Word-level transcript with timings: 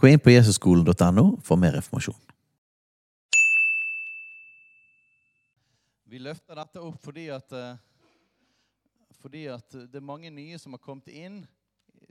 Gå 0.00 0.08
inn 0.08 0.20
på 0.24 0.32
jesusskolen.no 0.32 1.22
for 1.44 1.60
mer 1.60 1.74
informasjon. 1.76 2.16
Vi 6.08 6.20
løfter 6.24 6.56
dette 6.56 6.80
opp 6.80 7.02
fordi 7.04 7.26
at, 7.34 7.52
eh, 7.52 7.82
fordi 9.20 9.42
at 9.52 9.74
det 9.76 9.98
er 10.00 10.06
mange 10.08 10.30
nye 10.32 10.56
som 10.58 10.72
har 10.72 10.80
kommet 10.80 11.10
inn 11.12 11.42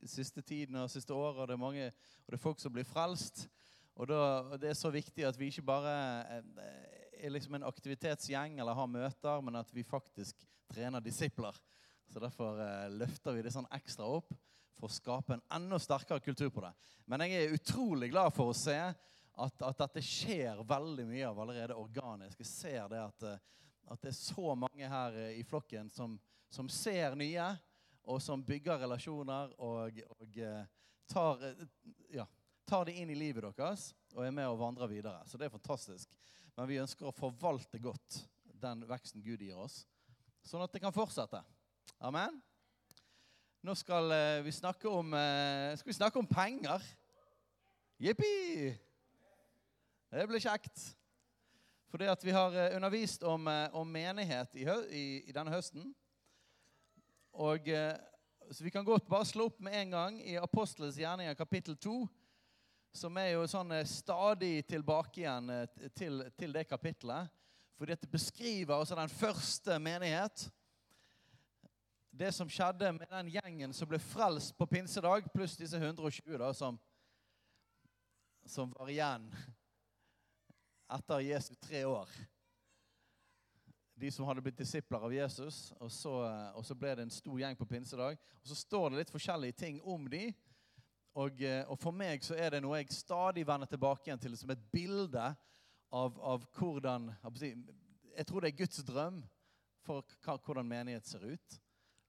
siste 0.05 0.43
tiden 0.45 0.77
og 0.77 0.91
siste 0.93 1.15
året, 1.17 1.41
og 1.41 1.49
det 1.49 1.55
er, 1.55 1.61
mange, 1.63 1.87
og 1.89 2.29
det 2.29 2.37
er 2.37 2.43
folk 2.43 2.61
som 2.61 2.75
blir 2.75 2.85
frelst. 2.85 3.47
Og, 3.95 4.05
da, 4.07 4.57
Det 4.61 4.69
er 4.69 4.77
så 4.77 4.93
viktig 4.93 5.25
at 5.25 5.39
vi 5.39 5.49
ikke 5.49 5.65
bare 5.65 5.95
eh, 6.37 7.25
er 7.25 7.33
liksom 7.33 7.57
en 7.57 7.65
aktivitetsgjeng 7.65 8.59
eller 8.59 8.77
har 8.77 8.85
møter, 8.85 9.41
men 9.41 9.55
at 9.55 9.73
vi 9.73 9.81
faktisk 9.81 10.45
trener 10.69 11.01
disipler. 11.01 11.57
Så 12.13 12.21
Derfor 12.21 12.61
eh, 12.61 12.85
løfter 13.01 13.33
vi 13.33 13.41
det 13.41 13.55
sånn 13.57 13.67
ekstra 13.73 14.05
opp 14.05 14.29
for 14.79 14.87
å 14.87 14.95
skape 14.95 15.35
en 15.35 15.45
enda 15.59 15.79
sterkere 15.79 16.23
kultur 16.23 16.49
på 16.55 16.63
det. 16.63 16.71
Men 17.05 17.25
jeg 17.25 17.35
er 17.35 17.55
utrolig 17.57 18.11
glad 18.13 18.33
for 18.35 18.51
å 18.51 18.57
se 18.57 18.77
at, 18.79 19.61
at 19.61 19.81
dette 19.83 20.03
skjer 20.03 20.63
veldig 20.67 21.05
mye 21.09 21.27
av 21.27 21.39
allerede 21.43 21.77
organisk. 21.79 22.39
Jeg 22.39 22.51
ser 22.51 22.89
det 22.91 23.01
at, 23.03 23.25
eh, 23.27 23.41
at 23.91 24.01
det 24.03 24.13
er 24.13 24.19
så 24.19 24.55
mange 24.55 24.91
her 24.91 25.19
eh, 25.19 25.37
i 25.39 25.45
flokken 25.47 25.91
som, 25.91 26.17
som 26.51 26.69
ser 26.71 27.17
nye, 27.19 27.51
og 28.09 28.21
som 28.23 28.41
bygger 28.41 28.79
relasjoner 28.85 29.51
og, 29.61 29.99
og 30.17 30.37
eh, 30.41 30.63
tar, 31.11 31.43
ja, 32.13 32.25
tar 32.65 32.87
det 32.87 32.95
inn 33.01 33.11
i 33.11 33.17
livet 33.17 33.45
deres 33.45 33.91
og 34.15 34.23
er 34.25 34.33
med 34.33 34.49
og 34.49 34.61
vandrer 34.63 34.89
videre. 34.89 35.21
Så 35.29 35.37
det 35.37 35.49
er 35.49 35.53
fantastisk. 35.53 36.15
Men 36.55 36.69
vi 36.71 36.79
ønsker 36.81 37.09
å 37.09 37.15
forvalte 37.15 37.81
godt 37.83 38.23
den 38.59 38.81
veksten 38.89 39.23
Gud 39.23 39.43
gir 39.43 39.59
oss, 39.59 39.83
sånn 40.43 40.63
at 40.65 40.73
det 40.73 40.81
kan 40.83 40.95
fortsette. 40.95 41.39
Amen. 42.03 42.41
Nå 43.59 43.73
skal 43.75 44.07
eh, 44.15 44.41
vi 44.45 44.53
snakke 44.55 44.87
om, 44.87 45.09
eh, 45.13 45.75
skal 45.75 45.89
vi 45.89 45.93
snakke 45.93 46.19
om 46.19 46.27
penger. 46.27 46.83
Jippi! 47.99 48.69
Det 50.11 50.27
blir 50.31 50.39
kjekt. 50.39 50.83
Fordi 51.91 52.07
at 52.07 52.23
vi 52.23 52.31
har 52.31 52.55
eh, 52.55 52.75
undervist 52.77 53.25
om, 53.27 53.49
om 53.75 53.91
menighet 53.91 54.55
i, 54.55 54.63
i, 54.95 55.03
i 55.27 55.35
denne 55.35 55.51
høsten. 55.51 55.89
Og 57.35 57.67
Så 58.49 58.63
vi 58.63 58.71
kan 58.71 58.85
godt 58.85 59.09
bare 59.09 59.27
slå 59.27 59.49
opp 59.51 59.59
med 59.59 59.75
en 59.75 59.91
gang 59.91 60.21
i 60.23 60.37
Apostelens 60.39 60.97
gjerninger 60.97 61.35
kapittel 61.35 61.75
2. 61.75 61.97
Som 62.95 63.17
er 63.19 63.33
jo 63.33 63.43
sånn 63.47 63.75
stadig 63.85 64.63
tilbake 64.67 65.19
igjen 65.21 65.51
til, 65.99 66.23
til 66.39 66.55
det 66.55 66.63
kapittelet. 66.67 67.27
Fordi 67.77 67.93
at 67.93 68.01
det 68.01 68.11
beskriver 68.11 68.79
også 68.79 68.95
den 68.95 69.11
første 69.11 69.77
menighet 69.83 70.47
det 72.19 72.31
som 72.35 72.49
skjedde 72.51 72.91
med 72.91 73.07
den 73.07 73.29
gjengen 73.31 73.73
som 73.73 73.87
ble 73.87 73.97
frelst 74.03 74.51
på 74.57 74.65
pinsedag, 74.67 75.29
pluss 75.31 75.53
disse 75.55 75.77
120 75.79 76.35
da, 76.41 76.49
som, 76.53 76.75
som 78.43 78.73
var 78.75 78.91
igjen 78.91 79.29
etter 80.91 81.23
Jesu 81.23 81.53
tre 81.55 81.85
år. 81.87 82.11
De 83.95 84.11
som 84.11 84.27
hadde 84.27 84.43
blitt 84.43 84.59
disipler 84.59 84.99
av 84.99 85.15
Jesus. 85.15 85.69
Og 85.79 85.91
så, 85.91 86.11
og 86.59 86.65
så, 86.67 86.75
ble 86.75 86.91
det 86.97 87.05
en 87.07 87.13
stor 87.13 87.39
gjeng 87.39 87.55
på 87.55 87.67
pinsedag. 87.71 88.19
Og 88.41 88.51
Så 88.51 88.59
står 88.65 88.89
det 88.89 88.99
litt 89.01 89.15
forskjellige 89.15 89.59
ting 89.63 89.79
om 89.87 90.09
de. 90.11 90.25
Og, 91.15 91.39
og 91.71 91.79
for 91.79 91.95
meg 91.95 92.23
så 92.23 92.35
er 92.35 92.51
det 92.51 92.61
noe 92.63 92.81
jeg 92.81 92.95
stadig 92.99 93.47
vender 93.47 93.71
tilbake 93.71 94.09
igjen 94.09 94.19
til 94.23 94.35
som 94.39 94.51
et 94.51 94.67
bilde 94.75 95.23
av, 95.23 96.19
av 96.19 96.43
hvordan 96.55 97.09
Jeg 97.23 98.27
tror 98.27 98.43
det 98.43 98.51
er 98.51 98.59
Guds 98.59 98.83
drøm 98.83 99.23
for 99.87 100.03
hvordan 100.27 100.67
menighet 100.67 101.07
ser 101.07 101.23
ut. 101.23 101.59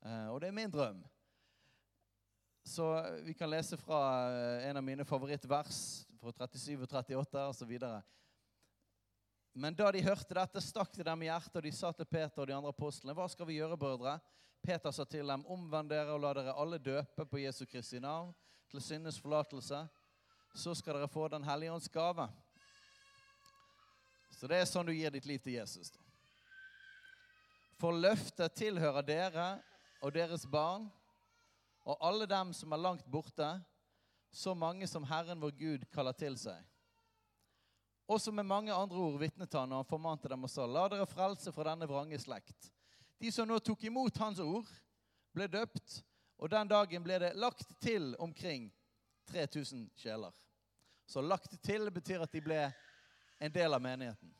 Eh, 0.04 0.28
og 0.32 0.40
det 0.40 0.48
er 0.48 0.56
min 0.56 0.70
drøm. 0.70 1.02
Så 2.64 2.86
vi 3.24 3.34
kan 3.34 3.50
lese 3.50 3.76
fra 3.80 4.00
eh, 4.30 4.68
en 4.70 4.76
av 4.76 4.84
mine 4.84 5.04
favorittvers, 5.04 6.06
fra 6.20 6.32
37 6.32 6.76
og 6.76 6.88
38 6.88 7.44
osv. 7.52 7.76
Men 9.52 9.74
da 9.74 9.90
de 9.92 10.04
hørte 10.04 10.36
dette, 10.36 10.62
stakk 10.62 10.92
det 10.96 11.06
dem 11.08 11.24
i 11.24 11.30
hjertet, 11.30 11.56
og 11.56 11.64
de 11.64 11.72
sa 11.74 11.92
til 11.92 12.08
Peter 12.08 12.42
og 12.42 12.48
de 12.48 12.56
andre 12.56 12.72
apostlene, 12.72 13.16
hva 13.16 13.26
skal 13.28 13.48
vi 13.48 13.58
gjøre, 13.58 13.78
brødre? 13.80 14.18
Peter 14.62 14.92
sa 14.92 15.06
til 15.08 15.32
dem, 15.32 15.46
omvend 15.48 15.90
dere 15.90 16.12
og 16.14 16.20
la 16.22 16.34
dere 16.36 16.54
alle 16.54 16.78
døpe 16.78 17.24
på 17.26 17.40
Jesu 17.40 17.64
Kristi 17.66 18.00
navn 18.00 18.34
til 18.70 18.84
syndes 18.84 19.18
forlatelse. 19.20 19.80
Så 20.54 20.74
skal 20.74 20.98
dere 20.98 21.08
få 21.08 21.28
Den 21.28 21.44
hellige 21.44 21.72
ånds 21.72 21.88
gave. 21.88 22.28
Så 24.36 24.48
det 24.48 24.60
er 24.60 24.68
sånn 24.68 24.86
du 24.88 24.92
gir 24.92 25.12
ditt 25.12 25.26
liv 25.28 25.40
til 25.42 25.58
Jesus. 25.58 25.90
Da. 25.92 26.00
For 27.80 27.96
løftet 27.96 28.54
tilhører 28.56 29.04
dere 29.06 29.48
og 30.00 30.14
deres 30.14 30.46
barn 30.48 30.88
og 31.88 31.96
alle 32.04 32.26
dem 32.28 32.52
som 32.56 32.72
er 32.72 32.82
langt 32.82 33.06
borte, 33.10 33.48
så 34.30 34.54
mange 34.54 34.86
som 34.86 35.04
Herren 35.04 35.40
vår 35.40 35.54
Gud 35.58 35.86
kaller 35.92 36.14
til 36.14 36.36
seg. 36.38 36.60
Også 38.10 38.32
med 38.34 38.46
mange 38.46 38.74
andre 38.74 38.98
ord 38.98 39.18
vitnet 39.22 39.54
han 39.54 39.72
og 39.72 39.82
han 39.82 39.88
formante 39.88 40.28
dem 40.30 40.44
og 40.46 40.50
sa, 40.50 40.66
la 40.66 40.88
dere 40.90 41.06
frelse 41.08 41.52
fra 41.54 41.68
denne 41.70 41.88
vrange 41.90 42.18
slekt. 42.18 42.70
De 43.20 43.30
som 43.32 43.48
nå 43.48 43.58
tok 43.62 43.84
imot 43.86 44.18
hans 44.22 44.40
ord, 44.42 44.68
ble 45.34 45.46
døpt, 45.50 46.00
og 46.40 46.50
den 46.50 46.70
dagen 46.70 47.04
ble 47.04 47.18
det 47.22 47.34
lagt 47.38 47.68
til 47.82 48.14
omkring 48.18 48.70
3000 49.30 49.90
sjeler. 49.98 50.32
Så 51.06 51.22
lagt 51.22 51.54
til 51.62 51.90
betyr 51.90 52.24
at 52.24 52.32
de 52.32 52.42
ble 52.42 52.60
en 53.40 53.52
del 53.52 53.74
av 53.74 53.82
menigheten. 53.82 54.32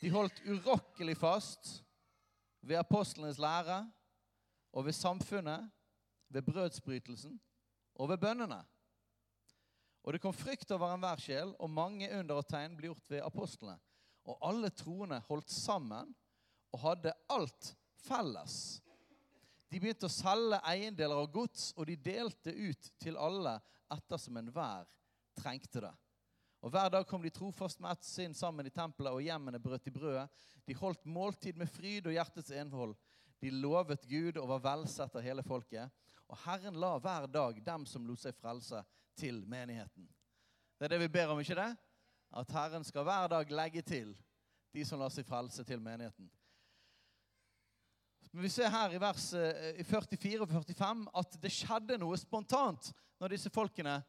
De 0.00 0.12
holdt 0.12 0.42
urokkelig 0.46 1.16
fast 1.18 1.76
ved 2.66 2.80
apostlenes 2.80 3.38
lære 3.38 3.84
og 4.72 4.84
ved 4.84 4.92
samfunnet, 4.92 5.70
ved 6.28 6.42
brødsbrytelsen 6.42 7.40
og 7.94 8.08
ved 8.08 8.18
bønnene. 8.18 8.64
Og 10.02 10.12
det 10.12 10.20
kom 10.22 10.34
frykt 10.34 10.70
over 10.70 10.92
enhver 10.94 11.18
sjel, 11.22 11.54
og 11.58 11.70
mange 11.70 12.10
under 12.18 12.38
og 12.38 12.46
tegn 12.46 12.76
ble 12.78 12.90
gjort 12.90 13.10
ved 13.10 13.22
apostlene. 13.26 13.78
Og 14.26 14.38
alle 14.42 14.70
troende 14.74 15.20
holdt 15.28 15.50
sammen 15.50 16.12
og 16.74 16.82
hadde 16.82 17.14
alt 17.30 17.72
felles. 18.06 18.56
De 19.70 19.80
begynte 19.80 20.06
å 20.06 20.12
selge 20.12 20.60
eiendeler 20.66 21.18
og 21.18 21.32
gods, 21.34 21.72
og 21.76 21.86
de 21.88 21.96
delte 21.98 22.54
ut 22.54 22.90
til 23.02 23.18
alle 23.18 23.56
ettersom 23.94 24.38
enhver 24.38 24.86
trengte 25.38 25.82
det. 25.82 25.94
Og 26.64 26.70
Hver 26.72 26.88
dag 26.88 27.06
kom 27.06 27.22
de 27.22 27.30
trofast 27.30 27.80
med 27.80 27.92
ett 27.92 28.04
sinn 28.04 28.34
sammen 28.34 28.66
i 28.66 28.72
tempelet, 28.74 29.12
og 29.12 29.22
hjemmene 29.22 29.60
brøt 29.62 29.86
i 29.86 29.92
brødet. 29.92 30.26
De 30.66 30.74
holdt 30.74 31.04
måltid 31.04 31.58
med 31.58 31.70
fryd 31.70 32.08
og 32.08 32.16
hjertets 32.16 32.50
envold. 32.50 32.96
De 33.40 33.52
lovet 33.52 34.06
Gud 34.08 34.38
og 34.40 34.48
var 34.54 34.64
velsett 34.64 35.16
av 35.16 35.24
hele 35.24 35.44
folket. 35.46 35.92
Og 36.26 36.38
Herren 36.46 36.78
la 36.80 36.96
hver 36.98 37.28
dag 37.30 37.60
dem 37.64 37.84
som 37.86 38.06
lot 38.06 38.22
seg 38.22 38.34
frelse, 38.40 38.82
til 39.16 39.38
menigheten. 39.48 40.04
Det 40.76 40.84
er 40.84 40.92
det 40.92 40.98
vi 41.06 41.08
ber 41.08 41.30
om, 41.32 41.38
ikke 41.40 41.56
det? 41.56 41.70
At 42.36 42.50
Herren 42.52 42.84
skal 42.84 43.06
hver 43.06 43.30
dag 43.32 43.52
legge 43.52 43.80
til 43.80 44.10
de 44.76 44.84
som 44.84 45.00
lar 45.00 45.12
seg 45.14 45.24
frelse, 45.24 45.64
til 45.64 45.80
menigheten. 45.80 46.28
Men 48.32 48.42
Vi 48.42 48.50
ser 48.52 48.68
her 48.68 48.92
i 48.92 49.00
vers 49.00 49.30
eh, 49.32 49.84
44 49.84 50.42
og 50.44 50.50
45 50.52 51.06
at 51.16 51.38
det 51.40 51.52
skjedde 51.54 51.96
noe 52.02 52.18
spontant 52.20 52.90
når 53.16 53.32
disse 53.32 53.52
folkene 53.54 54.02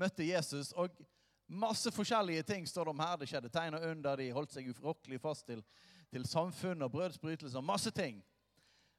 møtte 0.00 0.24
Jesus. 0.24 0.72
og 0.72 0.96
Masse 1.46 1.92
forskjellige 1.94 2.42
ting 2.42 2.66
står 2.66 2.84
det 2.84 2.90
om 2.90 3.00
her. 3.00 3.16
Det 3.16 3.28
skjedde 3.30 3.50
tegn 3.54 3.76
og 3.78 3.84
under. 3.86 4.18
De 4.18 4.30
holdt 4.34 4.54
seg 4.54 4.70
ufrokkelig 4.72 5.20
fast 5.22 5.46
til, 5.46 5.62
til 6.10 6.26
samfunn 6.26 6.82
og 6.82 6.90
brødsbrytelser. 6.94 7.62
Masse 7.62 7.90
ting. 7.94 8.18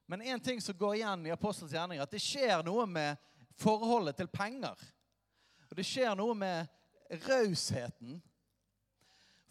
Men 0.07 0.21
én 0.21 0.39
ting 0.39 0.61
som 0.63 0.77
går 0.77 0.95
igjen 0.95 1.25
i 1.27 1.33
Apostels 1.35 1.73
gjerninger, 1.75 2.03
at 2.03 2.13
det 2.13 2.23
skjer 2.23 2.63
noe 2.63 2.85
med 2.87 3.19
forholdet 3.59 4.15
til 4.15 4.29
penger. 4.31 4.79
Og 5.67 5.75
det 5.75 5.83
skjer 5.83 6.15
noe 6.15 6.35
med 6.37 7.19
rausheten. 7.27 8.21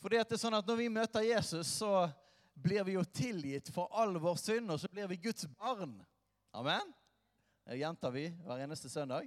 At 0.06 0.30
det 0.30 0.36
er 0.36 0.38
sånn 0.38 0.54
at 0.54 0.68
Når 0.68 0.76
vi 0.78 0.92
møter 0.92 1.24
Jesus, 1.26 1.66
så 1.80 2.06
blir 2.54 2.84
vi 2.86 2.94
jo 2.94 3.02
tilgitt 3.04 3.68
for 3.74 3.90
all 3.92 4.14
vår 4.22 4.36
synd, 4.40 4.70
og 4.70 4.80
så 4.80 4.88
blir 4.88 5.08
vi 5.10 5.18
Guds 5.20 5.48
barn. 5.58 5.98
Amen? 6.56 6.92
Det 7.66 7.80
gjentar 7.80 8.14
vi 8.14 8.28
hver 8.46 8.62
eneste 8.64 8.88
søndag. 8.88 9.26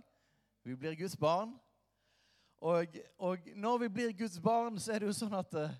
Vi 0.63 0.75
blir 0.75 0.95
Guds 0.97 1.17
barn. 1.19 1.51
Og, 2.59 2.97
og, 3.17 3.45
når 3.55 3.77
vi 3.77 3.89
blir 3.89 4.17
Guds 4.19 4.39
barn, 4.43 4.79
så 4.79 4.91
er 4.91 4.99
det 4.99 5.07
jo 5.07 5.15
sånn 5.15 5.35
at 5.37 5.53
uh, 5.55 5.75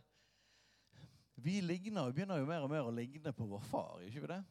vi 1.36 1.60
ligner, 1.60 2.08
vi 2.08 2.20
begynner 2.20 2.40
jo 2.40 2.48
mer 2.48 2.64
og 2.64 2.72
mer 2.72 2.88
å 2.88 2.94
ligne 2.96 3.34
på 3.36 3.48
vår 3.50 3.66
far. 3.68 3.98
ikke 4.06 4.24
vi 4.24 4.32
det? 4.32 4.42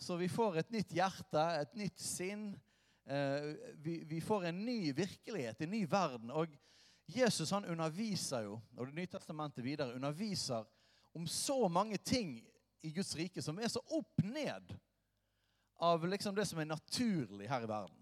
Så 0.00 0.16
vi 0.16 0.30
får 0.30 0.60
et 0.62 0.70
nytt 0.72 0.94
hjerte, 0.94 1.46
et 1.60 1.74
nytt 1.78 1.98
sinn. 2.00 2.52
Uh, 3.10 3.50
vi, 3.82 4.00
vi 4.06 4.20
får 4.22 4.46
en 4.50 4.60
ny 4.62 4.92
virkelighet, 4.94 5.60
en 5.66 5.74
ny 5.74 5.82
verden. 5.90 6.30
Og 6.30 6.54
Jesus 7.10 7.50
han 7.50 7.66
underviser 7.66 8.46
jo, 8.46 8.60
og 8.76 8.86
Det 8.86 8.94
nye 9.00 9.10
testamentet 9.10 9.66
videre 9.66 9.96
underviser 9.98 10.68
om 11.18 11.26
så 11.26 11.64
mange 11.68 11.98
ting 11.98 12.36
i 12.86 12.92
Guds 12.94 13.10
rike 13.18 13.42
som 13.42 13.58
er 13.58 13.68
så 13.68 13.82
opp 13.90 14.22
ned 14.22 14.70
av 15.80 16.04
liksom 16.06 16.36
det 16.36 16.46
som 16.46 16.60
er 16.60 16.70
naturlig 16.70 17.48
her 17.50 17.64
i 17.64 17.68
verden. 17.68 17.99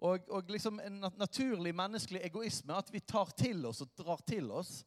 Og, 0.00 0.30
og 0.32 0.48
liksom 0.48 0.78
en 0.80 1.02
naturlig 1.20 1.74
menneskelig 1.76 2.22
egoisme 2.24 2.72
at 2.72 2.88
vi 2.92 3.02
tar 3.04 3.32
til 3.36 3.66
oss 3.68 3.82
og 3.84 3.90
drar 3.98 4.22
til 4.24 4.48
oss. 4.50 4.78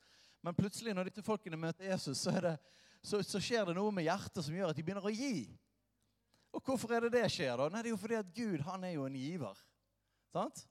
Men 0.41 0.57
plutselig 0.57 0.95
når 0.95 1.11
disse 1.11 1.25
folkene 1.25 1.59
møter 1.59 1.85
Jesus, 1.91 2.23
så, 2.25 2.33
det, 2.41 2.55
så, 3.05 3.21
så 3.21 3.41
skjer 3.41 3.69
det 3.69 3.77
noe 3.77 3.93
med 3.93 4.07
hjertet 4.07 4.41
som 4.43 4.55
gjør 4.55 4.73
at 4.73 4.79
de 4.79 4.85
begynner 4.85 5.05
å 5.05 5.13
gi. 5.13 5.45
Og 6.53 6.61
hvorfor 6.65 6.95
er 6.95 7.05
det 7.05 7.13
det 7.15 7.27
skjer? 7.33 7.53
da? 7.57 7.69
Nei, 7.69 7.81
Det 7.81 7.91
er 7.91 7.95
jo 7.95 8.01
fordi 8.01 8.17
at 8.19 8.33
Gud 8.33 8.65
han 8.65 8.83
er 8.85 8.95
jo 8.95 9.05
en 9.05 9.17
giver. 9.17 9.61
Sant? 10.33 10.63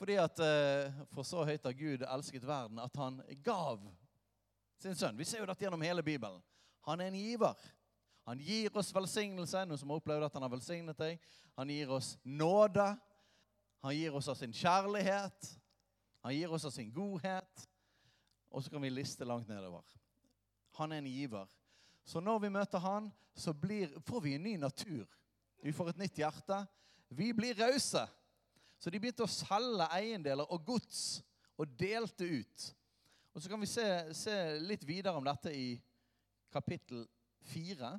Fordi 0.00 0.16
at 0.20 0.40
eh, 0.40 1.02
For 1.12 1.28
så 1.28 1.44
høyt 1.44 1.68
har 1.68 1.76
Gud 1.76 2.04
elsket 2.08 2.46
verden 2.48 2.80
at 2.80 2.96
han 2.96 3.20
gav 3.44 3.84
sin 4.80 4.96
sønn. 4.96 5.18
Vi 5.20 5.28
ser 5.28 5.44
jo 5.44 5.48
dette 5.48 5.64
gjennom 5.64 5.84
hele 5.84 6.04
Bibelen. 6.04 6.40
Han 6.88 7.00
er 7.04 7.12
en 7.12 7.20
giver. 7.20 7.60
Han 8.24 8.40
gir 8.40 8.72
oss 8.76 8.92
velsignelse, 8.94 9.64
noen 9.66 9.80
som 9.80 9.92
har 9.92 10.00
opplevd 10.00 10.24
at 10.24 10.36
han 10.36 10.44
har 10.44 10.52
velsignet 10.52 11.00
deg. 11.00 11.20
Han 11.60 11.72
gir 11.72 11.92
oss 11.92 12.14
nåde. 12.24 12.86
Han 13.80 13.96
gir 13.96 14.14
oss 14.14 14.28
av 14.28 14.36
sin 14.36 14.52
kjærlighet. 14.52 15.50
Han 16.20 16.34
gir 16.36 16.52
oss 16.52 16.64
av 16.68 16.74
sin 16.74 16.92
godhet. 16.92 17.66
Og 18.50 18.64
så 18.64 18.72
kan 18.72 18.82
vi 18.82 18.90
liste 18.92 19.24
langt 19.24 19.48
nedover. 19.48 19.84
Han 20.76 20.92
er 20.92 21.00
en 21.00 21.06
giver. 21.10 21.48
Så 22.04 22.20
når 22.20 22.38
vi 22.44 22.52
møter 22.52 22.82
han, 22.82 23.10
så 23.34 23.54
blir, 23.56 23.92
får 24.06 24.20
vi 24.20 24.34
en 24.34 24.42
ny 24.42 24.56
natur. 24.60 25.06
Vi 25.62 25.72
får 25.72 25.92
et 25.92 26.02
nytt 26.02 26.18
hjerte. 26.18 26.58
Vi 27.08 27.32
blir 27.36 27.56
rause. 27.58 28.04
Så 28.80 28.90
de 28.90 29.00
begynte 29.00 29.24
å 29.24 29.30
selge 29.30 29.88
eiendeler 29.92 30.48
og 30.48 30.64
gods 30.66 31.20
og 31.60 31.72
delte 31.78 32.24
ut. 32.24 32.68
Og 33.34 33.42
Så 33.42 33.48
kan 33.48 33.60
vi 33.60 33.68
se, 33.70 33.86
se 34.16 34.36
litt 34.58 34.84
videre 34.84 35.16
om 35.16 35.24
dette 35.24 35.52
i 35.54 35.74
kapittel 36.52 37.04
fire. 37.52 37.92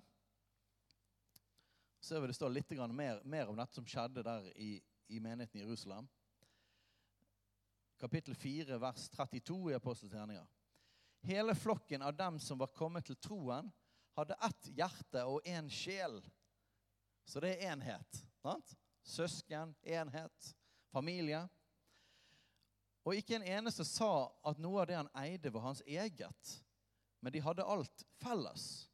Så 2.02 2.16
ser 2.16 2.28
det 2.28 2.36
står 2.36 2.54
litt 2.54 2.74
mer, 2.92 3.22
mer 3.24 3.50
om 3.50 3.58
dette 3.58 3.78
som 3.78 3.86
skjedde 3.86 4.26
der 4.26 4.50
i 4.58 4.74
i 5.12 5.20
menigheten 5.20 5.62
i 5.62 5.64
Jerusalem. 5.64 6.08
Kapittel 7.98 8.36
4, 8.36 8.78
vers 8.78 9.10
32 9.10 9.72
i 9.72 9.74
Apostelens 9.74 10.14
gjerninger. 10.14 10.48
Hele 11.22 11.56
flokken 11.56 12.02
av 12.02 12.16
dem 12.16 12.40
som 12.40 12.58
var 12.58 12.68
kommet 12.68 13.06
til 13.06 13.16
troen, 13.16 13.70
hadde 14.18 14.38
ett 14.42 14.70
hjerte 14.76 15.24
og 15.30 15.46
én 15.48 15.70
sjel. 15.70 16.18
Så 17.26 17.40
det 17.40 17.54
er 17.56 17.72
enhet. 17.72 18.24
Sant? 18.42 18.74
Søsken, 19.04 19.76
enhet, 19.84 20.56
familie. 20.90 21.44
Og 23.06 23.16
ikke 23.18 23.38
en 23.38 23.46
eneste 23.46 23.86
sa 23.86 24.32
at 24.46 24.60
noe 24.62 24.82
av 24.82 24.90
det 24.90 24.98
han 24.98 25.12
eide, 25.22 25.54
var 25.54 25.68
hans 25.70 25.84
eget. 25.86 26.56
Men 27.22 27.34
de 27.34 27.44
hadde 27.46 27.66
alt 27.66 28.06
felles. 28.22 28.88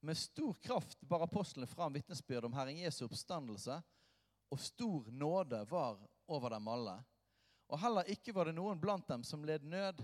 Med 0.00 0.18
stor 0.18 0.54
kraft 0.64 1.00
bar 1.06 1.22
apostlene 1.22 1.68
fram 1.68 1.92
vitnesbyrd 1.94 2.48
om 2.48 2.56
Herren 2.56 2.80
Jesu 2.80 3.04
oppstandelse 3.04 3.82
og 4.52 4.60
stor 4.60 5.08
nåde 5.10 5.62
var 5.70 6.00
over 6.28 6.52
dem 6.52 6.68
alle. 6.68 6.98
Og 7.72 7.80
heller 7.80 8.08
ikke 8.12 8.34
var 8.36 8.50
det 8.50 8.56
noen 8.56 8.80
blant 8.80 9.06
dem 9.08 9.22
som 9.24 9.44
led 9.48 9.64
nød. 9.64 10.02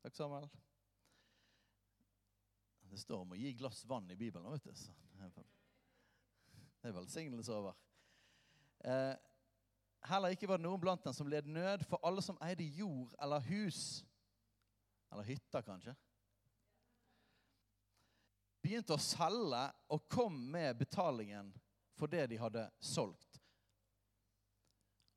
Takk, 0.00 0.14
Samuel. 0.16 0.46
Det 2.88 3.02
står 3.02 3.26
om 3.26 3.34
å 3.34 3.38
gi 3.38 3.52
glass 3.58 3.82
vann 3.84 4.08
i 4.10 4.16
Bibelen. 4.16 4.48
vet 4.52 4.64
du. 5.36 5.44
Det 6.80 6.88
er 6.88 6.96
velsignelse 6.96 7.52
over. 7.52 7.76
Eh, 8.84 9.12
heller 10.08 10.32
ikke 10.32 10.48
var 10.48 10.60
det 10.60 10.66
noen 10.66 10.80
blant 10.80 11.04
dem 11.04 11.16
som 11.16 11.28
led 11.28 11.46
nød, 11.48 11.84
for 11.88 12.00
alle 12.04 12.24
som 12.24 12.40
eide 12.44 12.64
jord 12.64 13.12
eller 13.20 13.44
hus, 13.50 14.04
eller 15.12 15.28
hytter 15.28 15.64
kanskje, 15.64 15.94
begynte 18.64 18.96
å 18.96 19.00
selge 19.00 19.66
og 19.92 20.08
kom 20.08 20.36
med 20.52 20.76
betalingen 20.80 21.52
for 21.98 22.08
det 22.08 22.26
de 22.32 22.40
hadde 22.40 22.64
solgt. 22.80 23.23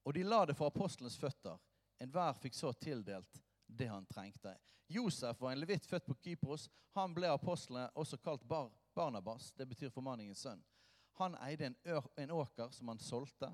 Og 0.08 0.14
de 0.16 0.24
la 0.24 0.46
det 0.48 0.56
for 0.56 0.72
apostelens 0.72 1.18
føtter. 1.20 1.58
Enhver 2.00 2.38
fikk 2.40 2.56
så 2.56 2.72
tildelt 2.80 3.42
det 3.68 3.90
han 3.92 4.06
trengte. 4.08 4.54
Josef 4.88 5.42
var 5.42 5.52
en 5.52 5.60
levitt 5.60 5.86
født 5.86 6.06
på 6.08 6.16
Kypros. 6.24 6.70
Han 6.96 7.12
ble 7.12 7.28
apostlene 7.28 7.90
også 8.00 8.20
kalt 8.24 8.46
Bar 8.48 8.70
Barnabas. 8.96 9.52
Det 9.52 9.68
betyr 9.68 9.92
formanningens 9.92 10.46
sønn. 10.46 10.64
Han 11.20 11.36
eide 11.44 11.68
en, 11.68 11.76
en 12.16 12.32
åker 12.32 12.72
som 12.72 12.94
han 12.94 13.04
solgte, 13.04 13.50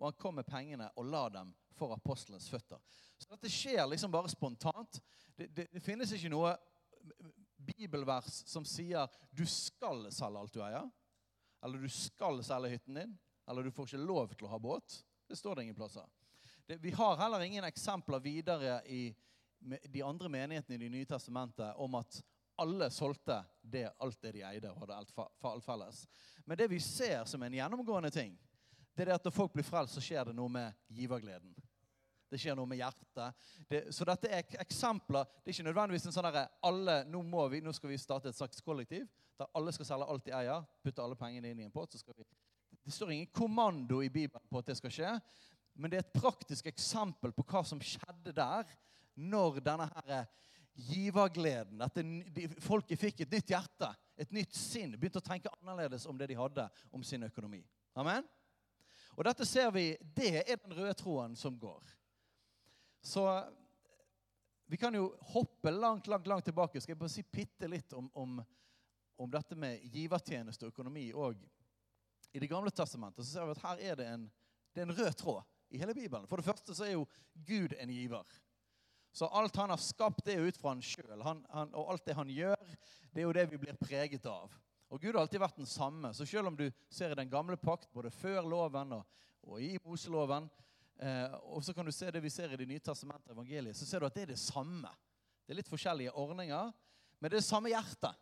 og 0.00 0.08
han 0.08 0.18
kom 0.18 0.34
med 0.40 0.48
pengene 0.48 0.90
og 0.98 1.06
la 1.06 1.28
dem 1.30 1.54
for 1.78 1.94
apostelens 1.94 2.48
føtter. 2.50 2.82
Så 3.20 3.30
dette 3.30 3.52
skjer 3.52 3.86
liksom 3.86 4.10
bare 4.10 4.32
spontant. 4.32 4.98
Det, 5.36 5.46
det, 5.54 5.68
det 5.70 5.84
finnes 5.84 6.10
ikke 6.16 6.32
noe 6.32 6.56
bibelvers 7.54 8.42
som 8.50 8.66
sier 8.66 9.06
du 9.30 9.46
skal 9.46 10.08
selge 10.10 10.42
alt 10.42 10.58
du 10.58 10.62
eier. 10.64 10.90
Eller 11.62 11.86
du 11.86 11.92
skal 11.92 12.42
selge 12.42 12.74
hytten 12.74 12.98
din. 12.98 13.18
Eller 13.46 13.62
du 13.62 13.70
får 13.70 13.92
ikke 13.92 14.06
lov 14.08 14.34
til 14.34 14.48
å 14.48 14.56
ha 14.56 14.58
båt. 14.58 15.04
Det 15.28 15.36
står 15.36 15.56
det 15.56 15.62
ingen 15.62 15.78
plasser. 15.78 16.06
Det, 16.66 16.76
vi 16.76 16.90
har 16.90 17.16
heller 17.16 17.40
ingen 17.40 17.64
eksempler 17.64 18.20
videre 18.20 18.80
i 18.86 19.14
de 19.88 20.02
andre 20.02 20.28
menighetene 20.28 20.76
i 20.76 20.78
Det 20.78 20.92
nye 20.92 21.08
testamentet 21.08 21.76
om 21.76 21.94
at 21.94 22.22
alle 22.56 22.90
solgte 22.90 23.44
det, 23.60 23.90
alt 23.98 24.20
det 24.22 24.32
de 24.32 24.42
eide 24.46 24.70
og 24.70 24.84
hadde 24.84 24.96
alt, 24.96 25.64
felles. 25.64 26.04
Men 26.44 26.58
det 26.58 26.68
vi 26.70 26.80
ser 26.80 27.24
som 27.24 27.42
en 27.42 27.54
gjennomgående 27.54 28.10
ting, 28.10 28.36
det 28.94 29.08
er 29.08 29.16
at 29.16 29.24
når 29.24 29.34
folk 29.34 29.52
blir 29.52 29.66
frelst, 29.66 29.96
så 29.96 30.02
skjer 30.04 30.30
det 30.30 30.36
noe 30.36 30.52
med 30.52 30.76
givergleden. 30.86 31.54
Det 32.30 32.38
skjer 32.38 32.56
noe 32.58 32.68
med 32.70 32.78
hjertet. 32.78 33.50
Det, 33.68 33.80
så 33.94 34.06
dette 34.06 34.30
er 34.30 34.56
eksempler. 34.62 35.26
Det 35.42 35.50
er 35.50 35.56
ikke 35.56 35.66
nødvendigvis 35.66 36.06
en 36.08 36.14
sånn 36.14 36.28
derre 36.28 36.46
alle, 36.66 37.00
nå, 37.10 37.22
må 37.26 37.48
vi, 37.50 37.60
nå 37.62 37.74
skal 37.74 37.90
vi 37.90 37.98
starte 37.98 38.30
et 38.30 38.38
slags 38.38 38.62
kollektiv 38.64 39.08
der 39.38 39.50
alle 39.58 39.72
skal 39.74 39.86
selge 39.88 40.06
alt 40.06 40.26
de 40.28 40.34
eier, 40.34 40.66
putte 40.82 41.02
alle 41.02 41.18
pengene 41.18 41.50
inn 41.50 41.62
i 41.62 41.66
en 41.66 41.74
pott, 41.74 41.90
så 41.90 41.98
skal 41.98 42.14
vi 42.14 42.26
det 42.84 42.92
står 42.92 43.12
ingen 43.12 43.32
kommando 43.32 44.02
i 44.02 44.10
Bibelen 44.12 44.44
på 44.50 44.60
at 44.60 44.68
det 44.70 44.76
skal 44.78 44.92
skje, 44.92 45.12
men 45.74 45.90
det 45.90 45.98
er 45.98 46.04
et 46.04 46.16
praktisk 46.16 46.68
eksempel 46.70 47.32
på 47.34 47.44
hva 47.48 47.64
som 47.66 47.80
skjedde 47.82 48.34
der 48.36 48.68
når 49.14 49.60
denne 49.64 49.88
her 49.90 50.26
givergleden 50.74 51.78
dette, 51.78 52.04
Folket 52.62 53.00
fikk 53.00 53.24
et 53.24 53.34
nytt 53.34 53.52
hjerte, 53.54 53.90
et 54.18 54.32
nytt 54.34 54.54
sinn, 54.58 54.94
begynte 54.98 55.22
å 55.22 55.26
tenke 55.26 55.52
annerledes 55.60 56.06
om 56.10 56.18
det 56.18 56.28
de 56.30 56.38
hadde 56.38 56.66
om 56.94 57.02
sin 57.06 57.26
økonomi. 57.26 57.62
Amen? 57.98 58.26
Og 59.14 59.22
dette 59.26 59.46
ser 59.46 59.70
vi, 59.74 59.92
det 60.14 60.40
er 60.42 60.58
den 60.58 60.74
røde 60.74 60.94
tråden 60.98 61.36
som 61.38 61.54
går. 61.58 61.92
Så 63.04 63.22
vi 64.66 64.78
kan 64.80 64.94
jo 64.96 65.12
hoppe 65.34 65.70
langt, 65.70 66.06
langt, 66.06 66.26
langt 66.26 66.44
tilbake. 66.44 66.80
Skal 66.80 66.94
jeg 66.94 67.00
bare 67.02 67.12
si 67.12 67.22
bitte 67.22 67.68
litt 67.70 67.92
om, 67.94 68.08
om, 68.14 68.38
om, 69.16 69.30
dette 69.30 69.54
med 69.58 69.82
givertjeneste 69.94 70.66
og 70.66 70.74
økonomi 70.74 71.10
òg 71.12 71.38
i 72.34 72.40
Det 72.42 72.50
gamle 72.50 72.70
testamentet 72.74 73.22
så 73.22 73.30
ser 73.30 73.46
vi 73.46 73.54
at 73.54 73.62
her 73.62 73.82
er 73.92 73.98
det 74.00 74.06
en, 74.10 74.24
det 74.74 74.82
er 74.82 74.88
en 74.88 74.96
rød 74.96 75.12
tråd 75.20 75.42
i 75.70 75.78
hele 75.78 75.94
Bibelen. 75.94 76.26
For 76.26 76.40
det 76.40 76.46
første 76.48 76.74
så 76.74 76.86
er 76.86 76.96
jo 76.96 77.06
Gud 77.46 77.76
en 77.78 77.92
giver. 77.94 78.40
Så 79.14 79.28
alt 79.30 79.56
han 79.56 79.70
har 79.70 79.78
skapt, 79.78 80.24
det 80.26 80.34
er 80.34 80.48
ut 80.48 80.58
fra 80.58 80.72
han 80.72 80.82
sjøl. 80.82 81.22
Og 81.22 81.84
alt 81.92 82.06
det 82.06 82.16
han 82.18 82.30
gjør, 82.34 82.72
det 83.14 83.22
er 83.22 83.28
jo 83.28 83.34
det 83.36 83.44
vi 83.52 83.60
blir 83.62 83.78
preget 83.78 84.26
av. 84.26 84.50
Og 84.90 84.98
Gud 84.98 85.14
har 85.14 85.22
alltid 85.22 85.42
vært 85.44 85.60
den 85.62 85.70
samme. 85.70 86.10
Så 86.14 86.26
selv 86.26 86.50
om 86.50 86.56
du 86.58 86.66
ser 86.90 87.14
i 87.14 87.18
den 87.18 87.30
gamle 87.30 87.56
pakt, 87.56 87.86
både 87.94 88.10
før 88.10 88.42
loven 88.42 88.96
og, 88.98 89.20
og 89.46 89.62
i 89.62 89.76
Moseloven, 89.84 90.48
eh, 90.98 91.36
og 91.54 91.62
så 91.62 91.74
kan 91.74 91.86
du 91.86 91.94
se 91.94 92.10
det 92.10 92.22
vi 92.24 92.34
ser 92.34 92.50
i 92.50 92.58
Det 92.58 92.66
nye 92.66 92.82
testamentet, 92.82 93.30
evangeliet, 93.30 93.78
så 93.78 93.86
ser 93.86 94.02
du 94.02 94.08
at 94.08 94.18
det 94.18 94.26
er 94.26 94.34
det 94.34 94.42
samme. 94.42 94.90
Det 95.46 95.54
er 95.54 95.60
litt 95.60 95.70
forskjellige 95.70 96.14
ordninger, 96.18 96.74
men 97.20 97.30
det 97.30 97.38
er 97.38 97.42
det 97.44 97.46
samme 97.46 97.70
hjertet. 97.70 98.18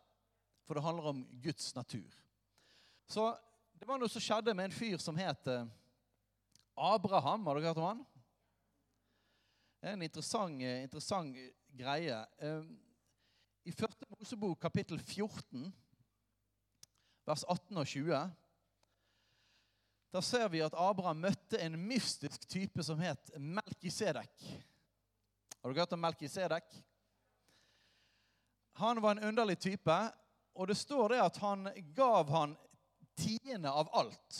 For 0.63 0.77
det 0.77 0.85
handler 0.85 1.09
om 1.09 1.25
Guds 1.43 1.73
natur. 1.75 2.13
Så 3.09 3.31
det 3.83 3.89
var 3.91 3.99
noe 3.99 4.07
som 4.07 4.23
skjedde 4.23 4.53
med 4.55 4.69
en 4.69 4.73
fyr 4.73 5.01
som 5.01 5.17
het 5.19 5.47
eh, 5.51 5.65
Abraham. 6.79 7.43
Har 7.43 7.57
dere 7.59 7.67
hørt 7.67 7.81
om 7.81 7.87
han? 7.89 8.05
Det 9.81 9.89
er 9.89 9.97
en 9.97 10.05
interessant, 10.07 10.63
eh, 10.63 10.85
interessant 10.85 11.35
greie. 11.75 12.21
Eh, 12.39 12.63
I 13.67 13.75
1. 13.75 14.07
Mosebok 14.07 14.61
kapittel 14.63 15.03
14, 15.03 15.67
vers 17.27 17.43
18 17.43 17.83
og 17.83 17.91
20, 17.91 18.23
der 20.15 20.27
ser 20.31 20.47
vi 20.55 20.63
at 20.63 20.79
Abraham 20.79 21.19
møtte 21.27 21.59
en 21.59 21.75
mystisk 21.75 22.47
type 22.47 22.87
som 22.87 23.03
het 23.03 23.35
Melkisedek. 23.35 24.49
Har 25.59 25.73
dere 25.73 25.83
hørt 25.83 25.99
om 25.99 26.05
Melkisedek? 26.07 26.83
Han 28.79 29.03
var 29.03 29.17
en 29.17 29.27
underlig 29.27 29.59
type, 29.59 30.03
og 30.55 30.71
det 30.71 30.79
står 30.79 31.17
det 31.17 31.25
at 31.25 31.43
han 31.43 31.67
gav 31.97 32.31
han 32.31 32.55
tiende 33.17 33.71
av 33.71 33.89
alt. 33.93 34.39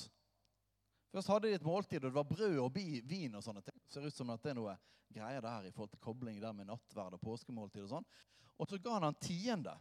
Først 1.14 1.30
hadde 1.30 1.50
de 1.52 1.58
et 1.60 1.66
måltid, 1.66 2.02
og 2.02 2.10
det 2.10 2.16
var 2.16 2.26
brød 2.26 2.60
og 2.64 2.76
vin 2.76 3.36
og 3.38 3.44
sånne 3.46 3.62
ting. 3.62 3.78
Det 3.86 3.94
ser 3.94 4.08
ut 4.08 4.16
som 4.16 4.32
at 4.34 4.42
det 4.42 4.54
er 4.54 4.58
noe 4.58 4.76
greier 5.14 5.44
der 5.46 5.68
i 5.68 5.72
forhold 5.72 5.92
til 5.94 6.02
kobling 6.02 6.40
der 6.42 6.56
med 6.58 6.70
nattverd 6.72 7.18
og 7.18 7.22
påskemåltid 7.22 7.84
og 7.86 7.92
sånn. 7.92 8.08
Og 8.58 8.70
så 8.70 8.80
ga 8.82 8.96
han 8.98 9.06
han 9.06 9.20
tiende. 9.22 9.76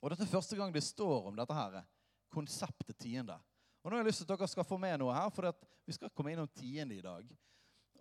Og 0.00 0.12
dette 0.12 0.24
er 0.24 0.30
første 0.30 0.56
gang 0.56 0.72
det 0.72 0.84
står 0.86 1.30
om 1.30 1.36
dette 1.36 1.56
her, 1.56 1.80
konseptet 2.30 2.98
tiende. 3.02 3.36
Og 3.82 3.90
nå 3.90 3.96
har 3.96 4.04
jeg 4.04 4.12
lyst 4.12 4.22
til 4.22 4.28
at 4.28 4.38
dere 4.38 4.50
skal 4.52 4.68
få 4.68 4.78
med 4.80 5.00
noe 5.00 5.14
her, 5.16 5.30
for 5.34 5.50
vi 5.86 5.96
skal 5.96 6.12
komme 6.14 6.34
innom 6.34 6.48
tiende 6.54 6.94
i 6.94 7.04
dag. 7.04 7.26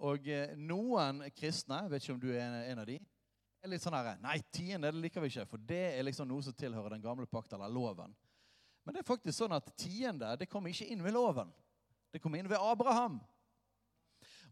Og 0.05 0.27
eh, 0.31 0.53
noen 0.55 1.25
kristne, 1.35 1.81
vet 1.91 2.03
ikke 2.03 2.15
om 2.15 2.21
du 2.21 2.29
er 2.31 2.69
en 2.69 2.83
av 2.83 2.87
de, 2.87 2.99
er 3.59 3.71
litt 3.73 3.83
sånn 3.83 3.97
her 3.97 4.19
Nei, 4.23 4.37
tiende 4.55 4.91
det 4.93 5.01
liker 5.01 5.23
vi 5.23 5.31
ikke, 5.33 5.47
for 5.49 5.63
det 5.67 5.83
er 5.97 6.05
liksom 6.07 6.29
noe 6.29 6.43
som 6.45 6.55
tilhører 6.55 6.95
den 6.95 7.03
gamle 7.03 7.27
pakt 7.27 7.55
eller 7.55 7.71
loven. 7.71 8.13
Men 8.83 8.95
det 8.95 9.01
er 9.01 9.09
faktisk 9.09 9.37
sånn 9.37 9.55
at 9.57 9.69
tiende 9.77 10.31
det 10.39 10.49
kommer 10.49 10.71
ikke 10.71 10.87
inn 10.89 11.03
ved 11.03 11.13
loven. 11.13 11.51
Det 12.11 12.21
kommer 12.21 12.39
inn 12.39 12.49
ved 12.49 12.61
Abraham. 12.61 13.19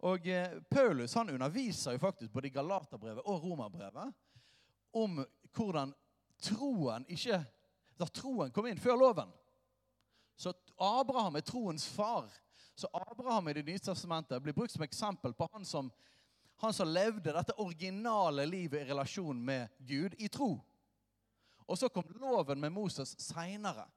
Og 0.05 0.27
eh, 0.29 0.60
Paulus 0.69 1.15
han 1.17 1.29
underviser 1.34 1.96
jo 1.96 2.01
faktisk 2.01 2.31
både 2.31 2.51
i 2.51 2.53
Galaterbrevet 2.53 3.25
og 3.25 3.43
Romerbrevet 3.43 4.13
om 4.98 5.24
hvordan 5.55 5.93
troen 6.41 7.05
ikke 7.10 7.41
Da 7.98 8.05
troen 8.13 8.51
kom 8.53 8.67
inn 8.69 8.77
før 8.77 9.00
loven. 9.01 9.31
Så 10.38 10.51
Abraham 10.77 11.39
er 11.39 11.41
troens 11.41 11.88
far. 11.89 12.29
Så 12.75 12.88
Abraham 12.93 13.48
i 13.50 13.53
Det 13.53 13.63
nye 13.65 13.81
testamentet 13.81 14.43
blir 14.43 14.53
brukt 14.53 14.72
som 14.72 14.84
eksempel 14.86 15.34
på 15.34 15.48
han 15.53 15.65
som, 15.65 15.89
han 16.62 16.74
som 16.74 16.88
levde 16.88 17.34
dette 17.34 17.55
originale 17.57 18.46
livet 18.46 18.84
i 18.84 18.89
relasjon 18.91 19.39
med 19.46 19.74
Gud 19.79 20.13
i 20.22 20.29
tro. 20.29 20.60
Og 21.65 21.77
så 21.77 21.89
kom 21.89 22.05
loven 22.22 22.62
med 22.62 22.72
Moses 22.72 23.15
seinere. 23.17 23.88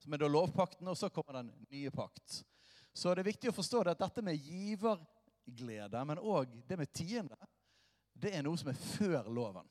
Som 0.00 0.14
er 0.16 0.22
da 0.22 0.28
lovpakten, 0.30 0.88
og 0.88 0.96
så 0.96 1.10
kommer 1.12 1.40
den 1.40 1.50
nye 1.68 1.90
pakt. 1.92 2.40
Så 2.92 3.12
det 3.14 3.22
er 3.22 3.30
viktig 3.30 3.50
å 3.50 3.56
forstå 3.56 3.84
det 3.84 3.94
at 3.94 4.02
dette 4.02 4.24
med 4.24 4.40
giverglede, 4.40 6.04
men 6.08 6.22
òg 6.22 6.54
det 6.68 6.78
med 6.80 6.92
tiende, 6.96 7.36
det 8.20 8.32
er 8.36 8.44
noe 8.44 8.58
som 8.60 8.72
er 8.72 8.80
før 8.80 9.28
loven. 9.32 9.68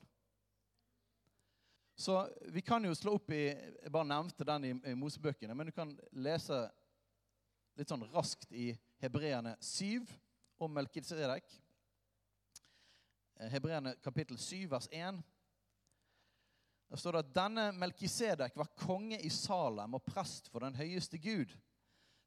Så 2.00 2.22
vi 2.48 2.62
kan 2.64 2.84
jo 2.86 2.94
slå 2.96 3.18
opp 3.18 3.28
i 3.36 3.42
Jeg 3.50 3.90
bare 3.92 4.08
nevnte 4.08 4.46
den 4.48 4.64
i, 4.64 4.70
i 4.88 4.96
Mosebøkene, 4.96 5.54
men 5.54 5.68
du 5.68 5.74
kan 5.76 5.90
lese 6.16 6.62
litt 7.76 7.90
sånn 7.92 8.06
raskt 8.14 8.54
i 8.56 8.70
Hebreerne 9.02 9.52
7 9.60 10.06
om 10.60 10.72
Melkisedek. 10.78 11.44
Hebreerne 13.52 13.94
kapittel 14.04 14.38
7, 14.40 14.64
vers 14.72 14.88
1. 14.92 15.20
Der 16.90 16.96
står 16.96 17.12
det 17.12 17.22
at 17.24 17.34
denne 17.34 17.64
Melkisedek 17.78 18.56
var 18.58 18.72
konge 18.78 19.18
i 19.22 19.30
Salem 19.30 19.94
og 19.94 20.04
prest 20.04 20.48
for 20.50 20.64
den 20.64 20.74
høyeste 20.74 21.18
Gud. 21.22 21.52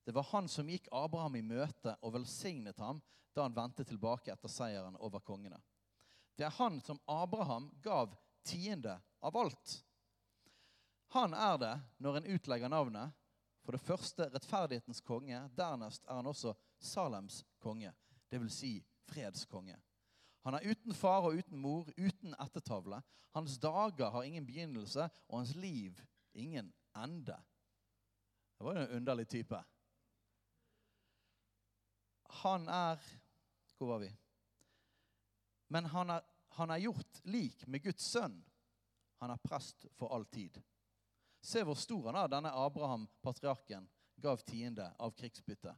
Det 0.05 0.15
var 0.15 0.29
han 0.32 0.48
som 0.48 0.70
gikk 0.72 0.88
Abraham 0.91 1.36
i 1.36 1.43
møte 1.43 1.98
og 2.01 2.15
velsignet 2.15 2.79
ham 2.79 3.01
da 3.36 3.43
han 3.43 3.55
vendte 3.55 3.84
tilbake 3.88 4.32
etter 4.32 4.51
seieren 4.51 4.96
over 5.03 5.20
kongene. 5.20 5.60
Det 6.36 6.48
er 6.48 6.55
han 6.58 6.79
som 6.82 7.00
Abraham 7.12 7.72
gav 7.84 8.15
tiende 8.48 8.96
av 9.20 9.38
alt. 9.38 9.75
Han 11.13 11.34
er 11.34 11.58
det 11.58 11.74
når 11.98 12.17
en 12.17 12.32
utlegger 12.36 12.72
navnet. 12.72 13.12
For 13.63 13.72
det 13.75 13.84
første 13.84 14.27
rettferdighetens 14.27 15.00
konge. 15.01 15.39
Dernest 15.55 16.03
er 16.08 16.20
han 16.20 16.27
også 16.27 16.51
Salems 16.84 17.43
konge, 17.63 17.93
dvs. 18.32 18.58
Si 18.60 18.74
fredskonge. 19.08 19.77
Han 20.43 20.57
er 20.57 20.65
uten 20.71 20.95
far 20.95 21.23
og 21.27 21.38
uten 21.39 21.59
mor, 21.59 21.88
uten 21.97 22.35
ettertavle. 22.43 23.00
Hans 23.31 23.55
dager 23.63 24.12
har 24.12 24.23
ingen 24.27 24.45
begynnelse, 24.45 25.07
og 25.29 25.38
hans 25.39 25.55
liv 25.55 26.01
ingen 26.33 26.73
ende. 26.95 27.38
Det 28.57 28.65
var 28.67 28.77
jo 28.77 28.83
en 28.83 28.95
underlig 28.97 29.27
type. 29.27 29.63
Han 32.43 32.67
er 32.69 33.00
Hvor 33.77 33.88
var 33.88 34.00
vi? 34.00 34.09
Men 35.67 35.85
han 35.85 36.09
er, 36.09 36.21
han 36.55 36.69
er 36.69 36.79
gjort 36.79 37.19
lik 37.23 37.65
med 37.67 37.83
Guds 37.83 38.05
sønn. 38.05 38.38
Han 39.19 39.31
er 39.33 39.41
prest 39.43 39.88
for 39.97 40.13
all 40.15 40.25
tid. 40.25 40.59
Se 41.43 41.63
hvor 41.63 41.75
stor 41.75 42.05
han 42.12 42.19
er, 42.21 42.29
denne 42.31 42.51
Abraham, 42.55 43.07
patriarken, 43.21 43.89
gav 44.21 44.39
tiende 44.47 44.85
av 45.00 45.12
krigsbyttet. 45.17 45.75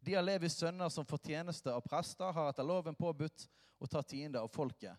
De 0.00 0.16
av 0.16 0.24
Levis 0.24 0.56
sønner 0.56 0.88
som 0.88 1.04
får 1.04 1.20
tjeneste 1.26 1.72
av 1.72 1.84
prester, 1.84 2.32
har 2.32 2.50
etter 2.50 2.64
loven 2.64 2.96
påbudt 2.96 3.46
å 3.78 3.88
ta 3.88 4.02
tiende 4.02 4.40
av 4.40 4.48
folket. 4.52 4.96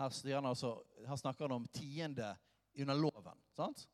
Her, 0.00 0.10
altså, 0.40 0.74
her 1.06 1.16
snakker 1.16 1.46
han 1.46 1.56
om 1.60 1.68
tiende 1.72 2.34
under 2.74 2.98
loven. 2.98 3.38
sant? 3.56 3.86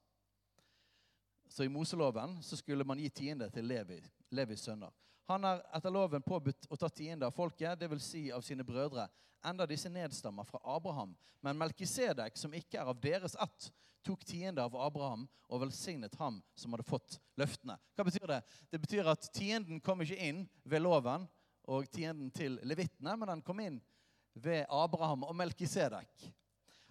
Så 1.50 1.64
i 1.64 1.68
Moseloven 1.68 2.42
så 2.42 2.56
skulle 2.56 2.84
man 2.86 2.98
gi 2.98 3.10
tiende 3.10 3.50
til 3.50 3.66
Levi, 3.66 3.98
Levis 4.30 4.64
sønner. 4.64 4.90
Han 5.30 5.44
er 5.46 5.60
etter 5.76 5.92
loven 5.94 6.22
påbudt 6.26 6.66
å 6.66 6.76
ta 6.76 6.88
tiende 6.90 7.28
av 7.28 7.34
folket, 7.34 7.78
dvs. 7.78 8.02
Si 8.02 8.22
av 8.34 8.42
sine 8.42 8.66
brødre, 8.66 9.04
enda 9.46 9.66
disse 9.68 9.90
nedstammer 9.92 10.46
fra 10.48 10.58
Abraham. 10.74 11.12
Men 11.40 11.58
Melkisedek, 11.60 12.34
som 12.36 12.54
ikke 12.56 12.80
er 12.80 12.90
av 12.90 12.98
deres 12.98 13.36
ett, 13.38 13.68
tok 14.02 14.24
tiende 14.26 14.64
av 14.64 14.74
Abraham 14.80 15.26
og 15.50 15.62
velsignet 15.62 16.16
ham 16.18 16.40
som 16.58 16.74
hadde 16.74 16.88
fått 16.88 17.18
løftene. 17.38 17.76
Hva 17.94 18.06
betyr 18.08 18.26
det? 18.32 18.40
Det 18.72 18.80
betyr 18.82 19.10
at 19.12 19.28
tienden 19.36 19.80
kom 19.84 20.02
ikke 20.02 20.18
inn 20.24 20.42
ved 20.64 20.82
loven 20.82 21.28
og 21.70 21.86
tienden 21.92 22.32
til 22.34 22.58
levittene, 22.66 23.14
men 23.14 23.34
den 23.34 23.44
kom 23.46 23.60
inn 23.62 23.78
ved 24.34 24.64
Abraham 24.66 25.28
og 25.28 25.36
Melkisedek. 25.36 26.26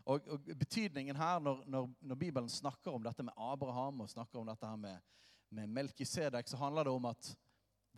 Og, 0.10 0.26
og, 0.26 0.48
betydningen 0.58 1.18
her, 1.18 1.42
når, 1.44 1.64
når, 1.68 1.90
når, 2.02 2.22
Bibelen 2.24 2.50
snakker 2.50 2.96
om 2.96 3.04
dette 3.04 3.26
med 3.26 3.36
Abraham 3.36 4.06
og 4.06 4.10
snakker 4.10 4.40
om 4.40 4.48
dette 4.48 4.66
her 4.66 4.80
med, 4.80 5.04
med 5.54 5.70
Melkisedek, 5.76 6.48
så 6.48 6.58
handler 6.62 6.88
det 6.88 6.96
om 6.96 7.10
at 7.10 7.34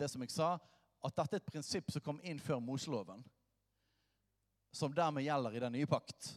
det 0.01 0.09
som 0.09 0.23
jeg 0.25 0.33
sa, 0.33 0.55
at 1.01 1.17
dette 1.17 1.37
er 1.37 1.41
et 1.41 1.49
prinsipp 1.49 1.91
som 1.93 2.03
kom 2.05 2.21
inn 2.25 2.39
før 2.41 2.61
Moseloven, 2.63 3.23
som 4.73 4.93
dermed 4.95 5.25
gjelder 5.25 5.57
i 5.57 5.61
den 5.65 5.75
nye 5.77 5.89
pakt. 5.89 6.33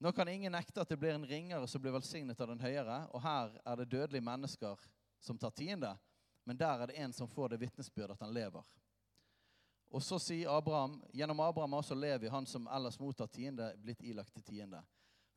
Nå 0.00 0.12
kan 0.16 0.28
ingen 0.32 0.52
nekte 0.56 0.80
at 0.80 0.88
det 0.88 0.96
blir 0.96 1.12
en 1.12 1.26
ringere 1.28 1.66
som 1.68 1.82
blir 1.82 1.92
velsignet 1.92 2.40
av 2.40 2.48
den 2.48 2.62
høyere, 2.62 3.02
og 3.12 3.20
her 3.20 3.56
er 3.64 3.80
det 3.80 3.90
dødelige 3.92 4.24
mennesker 4.24 4.86
som 5.20 5.38
tar 5.38 5.52
tiende, 5.52 5.92
men 6.48 6.56
der 6.56 6.80
er 6.80 6.88
det 6.88 6.96
en 7.04 7.12
som 7.12 7.28
får 7.28 7.52
det 7.52 7.60
vitnesbyrd 7.60 8.14
at 8.14 8.22
han 8.24 8.32
lever. 8.32 8.64
Og 9.90 10.02
så 10.02 10.16
sier 10.22 10.52
Abraham, 10.54 11.00
Gjennom 11.12 11.42
Abraham 11.44 11.74
har 11.74 11.82
også 11.82 11.98
Levi, 11.98 12.30
han 12.30 12.46
som 12.46 12.68
ellers 12.70 12.98
mottar 13.00 13.28
tiende, 13.28 13.72
blitt 13.82 14.02
ilagt 14.06 14.32
til 14.34 14.46
tiende. 14.46 14.80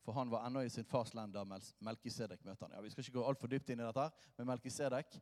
For 0.04 0.12
han 0.12 0.30
var 0.30 0.46
ennå 0.46 0.62
i 0.62 0.70
sin 0.70 0.84
fars 0.84 1.14
land 1.16 1.32
da 1.32 1.44
Melkisedek 1.44 2.44
møtte 2.44 2.66
han. 2.66 2.74
Ja, 2.76 2.82
Vi 2.84 2.90
skal 2.92 3.06
ikke 3.06 3.18
gå 3.18 3.24
altfor 3.24 3.48
dypt 3.48 3.70
inn 3.72 3.80
i 3.80 3.86
dette 3.86 4.04
her 4.04 4.26
med 4.36 4.50
Melkisedek. 4.52 5.16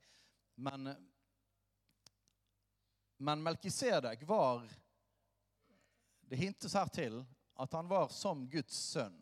Men, 0.55 0.91
men 3.23 3.45
Melkisedek 3.47 4.27
var 4.29 4.67
Det 6.29 6.37
hintes 6.37 6.75
her 6.75 6.89
til 6.89 7.21
at 7.61 7.73
han 7.77 7.89
var 7.89 8.09
som 8.09 8.47
Guds 8.51 8.75
sønn. 8.75 9.19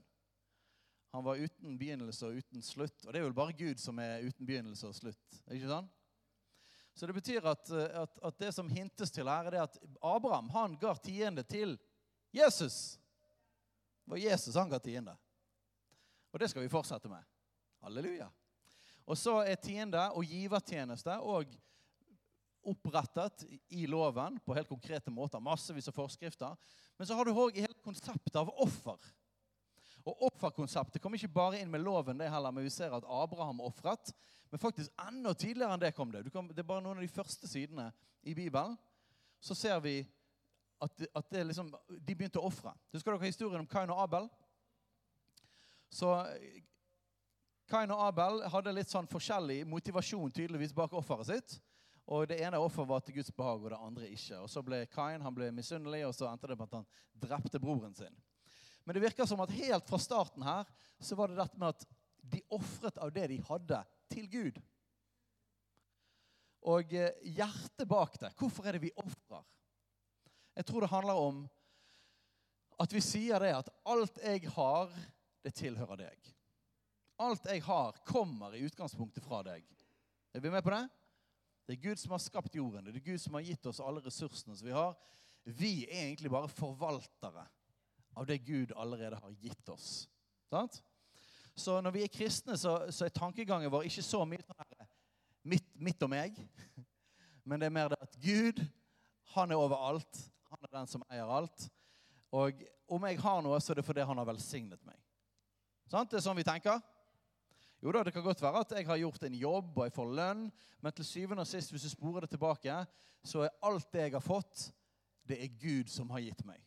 Han 1.11 1.25
var 1.27 1.41
uten 1.43 1.79
begynnelse 1.79 2.27
og 2.27 2.39
uten 2.39 2.63
slutt. 2.63 3.05
Og 3.05 3.13
det 3.13 3.19
er 3.19 3.25
vel 3.27 3.35
bare 3.35 3.57
Gud 3.59 3.81
som 3.83 3.99
er 3.99 4.23
uten 4.23 4.47
begynnelse 4.47 4.87
og 4.87 4.95
slutt. 4.95 5.41
ikke 5.51 5.69
sånn? 5.69 5.89
Så 6.95 7.07
det 7.07 7.17
betyr 7.17 7.47
at, 7.51 7.71
at, 7.71 8.19
at, 8.23 8.39
det 8.39 8.53
som 8.55 8.71
hintes 8.71 9.11
til 9.11 9.29
her, 9.29 9.51
er 9.51 9.65
at 9.65 9.79
Abraham 10.03 10.51
han 10.55 10.77
ga 10.79 10.95
tiende 11.03 11.43
til 11.43 11.77
Jesus. 12.35 12.99
Det 14.05 14.15
var 14.15 14.23
Jesus 14.23 14.55
han 14.55 14.71
ga 14.71 14.79
tiende. 14.79 15.17
Og 16.31 16.41
det 16.41 16.51
skal 16.51 16.63
vi 16.65 16.73
fortsette 16.73 17.11
med. 17.11 17.25
Halleluja. 17.85 18.29
Og 19.07 19.19
så 19.19 19.41
er 19.43 19.59
tiende 19.59 20.03
og 20.15 20.27
givertjeneste 20.29 21.17
òg 21.19 21.53
opprettet 22.71 23.47
i 23.73 23.87
loven 23.89 24.37
på 24.45 24.55
helt 24.55 24.69
konkrete 24.69 25.11
måter. 25.11 25.41
Massevis 25.43 25.89
av 25.89 25.97
forskrifter. 25.97 26.59
Men 26.99 27.09
så 27.09 27.17
har 27.17 27.25
du 27.25 27.33
òg 27.33 27.57
hele 27.57 27.75
konseptet 27.85 28.37
av 28.37 28.53
offer. 28.61 29.01
Og 30.09 30.23
Offerkonseptet 30.31 31.03
kom 31.03 31.15
ikke 31.17 31.33
bare 31.33 31.59
inn 31.61 31.71
med 31.73 31.83
loven, 31.85 32.19
det 32.21 32.31
heller, 32.33 32.53
men 32.55 32.65
vi 32.65 32.73
ser 32.73 32.95
at 32.97 33.05
Abraham 33.05 33.61
ofret. 33.65 34.13
Men 34.51 34.63
faktisk 34.63 34.93
enda 35.05 35.35
tidligere 35.37 35.77
enn 35.77 35.83
det 35.83 35.93
kom 35.97 36.13
det. 36.13 36.25
Kan, 36.33 36.49
det 36.49 36.63
er 36.63 36.69
bare 36.71 36.85
noen 36.85 37.01
av 37.01 37.05
de 37.05 37.13
første 37.13 37.49
sidene 37.49 37.91
i 38.23 38.35
Bibelen. 38.35 38.79
Så 39.41 39.57
ser 39.57 39.81
vi 39.85 39.99
at, 40.81 41.05
at 41.17 41.37
liksom, 41.45 41.69
de 41.89 42.17
begynte 42.17 42.41
å 42.41 42.49
ofre. 42.49 42.73
Husker 42.95 43.13
dere 43.13 43.29
historien 43.29 43.61
om 43.61 43.69
Kain 43.69 43.93
og 43.93 44.01
Abel? 44.07 44.31
Så 45.91 46.13
Kain 47.71 47.91
og 47.95 48.03
Abel 48.03 48.45
hadde 48.51 48.75
litt 48.75 48.91
sånn 48.91 49.09
forskjellig 49.11 49.63
motivasjon 49.69 50.33
tydeligvis 50.35 50.75
bak 50.75 50.95
offeret 50.99 51.29
sitt. 51.29 51.59
Og 52.11 52.27
Det 52.27 52.41
ene 52.43 52.59
offeret 52.59 52.89
var 52.91 53.05
til 53.07 53.21
Guds 53.21 53.31
behag, 53.35 53.63
og 53.63 53.71
det 53.71 53.79
andre 53.79 54.09
ikke. 54.11 54.41
Og 54.43 54.51
Så 54.51 54.63
ble 54.67 54.85
Kain 54.91 55.23
han 55.23 55.35
ble 55.35 55.51
misunnelig, 55.55 56.03
og 56.09 56.15
så 56.17 56.31
endte 56.31 56.51
det 56.51 56.59
med 56.59 56.67
at 56.67 56.81
han 56.81 56.89
drepte 57.27 57.63
broren 57.63 57.95
sin. 57.95 58.17
Men 58.85 58.97
det 58.97 59.05
virker 59.05 59.29
som 59.29 59.43
at 59.45 59.53
helt 59.55 59.87
fra 59.87 60.01
starten 60.01 60.43
her 60.43 60.67
så 60.99 61.15
var 61.15 61.31
det 61.31 61.39
dette 61.39 61.61
med 61.61 61.77
at 61.77 61.87
de 62.33 62.41
ofret 62.51 62.99
av 62.99 63.13
det 63.15 63.29
de 63.31 63.39
hadde, 63.47 63.79
til 64.11 64.27
Gud. 64.27 64.57
Og 66.67 66.93
eh, 66.93 67.15
hjertet 67.23 67.87
bak 67.89 68.19
det 68.21 68.33
Hvorfor 68.37 68.67
er 68.67 68.77
det 68.77 68.83
vi 68.83 68.91
ofrer? 68.99 69.45
Jeg 70.59 70.67
tror 70.67 70.85
det 70.85 70.91
handler 70.91 71.21
om 71.23 71.45
at 72.81 72.93
vi 72.93 73.01
sier 73.05 73.41
det 73.41 73.53
at 73.55 73.71
alt 73.89 74.19
jeg 74.25 74.51
har 74.51 74.91
det 75.45 75.55
tilhører 75.57 76.05
deg. 76.07 76.33
Alt 77.21 77.47
jeg 77.51 77.63
har, 77.67 77.97
kommer 78.09 78.55
i 78.57 78.65
utgangspunktet 78.65 79.25
fra 79.25 79.43
deg. 79.45 79.65
Er 80.35 80.43
vi 80.43 80.53
med 80.53 80.65
på 80.65 80.73
det? 80.73 80.85
Det 81.67 81.77
er 81.77 81.83
Gud 81.85 82.01
som 82.01 82.15
har 82.15 82.23
skapt 82.23 82.55
jorden. 82.57 82.87
Det 82.89 82.97
er 83.01 83.11
Gud 83.13 83.21
som 83.21 83.37
har 83.37 83.45
gitt 83.47 83.67
oss 83.69 83.83
alle 83.85 84.03
ressursene 84.05 84.57
som 84.57 84.67
vi 84.67 84.75
har. 84.75 84.95
Vi 85.45 85.85
er 85.87 86.07
egentlig 86.07 86.33
bare 86.33 86.51
forvaltere 86.51 87.45
av 88.17 88.27
det 88.27 88.41
Gud 88.47 88.73
allerede 88.77 89.21
har 89.21 89.37
gitt 89.43 89.69
oss. 89.69 90.09
Sant? 90.51 90.81
Så 91.55 91.81
når 91.81 91.95
vi 91.95 92.03
er 92.05 92.13
kristne, 92.13 92.57
så, 92.59 92.77
så 92.91 93.07
er 93.07 93.15
tankegangen 93.15 93.71
vår 93.73 93.87
ikke 93.89 94.05
så 94.05 94.23
mye 94.29 94.43
sånn 94.45 94.89
mitt, 95.51 95.67
mitt 95.75 96.03
og 96.05 96.11
meg. 96.13 96.37
Men 97.49 97.61
det 97.61 97.69
er 97.69 97.75
mer 97.75 97.93
det 97.93 98.01
at 98.03 98.19
Gud, 98.21 98.61
han 99.35 99.53
er 99.53 99.61
overalt. 99.61 100.25
Han 100.51 100.67
er 100.67 100.75
den 100.75 100.91
som 100.91 101.05
eier 101.09 101.31
alt. 101.31 101.69
Og 102.35 102.65
om 102.91 103.07
jeg 103.07 103.21
har 103.23 103.41
noe, 103.45 103.59
så 103.63 103.73
er 103.73 103.81
det 103.81 103.87
fordi 103.87 104.05
han 104.07 104.19
har 104.21 104.29
velsignet 104.29 104.83
meg. 104.87 105.00
Sant? 105.91 106.11
Det 106.11 106.21
er 106.21 106.23
sånn 106.23 106.39
vi 106.39 106.47
tenker. 106.47 106.79
Jo 107.81 107.93
da, 107.93 108.05
Det 108.05 108.13
kan 108.15 108.23
godt 108.23 108.43
være 108.43 108.61
at 108.63 108.75
jeg 108.77 108.87
har 108.87 109.01
gjort 109.01 109.25
en 109.27 109.39
jobb 109.41 109.79
og 109.79 109.87
jeg 109.87 109.95
får 109.97 110.13
lønn, 110.19 110.45
men 110.81 110.93
til 110.95 111.07
syvende 111.09 111.43
og 111.43 111.49
sist, 111.49 111.73
hvis 111.73 111.87
du 111.89 111.91
sporer 111.91 112.27
det 112.27 112.35
tilbake, 112.35 112.77
så 113.25 113.45
er 113.45 113.57
alt 113.67 113.89
det 113.93 114.05
jeg 114.07 114.15
har 114.15 114.25
fått, 114.25 114.69
det 115.27 115.41
er 115.43 115.59
Gud 115.61 115.91
som 115.93 116.11
har 116.15 116.23
gitt 116.23 116.45
meg. 116.47 116.61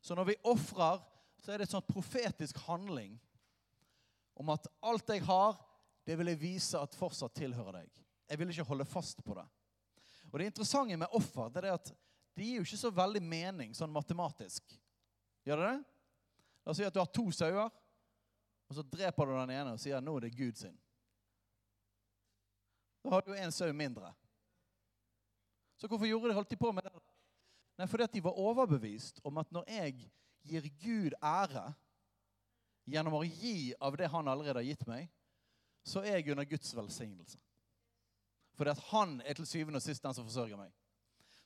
Så 0.00 0.16
når 0.16 0.30
vi 0.30 0.40
ofrer, 0.48 1.00
så 1.38 1.52
er 1.52 1.60
det 1.60 1.68
en 1.68 1.76
sånn 1.76 1.86
profetisk 1.86 2.58
handling 2.66 3.14
om 4.38 4.50
at 4.54 4.66
alt 4.86 5.08
jeg 5.12 5.24
har, 5.26 5.56
det 6.06 6.16
vil 6.18 6.32
jeg 6.32 6.40
vise 6.40 6.80
at 6.80 6.96
fortsatt 6.96 7.34
tilhører 7.36 7.80
deg. 7.80 8.04
Jeg 8.28 8.40
vil 8.40 8.52
ikke 8.52 8.68
holde 8.68 8.86
fast 8.88 9.22
på 9.24 9.36
det. 9.38 9.46
Og 10.32 10.38
Det 10.38 10.50
interessante 10.50 10.96
med 10.96 11.16
offer 11.16 11.50
det 11.52 11.64
er 11.64 11.76
at 11.76 11.92
det 12.36 12.46
gir 12.46 12.60
jo 12.60 12.66
ikke 12.66 12.80
så 12.80 12.90
veldig 12.94 13.22
mening 13.24 13.74
sånn 13.74 13.92
matematisk. 13.92 14.62
Gjør 15.46 15.62
det 15.62 15.70
det? 15.70 15.78
La 16.64 16.72
oss 16.72 16.80
si 16.80 16.86
at 16.86 16.94
du 16.94 17.00
har 17.00 17.10
to 17.10 17.30
sauer, 17.34 17.70
og 18.68 18.76
så 18.76 18.84
dreper 18.84 19.26
du 19.26 19.32
den 19.32 19.54
ene 19.56 19.72
og 19.72 19.80
sier 19.80 20.02
nå 20.04 20.16
er 20.18 20.26
det 20.26 20.36
Gud 20.36 20.58
sin. 20.60 20.76
Da 23.04 23.14
har 23.14 23.24
du 23.24 23.32
en 23.34 23.52
sau 23.54 23.72
mindre. 23.72 24.12
Så 25.78 25.88
hvorfor 25.88 26.06
gjorde 26.06 26.28
de 26.28 26.36
holdt 26.36 26.50
de 26.50 26.58
på 26.60 26.72
med 26.74 26.84
det? 26.84 26.92
Nei, 27.78 27.86
Fordi 27.86 28.04
at 28.04 28.12
de 28.12 28.24
var 28.24 28.38
overbevist 28.38 29.20
om 29.24 29.38
at 29.38 29.52
når 29.54 29.68
jeg 29.70 30.08
gir 30.48 30.66
Gud 30.82 31.14
ære 31.22 31.68
gjennom 32.88 33.18
å 33.20 33.24
gi 33.24 33.74
av 33.80 33.96
det 33.96 34.08
han 34.10 34.28
allerede 34.28 34.58
har 34.58 34.66
gitt 34.66 34.84
meg, 34.88 35.06
så 35.86 36.02
er 36.02 36.18
jeg 36.18 36.32
under 36.34 36.48
Guds 36.48 36.74
velsignelse. 36.76 37.38
Fordi 38.58 38.74
at 38.74 38.82
han 38.90 39.20
er 39.24 39.38
til 39.38 39.46
syvende 39.46 39.78
og 39.78 39.84
sist 39.84 40.02
den 40.02 40.16
som 40.16 40.26
forsørger 40.26 40.58
meg. 40.58 40.72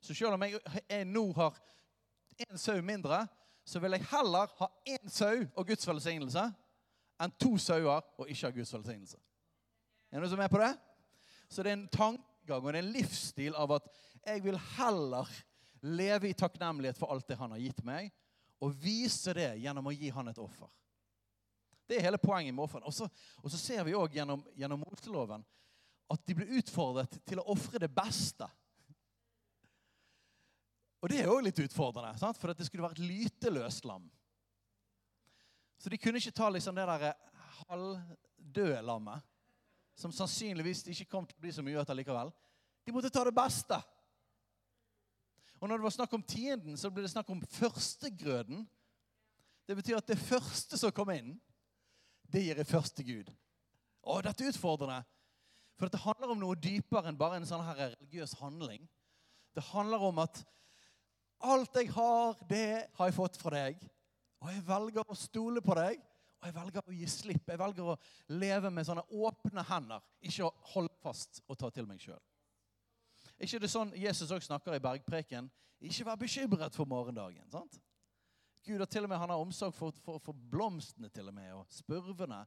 Så 0.00 0.14
selv 0.16 0.34
om 0.34 0.42
jeg, 0.42 0.58
jeg 0.88 1.06
nå 1.06 1.26
har 1.36 1.58
én 2.40 2.58
sau 2.58 2.80
mindre, 2.82 3.26
så 3.64 3.78
vil 3.78 3.94
jeg 3.94 4.08
heller 4.10 4.50
ha 4.58 4.68
én 4.88 5.10
sau 5.12 5.44
og 5.54 5.66
Guds 5.66 5.86
velsignelse 5.86 6.48
enn 7.22 7.34
to 7.40 7.54
sauer 7.60 8.02
og 8.18 8.28
ikke 8.28 8.48
har 8.48 8.56
Guds 8.56 8.74
velsignelse. 8.74 9.20
Er 10.10 10.18
det 10.18 10.24
noen 10.24 10.34
som 10.34 10.42
er 10.44 10.52
på 10.52 10.60
det? 10.60 10.72
Så 11.48 11.62
det 11.62 11.72
er 11.72 11.78
en 11.78 11.88
tankegang 11.92 12.64
og 12.64 12.72
det 12.72 12.80
er 12.80 12.84
en 12.84 12.94
livsstil 12.94 13.56
av 13.58 13.76
at 13.78 13.88
jeg 14.26 14.42
vil 14.44 14.58
heller 14.76 15.30
leve 15.82 16.30
i 16.30 16.36
takknemlighet 16.38 16.98
for 16.98 17.12
alt 17.12 17.26
det 17.28 17.38
han 17.40 17.54
har 17.54 17.62
gitt 17.62 17.82
meg, 17.86 18.12
og 18.62 18.76
vise 18.78 19.34
det 19.34 19.48
gjennom 19.58 19.88
å 19.90 19.94
gi 19.94 20.12
han 20.14 20.30
et 20.30 20.38
offer. 20.38 20.70
Det 21.88 21.98
er 21.98 22.06
hele 22.06 22.20
poenget 22.22 22.54
med 22.54 22.62
offeren. 22.64 22.86
Og 22.86 22.94
så, 22.94 23.58
ser 23.58 23.82
vi 23.84 23.96
òg 23.98 24.14
gjennom, 24.14 24.44
gjennom 24.54 24.84
moteloven 24.84 25.42
at 26.12 26.26
de 26.28 26.36
blir 26.38 26.58
utfordret 26.60 27.18
til 27.26 27.40
å 27.42 27.48
ofre 27.52 27.80
det 27.82 27.90
beste. 27.92 28.46
Og 31.02 31.10
det 31.10 31.22
er 31.22 31.32
òg 31.32 31.42
litt 31.48 31.58
utfordrende, 31.64 32.14
sant? 32.20 32.38
for 32.38 32.54
det 32.54 32.68
skulle 32.68 32.86
være 32.86 33.00
et 33.00 33.06
lyteløst 33.08 33.88
lam. 33.90 34.06
Så 35.82 35.90
de 35.90 35.98
kunne 35.98 36.20
ikke 36.22 36.34
ta 36.36 36.46
liksom 36.54 36.76
det 36.78 36.84
der 36.86 37.14
halvdøde 37.66 38.82
lammet, 38.86 39.24
som 39.98 40.12
sannsynligvis 40.14 40.84
ikke 40.92 41.08
kom 41.10 41.26
til 41.26 41.34
å 41.34 41.42
bli 41.42 41.54
så 41.54 41.64
mye 41.66 41.80
etter 41.82 41.98
likevel. 41.98 42.30
De 42.86 42.94
måtte 42.94 43.10
ta 43.10 43.24
det 43.26 43.34
beste. 43.34 43.78
Og 45.58 45.66
når 45.66 45.78
det 45.80 45.86
var 45.86 45.94
snakk 45.94 46.14
om 46.14 46.22
tienden, 46.22 46.78
så 46.78 46.90
ble 46.90 47.02
det 47.04 47.10
snakk 47.10 47.28
om 47.34 47.42
førstegrøden. 47.54 48.62
Det 49.66 49.76
betyr 49.78 49.98
at 49.98 50.10
det 50.10 50.18
første 50.22 50.78
som 50.78 50.94
kom 50.94 51.10
inn, 51.14 51.34
det 52.30 52.44
gir 52.44 52.62
jeg 52.62 52.70
først 52.70 52.96
til 52.98 53.08
Gud. 53.08 53.32
Å, 54.02 54.20
dette 54.22 54.42
er 54.46 54.54
utfordrende. 54.54 55.02
For 55.78 55.90
det 55.90 56.02
handler 56.02 56.32
om 56.34 56.40
noe 56.42 56.58
dypere 56.58 57.10
enn 57.10 57.18
bare 57.18 57.40
en 57.40 57.46
sånn 57.48 57.64
her 57.66 57.78
religiøs 57.80 58.36
handling. 58.38 58.86
Det 59.54 59.66
handler 59.72 60.06
om 60.06 60.22
at 60.22 60.44
alt 61.42 61.74
jeg 61.78 61.90
har, 61.94 62.38
det 62.46 62.66
har 62.94 63.10
jeg 63.10 63.18
fått 63.18 63.38
fra 63.42 63.54
deg. 63.56 63.82
Og 64.42 64.50
jeg 64.50 64.64
velger 64.66 65.06
å 65.06 65.16
stole 65.18 65.62
på 65.62 65.76
deg, 65.78 66.00
og 66.42 66.48
jeg 66.48 66.56
velger 66.56 66.88
å 66.88 66.96
gi 66.96 67.08
slipp. 67.10 67.46
Jeg 67.46 67.60
velger 67.60 67.92
å 67.92 67.98
leve 68.34 68.72
med 68.74 68.86
sånne 68.88 69.04
åpne 69.14 69.62
hender, 69.68 70.02
ikke 70.26 70.48
å 70.48 70.54
holde 70.72 70.98
fast 71.02 71.38
og 71.46 71.58
ta 71.60 71.70
til 71.70 71.86
meg 71.86 72.02
sjøl. 72.02 72.18
ikke 73.38 73.60
det 73.62 73.70
sånn 73.70 73.92
Jesus 73.94 74.30
også 74.30 74.48
snakker 74.48 74.74
i 74.74 74.82
bergpreken? 74.82 75.50
Ikke 75.82 76.06
vær 76.06 76.18
bekymret 76.18 76.74
for 76.74 76.86
morgendagen. 76.86 77.46
sant? 77.50 77.78
Gud 78.66 78.78
har 78.78 78.86
til 78.86 79.06
og 79.06 79.10
med 79.10 79.18
han 79.18 79.30
har 79.30 79.42
omsorg 79.42 79.74
for, 79.74 79.94
for, 80.04 80.18
for 80.22 80.34
blomstene 80.50 81.08
til 81.10 81.28
og 81.30 81.34
med, 81.34 81.52
og 81.54 81.66
spurvene. 81.70 82.44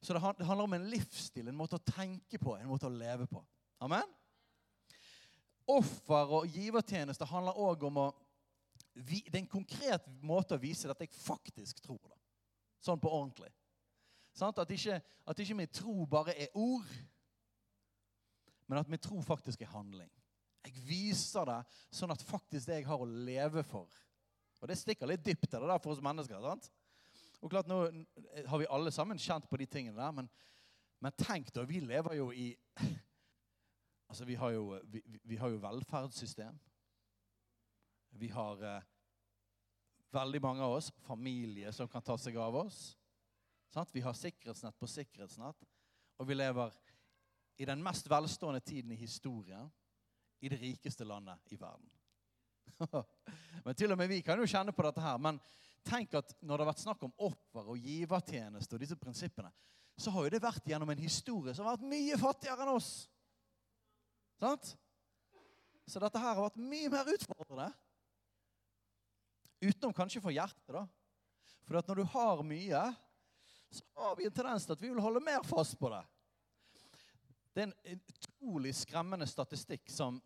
Så 0.00 0.12
det 0.12 0.20
handler 0.20 0.64
om 0.64 0.76
en 0.76 0.88
livsstil, 0.88 1.48
en 1.48 1.56
måte 1.56 1.76
å 1.76 1.84
tenke 1.84 2.38
på, 2.40 2.56
en 2.56 2.68
måte 2.68 2.88
å 2.88 2.92
leve 2.92 3.26
på. 3.28 3.40
Amen? 3.84 4.08
Offer 5.68 6.32
og 6.38 6.48
givertjeneste 6.52 7.28
handler 7.28 7.60
òg 7.60 7.84
om 7.88 8.02
å 8.02 8.08
Det 8.94 9.32
er 9.32 9.40
en 9.40 9.50
konkret 9.50 10.06
måte 10.22 10.54
å 10.54 10.62
vise 10.62 10.90
at 10.90 11.00
jeg 11.02 11.10
faktisk 11.18 11.82
tror 11.82 11.98
det. 12.06 12.18
Sånn 12.84 13.00
på 13.02 13.10
ordentlig. 13.10 13.50
Sånn? 14.36 14.54
At, 14.54 14.70
ikke, 14.70 15.00
at 15.26 15.40
ikke 15.42 15.56
min 15.58 15.72
tro 15.72 16.04
bare 16.10 16.34
er 16.38 16.54
ord, 16.58 16.86
men 18.70 18.80
at 18.80 18.90
min 18.90 19.02
tro 19.02 19.18
faktisk 19.24 19.64
er 19.64 19.72
handling. 19.72 20.10
Jeg 20.64 20.80
viser 20.86 21.48
det 21.48 21.58
sånn 21.92 22.14
at 22.14 22.22
faktisk 22.24 22.70
det 22.70 22.80
jeg 22.80 22.88
har 22.88 23.02
å 23.02 23.08
leve 23.08 23.64
for 23.68 23.90
Og 24.62 24.70
det 24.70 24.78
stikker 24.80 25.10
litt 25.10 25.24
dypt 25.24 25.50
det 25.50 25.60
der 25.60 25.82
for 25.82 25.92
oss 25.92 26.02
mennesker. 26.02 26.40
sant? 26.40 26.70
Og 27.42 27.50
klart, 27.52 27.68
Nå 27.68 27.82
har 28.48 28.58
vi 28.58 28.70
alle 28.70 28.92
sammen 28.94 29.20
kjent 29.20 29.48
på 29.50 29.58
de 29.60 29.66
tingene 29.68 30.00
der, 30.00 30.12
men, 30.16 30.30
men 31.04 31.12
tenk 31.18 31.50
da, 31.52 31.66
vi 31.68 31.82
lever 31.84 32.16
jo 32.20 32.30
i 32.32 32.54
Altså, 34.14 34.26
vi 34.28 34.34
har 34.38 34.50
jo, 34.52 34.78
vi, 34.86 35.00
vi 35.24 35.36
har 35.40 35.50
jo 35.50 35.58
velferdssystem. 35.58 36.54
Vi 38.18 38.28
har 38.30 38.62
eh, 38.62 38.82
veldig 40.14 40.40
mange 40.42 40.62
av 40.62 40.76
oss 40.76 40.90
familie 41.06 41.72
som 41.72 41.88
kan 41.90 42.02
ta 42.02 42.16
seg 42.18 42.36
av 42.38 42.56
oss. 42.56 42.96
Sant? 43.74 43.90
Vi 43.94 44.04
har 44.04 44.14
sikkerhetsnett 44.14 44.78
på 44.78 44.88
sikkerhetsnett. 44.90 45.64
Og 46.22 46.28
vi 46.28 46.36
lever 46.36 46.74
i 47.58 47.66
den 47.66 47.82
mest 47.82 48.06
velstående 48.10 48.60
tiden 48.60 48.92
i 48.94 49.00
historien 49.00 49.70
i 50.40 50.48
det 50.48 50.60
rikeste 50.60 51.04
landet 51.04 51.54
i 51.54 51.58
verden. 51.58 51.90
men 53.64 53.74
til 53.74 53.92
og 53.92 53.98
med 53.98 54.10
vi 54.10 54.20
kan 54.22 54.38
jo 54.38 54.48
kjenne 54.50 54.74
på 54.74 54.86
dette 54.86 55.02
her. 55.02 55.18
Men 55.18 55.40
tenk 55.86 56.14
at 56.18 56.36
når 56.40 56.54
det 56.54 56.64
har 56.64 56.70
vært 56.72 56.84
snakk 56.84 57.02
om 57.06 57.14
offer 57.26 57.70
og 57.74 57.80
givertjeneste 57.90 58.76
og 58.76 58.84
disse 58.84 58.98
prinsippene, 59.00 59.50
så 59.98 60.10
har 60.10 60.26
jo 60.26 60.34
det 60.34 60.42
vært 60.42 60.66
gjennom 60.66 60.90
en 60.90 61.02
historie 61.02 61.54
som 61.54 61.66
har 61.66 61.76
vært 61.76 61.90
mye 61.90 62.18
fattigere 62.18 62.66
enn 62.66 62.74
oss. 62.74 62.92
Sant? 64.42 64.74
Så 65.86 66.00
dette 66.02 66.18
her 66.18 66.32
har 66.32 66.46
vært 66.46 66.62
mye 66.62 66.90
mer 66.90 67.10
utfordrende. 67.14 67.68
Utenom 69.64 69.94
kanskje 69.96 70.22
for 70.22 70.34
hjertet, 70.34 70.74
da. 70.74 70.84
For 71.64 71.80
at 71.80 71.88
når 71.88 72.02
du 72.02 72.04
har 72.12 72.42
mye, 72.44 72.82
så 73.72 73.84
har 74.02 74.16
vi 74.18 74.28
en 74.28 74.34
tendens 74.34 74.66
til 74.66 74.76
at 74.76 74.82
vi 74.82 74.90
vil 74.92 75.02
holde 75.02 75.22
mer 75.24 75.44
fast 75.48 75.78
på 75.80 75.90
det. 75.92 76.02
Det 77.54 77.62
er 77.62 77.70
en 77.70 77.98
utrolig 77.98 78.74
skremmende 78.76 79.26
statistikk 79.30 79.88
som, 79.90 80.18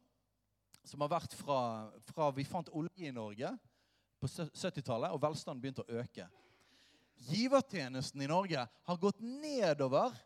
som 0.82 1.04
har 1.04 1.12
vært 1.12 1.36
fra, 1.38 1.60
fra 2.08 2.30
vi 2.34 2.46
fant 2.48 2.70
olje 2.72 3.08
i 3.08 3.14
Norge 3.14 3.52
på 4.18 4.30
70-tallet, 4.30 5.12
og 5.12 5.22
velstanden 5.22 5.62
begynte 5.62 5.84
å 5.84 6.00
øke. 6.00 6.26
Givertjenesten 7.28 8.22
i 8.24 8.30
Norge 8.30 8.64
har 8.66 9.02
gått 9.02 9.20
nedover 9.20 10.16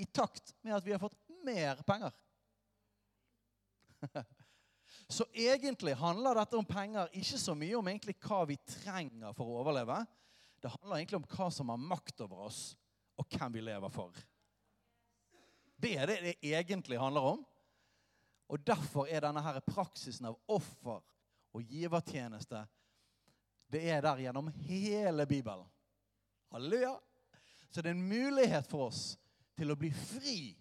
i 0.00 0.06
takt 0.06 0.54
med 0.62 0.76
at 0.76 0.86
vi 0.86 0.94
har 0.94 1.02
fått 1.02 1.18
mer 1.42 1.82
penger. 1.86 2.14
Så 5.12 5.26
egentlig 5.32 5.92
handler 6.00 6.38
dette 6.40 6.56
om 6.56 6.64
penger 6.64 7.10
ikke 7.20 7.38
så 7.38 7.52
mye 7.58 7.76
om 7.76 7.88
egentlig 7.90 8.14
hva 8.24 8.46
vi 8.48 8.56
trenger 8.64 9.34
for 9.36 9.44
å 9.44 9.58
overleve. 9.60 9.98
Det 10.62 10.70
handler 10.72 11.02
egentlig 11.02 11.18
om 11.20 11.26
hva 11.34 11.48
som 11.52 11.72
har 11.72 11.80
makt 11.80 12.22
over 12.24 12.46
oss, 12.46 12.60
og 13.20 13.28
hvem 13.28 13.52
vi 13.58 13.64
lever 13.66 13.92
for. 13.92 14.16
Det 15.76 15.90
er 15.98 16.08
det 16.08 16.18
det 16.24 16.34
egentlig 16.54 17.00
handler 17.00 17.28
om. 17.34 17.42
Og 18.52 18.64
Derfor 18.64 19.08
er 19.08 19.24
denne 19.24 19.42
her 19.44 19.60
praksisen 19.66 20.30
av 20.30 20.38
offer 20.52 21.02
og 21.52 21.68
givertjeneste 21.68 22.64
det 23.72 23.86
er 23.88 24.02
der 24.04 24.20
gjennom 24.20 24.50
hele 24.68 25.24
Bibelen. 25.26 25.68
Halleluja! 26.52 26.96
Så 27.70 27.80
det 27.80 27.88
er 27.88 27.96
en 27.96 28.08
mulighet 28.08 28.66
for 28.68 28.90
oss 28.90 29.14
til 29.56 29.72
å 29.72 29.76
bli 29.80 29.88
fri 29.96 30.52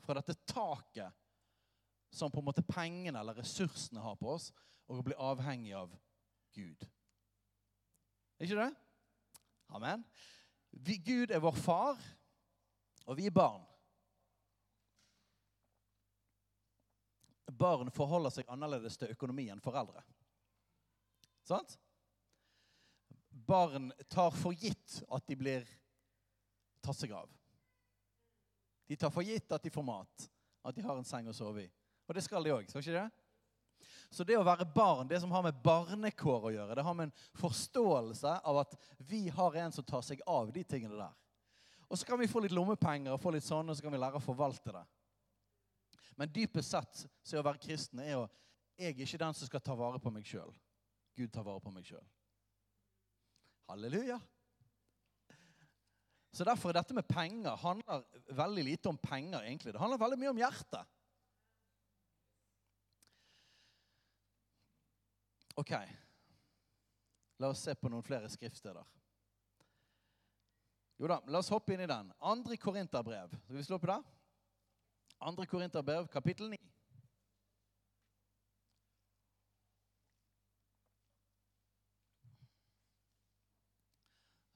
fra 0.00 0.16
dette 0.16 0.38
taket 0.48 1.12
som 2.10 2.30
på 2.32 2.40
en 2.40 2.48
måte 2.48 2.64
pengene 2.64 3.20
eller 3.20 3.36
ressursene 3.36 4.00
har 4.00 4.16
på 4.20 4.32
oss, 4.36 4.50
og 4.86 5.00
å 5.00 5.06
bli 5.06 5.16
avhengig 5.18 5.74
av 5.76 5.92
Gud. 6.54 6.86
Ikke 8.40 8.58
det? 8.58 8.70
Amen. 9.74 10.04
Vi, 10.70 10.96
Gud 10.96 11.32
er 11.32 11.42
vår 11.42 11.56
far, 11.58 12.02
og 13.06 13.16
vi 13.18 13.26
er 13.26 13.34
barn. 13.34 13.64
Barn 17.56 17.90
forholder 17.94 18.34
seg 18.34 18.48
annerledes 18.52 18.98
til 19.00 19.12
økonomi 19.14 19.48
enn 19.52 19.62
foreldre. 19.64 20.02
Sant? 21.46 21.76
Barn 23.46 23.92
tar 24.10 24.34
for 24.34 24.56
gitt 24.56 25.00
at 25.12 25.26
de 25.28 25.38
blir 25.38 25.66
tatt 26.82 26.98
seg 26.98 27.14
av. 27.16 27.30
De 28.86 28.96
tar 28.98 29.12
for 29.14 29.26
gitt 29.26 29.50
at 29.52 29.62
de 29.62 29.72
får 29.72 29.86
mat, 29.86 30.28
at 30.66 30.76
de 30.76 30.84
har 30.84 30.98
en 30.98 31.06
seng 31.06 31.28
å 31.30 31.34
sove 31.34 31.64
i. 31.64 31.70
Og 32.06 32.14
det 32.14 32.24
skal 32.24 32.44
de 32.44 32.54
òg, 32.54 32.68
skal 32.70 32.84
ikke 32.84 32.98
det? 33.00 33.08
Så 34.10 34.24
det 34.24 34.36
å 34.38 34.44
være 34.46 34.66
barn, 34.70 35.08
det 35.10 35.18
som 35.20 35.32
har 35.34 35.42
med 35.44 35.58
barnekår 35.64 36.48
å 36.48 36.52
gjøre, 36.54 36.76
det 36.78 36.84
har 36.86 36.94
med 36.96 37.08
en 37.08 37.16
forståelse 37.40 38.36
av 38.46 38.60
at 38.62 38.76
vi 39.08 39.26
har 39.34 39.58
en 39.62 39.74
som 39.74 39.84
tar 39.86 40.04
seg 40.06 40.22
av 40.30 40.52
de 40.54 40.62
tingene 40.64 40.98
der. 40.98 41.14
Og 41.90 41.98
så 41.98 42.06
kan 42.06 42.18
vi 42.18 42.28
få 42.30 42.42
litt 42.42 42.54
lommepenger 42.54 43.14
og 43.14 43.22
få 43.22 43.32
litt 43.34 43.46
sånn, 43.46 43.68
og 43.70 43.76
så 43.76 43.84
kan 43.84 43.94
vi 43.94 44.00
lære 44.00 44.18
å 44.18 44.24
forvalte 44.24 44.74
det. 44.74 44.84
Men 46.16 46.32
dypest 46.32 46.72
sett 46.72 47.02
så 47.04 47.36
er 47.36 47.42
å 47.42 47.46
være 47.46 47.62
kristen 47.62 48.00
er 48.02 48.22
å 48.22 48.28
Jeg 48.76 48.92
er 48.92 49.06
ikke 49.06 49.18
den 49.22 49.36
som 49.36 49.48
skal 49.48 49.62
ta 49.64 49.72
vare 49.72 49.96
på 49.96 50.10
meg 50.12 50.26
sjøl. 50.28 50.50
Gud 51.16 51.30
tar 51.32 51.46
vare 51.46 51.62
på 51.64 51.70
meg 51.72 51.86
sjøl. 51.88 52.02
Halleluja. 53.70 54.18
Så 56.36 56.44
derfor 56.44 56.68
er 56.68 56.76
dette 56.76 56.92
med 56.92 57.08
penger 57.08 57.56
handler 57.56 58.02
veldig 58.36 58.64
lite 58.66 58.90
om 58.90 58.98
penger, 59.00 59.40
egentlig. 59.40 59.72
Det 59.72 59.80
handler 59.80 60.02
veldig 60.02 60.18
mye 60.20 60.34
om 60.34 60.42
hjertet. 60.42 60.92
Ok. 65.56 65.72
La 67.38 67.48
oss 67.48 67.62
se 67.64 67.74
på 67.74 67.88
noen 67.88 68.04
flere 68.04 68.28
skriftsteder. 68.28 68.84
Jo 71.00 71.08
da, 71.08 71.18
la 71.28 71.40
oss 71.40 71.52
hoppe 71.52 71.72
inn 71.72 71.84
i 71.84 71.88
den. 71.88 72.12
Andre 72.20 72.56
Korinterbrev. 72.60 73.32
Skal 73.44 73.56
vi 73.56 73.64
slå 73.64 73.78
på 73.80 73.88
det? 73.88 73.98
Andre 75.18 75.46
Korinterbrev, 75.48 76.08
kapittel 76.12 76.50
9. 76.52 76.58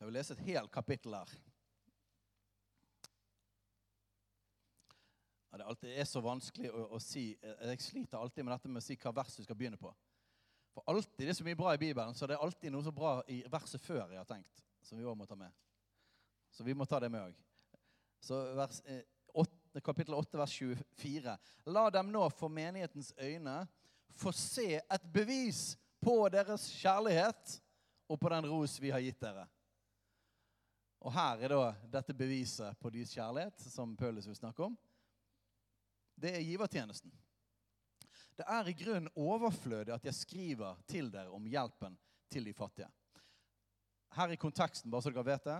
Jeg 0.00 0.08
vil 0.08 0.16
lese 0.16 0.36
et 0.36 0.44
helt 0.48 0.72
kapittel 0.72 1.16
her. 1.16 1.32
Det, 5.50 5.88
er 5.90 6.00
er 6.00 6.06
så 6.08 6.20
vanskelig 6.24 6.70
å, 6.70 6.86
å, 6.94 6.98
si 7.02 7.34
Jeg 7.42 7.82
sliter 7.82 8.20
alltid 8.20 8.44
med 8.46 8.54
dette 8.54 8.68
med 8.70 8.80
å 8.80 8.84
si 8.84 8.96
hva 9.00 9.12
vers 9.16 9.34
du 9.36 9.42
skal 9.44 9.56
begynne 9.58 9.80
på. 9.80 9.92
For 10.74 10.82
alltid, 10.86 11.26
Det 11.26 11.28
er 11.28 11.38
så 11.38 11.44
mye 11.44 11.58
bra 11.58 11.74
i 11.74 11.78
Bibelen, 11.78 12.14
så 12.14 12.26
det 12.26 12.36
er 12.36 12.44
alltid 12.44 12.72
noe 12.72 12.84
så 12.86 12.92
bra 12.94 13.16
i 13.28 13.42
verset 13.50 13.82
før 13.82 14.04
jeg 14.08 14.20
har 14.20 14.28
tenkt. 14.28 14.64
Som 14.82 14.98
vi 14.98 15.04
også 15.04 15.18
må 15.18 15.26
ta 15.26 15.36
med. 15.36 15.52
Så 16.50 16.64
vi 16.64 16.74
må 16.74 16.86
ta 16.86 17.00
det 17.00 17.10
med 17.10 17.30
òg. 17.30 17.34
Eh, 18.84 19.02
8, 19.34 19.80
kapittel 19.80 20.14
8, 20.14 20.38
vers 20.38 20.52
24. 20.52 21.36
La 21.66 21.84
dem 21.90 22.10
nå 22.12 22.24
for 22.34 22.52
menighetens 22.52 23.12
øyne 23.18 23.62
få 24.10 24.32
se 24.34 24.80
et 24.80 25.12
bevis 25.12 25.78
på 26.02 26.16
deres 26.32 26.66
kjærlighet 26.80 27.56
og 28.10 28.18
på 28.20 28.30
den 28.32 28.48
ros 28.50 28.78
vi 28.82 28.90
har 28.90 29.02
gitt 29.04 29.20
dere. 29.22 29.46
Og 31.00 31.12
her 31.14 31.44
er 31.46 31.54
da 31.54 31.72
dette 31.98 32.16
beviset 32.16 32.76
på 32.80 32.90
deres 32.92 33.14
kjærlighet, 33.14 33.62
som 33.72 33.96
Paulus 33.96 34.26
vil 34.28 34.36
snakke 34.36 34.66
om. 34.66 34.76
Det 36.20 36.34
er 36.36 36.44
givertjenesten. 36.44 37.12
Det 38.38 38.46
er 38.48 38.68
i 38.68 38.76
grunnen 38.76 39.10
overflødig 39.16 39.92
at 39.94 40.04
jeg 40.04 40.14
skriver 40.14 40.78
til 40.88 41.10
dere 41.12 41.32
om 41.34 41.44
hjelpen 41.46 41.98
til 42.30 42.46
de 42.46 42.54
fattige. 42.54 42.88
Her 44.16 44.32
i 44.32 44.40
konteksten, 44.40 44.90
bare 44.90 45.02
så 45.02 45.12
dere 45.12 45.26
vet 45.26 45.44
det, 45.46 45.58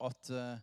at, 0.00 0.30
eh, 0.30 0.58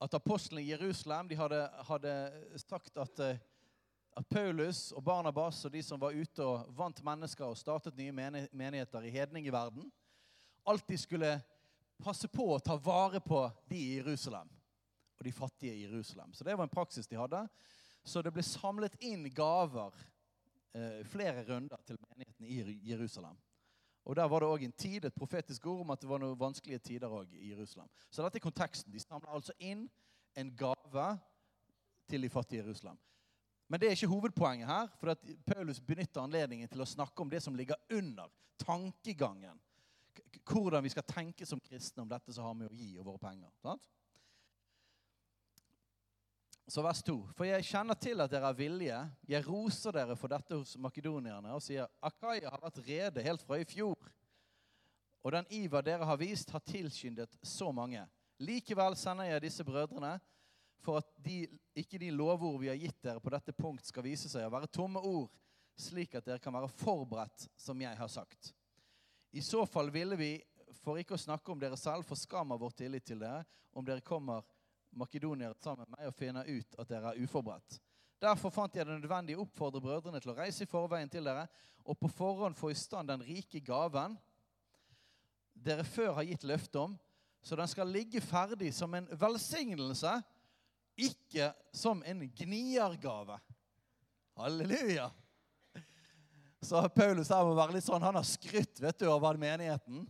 at 0.00 0.14
apostlene 0.14 0.62
i 0.62 0.70
Jerusalem 0.70 1.28
de 1.28 1.38
hadde, 1.38 1.60
hadde 1.88 2.14
sagt 2.58 2.96
at, 2.96 3.20
eh, 3.20 3.38
at, 4.16 4.26
Paulus 4.30 4.92
og 4.92 5.04
Barnabas 5.04 5.64
og 5.64 5.72
de 5.72 5.82
som 5.82 6.00
var 6.00 6.16
ute 6.16 6.44
og 6.44 6.72
vant 6.76 7.04
mennesker 7.04 7.46
og 7.46 7.58
startet 7.58 7.96
nye 7.96 8.12
menigheter 8.52 9.06
i 9.06 9.14
hedning 9.14 9.46
i 9.46 9.54
verden, 9.54 9.92
alltid 10.66 10.98
skulle 10.98 11.40
passe 12.02 12.28
på 12.28 12.54
å 12.54 12.62
ta 12.64 12.76
vare 12.76 13.20
på 13.20 13.44
de 13.68 13.76
i 13.76 13.96
Jerusalem 13.98 14.48
og 15.20 15.26
de 15.26 15.32
fattige 15.32 15.74
i 15.76 15.84
Jerusalem. 15.84 16.32
Så 16.32 16.44
det 16.44 16.56
var 16.56 16.64
en 16.64 16.72
praksis 16.72 17.06
de 17.06 17.18
hadde. 17.20 17.44
Så 18.04 18.22
det 18.22 18.32
ble 18.32 18.42
samlet 18.42 18.96
inn 19.04 19.26
gaver 19.36 19.92
eh, 20.72 21.02
flere 21.04 21.44
runder 21.44 21.82
til 21.86 22.00
menigheten 22.08 22.46
i 22.48 22.90
Jerusalem. 22.90 23.36
Og 24.04 24.16
Der 24.16 24.28
var 24.28 24.40
det 24.40 24.48
òg 24.48 24.64
en 24.64 24.72
tid, 24.72 25.04
et 25.04 25.14
profetisk 25.14 25.66
ord 25.66 25.80
om 25.84 25.90
at 25.90 26.00
det 26.00 26.08
var 26.08 26.18
noen 26.18 26.40
vanskelige 26.40 26.78
tider 26.78 27.12
òg 27.12 27.34
i 27.36 27.50
Jerusalem. 27.52 27.88
Så 28.10 28.24
dette 28.24 28.40
er 28.40 28.46
konteksten. 28.48 28.92
De 28.92 29.00
samler 29.00 29.28
altså 29.28 29.52
inn 29.58 29.84
en 30.40 30.56
gave 30.56 31.06
til 32.08 32.22
de 32.22 32.32
fattige 32.32 32.62
i 32.62 32.64
Jerusalem. 32.64 32.98
Men 33.68 33.80
det 33.80 33.86
er 33.86 33.98
ikke 33.98 34.06
hovedpoenget 34.10 34.66
her. 34.66 34.88
for 34.98 35.10
at 35.10 35.18
Paulus 35.46 35.80
benytter 35.80 36.22
anledningen 36.22 36.68
til 36.68 36.80
å 36.80 36.88
snakke 36.88 37.22
om 37.22 37.30
det 37.30 37.42
som 37.42 37.54
ligger 37.54 37.76
under 37.90 38.32
tankegangen. 38.58 39.60
Hvordan 40.48 40.82
vi 40.82 40.88
skal 40.88 41.02
tenke 41.02 41.46
som 41.46 41.60
kristne 41.60 42.02
om 42.02 42.08
dette 42.08 42.32
som 42.32 42.44
har 42.44 42.54
med 42.54 42.72
å 42.72 42.74
gi 42.74 42.96
og 42.98 43.04
våre 43.04 43.18
penger. 43.18 43.52
Sant? 43.62 43.86
Så 46.70 46.82
vers 46.86 47.02
2. 47.02 47.16
For 47.34 47.48
jeg 47.48 47.66
kjenner 47.66 47.96
til 47.98 48.22
at 48.22 48.30
dere 48.30 48.46
er 48.52 48.54
vilje. 48.54 48.98
Jeg 49.26 49.42
roser 49.42 49.94
dere 49.96 50.14
for 50.14 50.30
dette 50.30 50.54
hos 50.54 50.76
makedonierne 50.78 51.50
og 51.56 51.62
sier 51.64 51.88
Akaya 52.06 52.52
har 52.52 52.62
vært 52.62 52.78
rede 52.86 53.24
helt 53.26 53.42
fra 53.42 53.58
i 53.58 53.66
fjor. 53.66 53.98
Og 55.26 55.34
den 55.34 55.48
iver 55.50 55.82
dere 55.82 56.06
har 56.06 56.20
vist, 56.20 56.52
har 56.54 56.62
tilskyndet 56.62 57.34
så 57.42 57.72
mange. 57.74 58.04
Likevel 58.38 58.94
sender 58.96 59.26
jeg 59.32 59.42
disse 59.48 59.66
brødrene 59.66 60.12
for 60.80 61.00
at 61.02 61.10
de, 61.18 61.42
ikke 61.76 61.98
de 62.00 62.12
lovord 62.14 62.60
vi 62.62 62.70
har 62.70 62.78
gitt 62.78 63.02
dere 63.02 63.20
på 63.20 63.34
dette 63.34 63.52
punkt, 63.52 63.84
skal 63.90 64.06
vise 64.06 64.30
seg 64.30 64.46
å 64.46 64.54
være 64.54 64.70
tomme 64.70 65.02
ord, 65.02 65.26
slik 65.76 66.14
at 66.16 66.24
dere 66.24 66.40
kan 66.40 66.54
være 66.54 66.70
forberedt, 66.70 67.50
som 67.58 67.82
jeg 67.82 67.98
har 67.98 68.08
sagt. 68.08 68.54
I 69.34 69.42
så 69.44 69.66
fall 69.68 69.90
ville 69.92 70.16
vi, 70.16 70.30
for 70.80 71.02
ikke 71.02 71.18
å 71.18 71.20
snakke 71.20 71.52
om 71.52 71.60
dere 71.60 71.76
selv, 71.76 72.06
for 72.06 72.16
skam 72.16 72.54
av 72.54 72.62
vår 72.62 72.78
tillit 72.78 73.10
til 73.10 73.20
dere, 73.20 73.42
om 73.74 73.84
dere 73.84 74.06
kommer 74.06 74.46
makedoniere 74.96 75.54
sammen 75.62 75.86
med 75.86 75.98
meg 75.98 76.10
og 76.10 76.16
finner 76.16 76.48
ut 76.48 76.76
at 76.78 76.90
dere 76.90 77.12
er 77.12 77.22
uforberedt. 77.22 77.78
Derfor 78.20 78.52
fant 78.52 78.74
jeg 78.76 78.84
det 78.84 78.98
nødvendig 78.98 79.36
å 79.38 79.44
oppfordre 79.46 79.80
brødrene 79.80 80.20
til 80.20 80.32
å 80.32 80.36
reise 80.36 80.66
i 80.66 80.70
forveien 80.70 81.08
til 81.10 81.24
dere 81.24 81.46
og 81.84 81.96
på 81.98 82.10
forhånd 82.12 82.58
få 82.58 82.72
i 82.72 82.76
stand 82.78 83.08
den 83.08 83.22
rike 83.24 83.62
gaven 83.64 84.18
dere 85.60 85.84
før 85.84 86.14
har 86.18 86.28
gitt 86.28 86.44
løfte 86.48 86.80
om, 86.80 86.92
så 87.42 87.56
den 87.56 87.68
skal 87.68 87.88
ligge 87.88 88.20
ferdig 88.24 88.70
som 88.76 88.92
en 88.96 89.08
velsignelse, 89.20 90.12
ikke 91.00 91.50
som 91.72 92.02
en 92.04 92.22
gniergave. 92.36 93.38
Halleluja! 94.40 95.08
Så 96.60 96.80
Paulus 96.92 97.30
her 97.32 97.44
må 97.44 97.54
være 97.56 97.78
litt 97.78 97.86
sånn, 97.86 98.02
han 98.04 98.18
har 98.18 98.26
skrytt 98.28 98.80
vet 98.84 99.00
du, 99.00 99.06
over 99.08 99.38
menigheten 99.40 100.04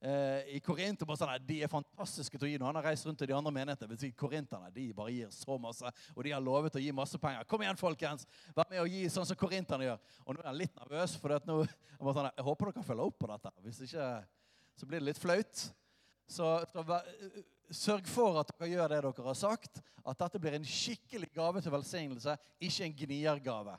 eh, 0.00 0.56
i 0.56 0.60
Korint 0.64 1.02
sånn, 1.04 1.32
De 1.46 1.60
er 1.62 1.70
fantastiske 1.70 2.38
til 2.38 2.48
å 2.48 2.50
gi 2.50 2.58
noe. 2.60 2.68
Han 2.70 2.80
har 2.80 2.88
reist 2.90 3.06
rundt 3.06 3.18
til 3.20 3.30
de 3.30 3.36
andre 3.36 3.52
menighetene. 3.54 4.70
De 4.74 4.86
bare 4.96 5.14
gir 5.14 5.30
så 5.34 5.58
masse, 5.60 5.92
og 6.14 6.24
de 6.24 6.34
har 6.34 6.44
lovet 6.44 6.76
å 6.76 6.82
gi 6.82 6.92
masse 6.96 7.18
penger. 7.20 7.46
Kom 7.50 7.62
igjen, 7.64 7.80
folkens! 7.80 8.26
Vær 8.56 8.68
med 8.70 8.82
og 8.82 8.90
gi 8.90 9.06
sånn 9.12 9.28
som 9.28 9.38
korinterne 9.38 9.88
gjør. 9.88 10.00
Og 10.26 10.36
nå 10.36 10.44
er 10.44 10.50
jeg 10.50 10.60
litt 10.62 10.80
nervøs, 10.80 11.16
for 11.20 11.36
nå, 11.46 11.58
jeg, 11.64 12.00
sånn, 12.00 12.30
jeg 12.36 12.48
håper 12.48 12.72
dere 12.72 12.86
følger 12.90 13.10
opp 13.12 13.20
på 13.20 13.30
dette. 13.32 13.54
Hvis 13.66 13.84
ikke 13.88 14.08
så 14.80 14.88
blir 14.88 15.02
det 15.02 15.10
litt 15.10 15.20
flaut. 15.20 15.66
Så, 16.30 16.46
sørg 17.74 18.06
for 18.08 18.38
at 18.40 18.50
dere 18.54 18.70
gjør 18.70 18.92
det 18.92 19.02
dere 19.04 19.26
har 19.26 19.36
sagt. 19.36 19.82
At 20.00 20.22
dette 20.22 20.40
blir 20.40 20.56
en 20.56 20.66
skikkelig 20.66 21.28
gave 21.34 21.60
til 21.60 21.74
velsignelse, 21.74 22.36
ikke 22.64 22.86
en 22.86 22.98
gniergave. 23.02 23.76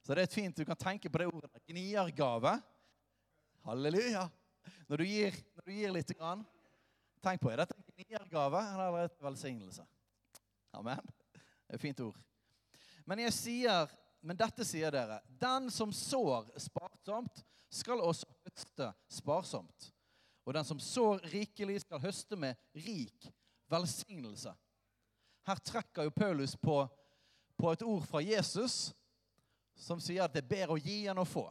Så 0.00 0.16
det 0.16 0.24
er 0.24 0.32
fint. 0.32 0.56
Du 0.56 0.64
kan 0.64 0.78
tenke 0.78 1.10
på 1.12 1.20
det 1.20 1.28
ordet. 1.28 1.50
Gniergave. 1.68 2.54
Halleluja. 3.66 4.24
Når 4.88 5.02
du 5.02 5.04
gir, 5.04 5.34
når 5.36 5.47
du 5.68 5.74
gir 5.74 5.92
litt, 5.92 6.10
grann, 6.16 6.44
tenk 7.20 7.42
på 7.42 7.50
er 7.52 7.60
dette 7.60 7.76
en 7.76 7.98
niergave 8.00 8.60
eller 8.72 9.02
et 9.04 9.18
velsignelse. 9.20 9.84
Amen. 10.72 11.02
Det 11.34 11.74
er 11.74 11.76
et 11.76 11.82
fint 11.82 12.00
ord. 12.06 12.16
Men 13.08 13.20
sier, 13.32 13.90
men 14.24 14.38
dette 14.38 14.64
sier 14.64 14.92
dere. 14.94 15.20
Den 15.28 15.68
som 15.72 15.92
sår 15.92 16.48
sparsomt, 16.60 17.44
skal 17.68 18.00
også 18.00 18.24
høste 18.46 18.86
sparsomt. 19.12 19.90
Og 20.48 20.54
den 20.56 20.64
som 20.64 20.80
sår 20.80 21.20
rikelig, 21.28 21.82
skal 21.84 22.00
høste 22.00 22.38
med 22.40 22.56
rik 22.72 23.28
velsignelse. 23.68 24.54
Her 25.48 25.60
trekker 25.68 26.08
jo 26.08 26.14
Paulus 26.16 26.56
på, 26.56 26.80
på 27.60 27.74
et 27.74 27.84
ord 27.84 28.08
fra 28.08 28.24
Jesus 28.24 28.94
som 29.76 30.00
sier 30.00 30.24
at 30.24 30.32
det 30.32 30.46
er 30.46 30.48
bedre 30.48 30.78
å 30.78 30.80
gi 30.80 31.02
enn 31.12 31.20
å 31.20 31.28
få 31.28 31.44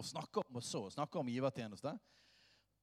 og 0.00 0.06
snakker 0.06 0.46
om 0.48 0.56
å 0.56 0.62
så, 0.64 0.86
snakker 0.92 1.20
om 1.20 1.28
givertjeneste. 1.28 1.92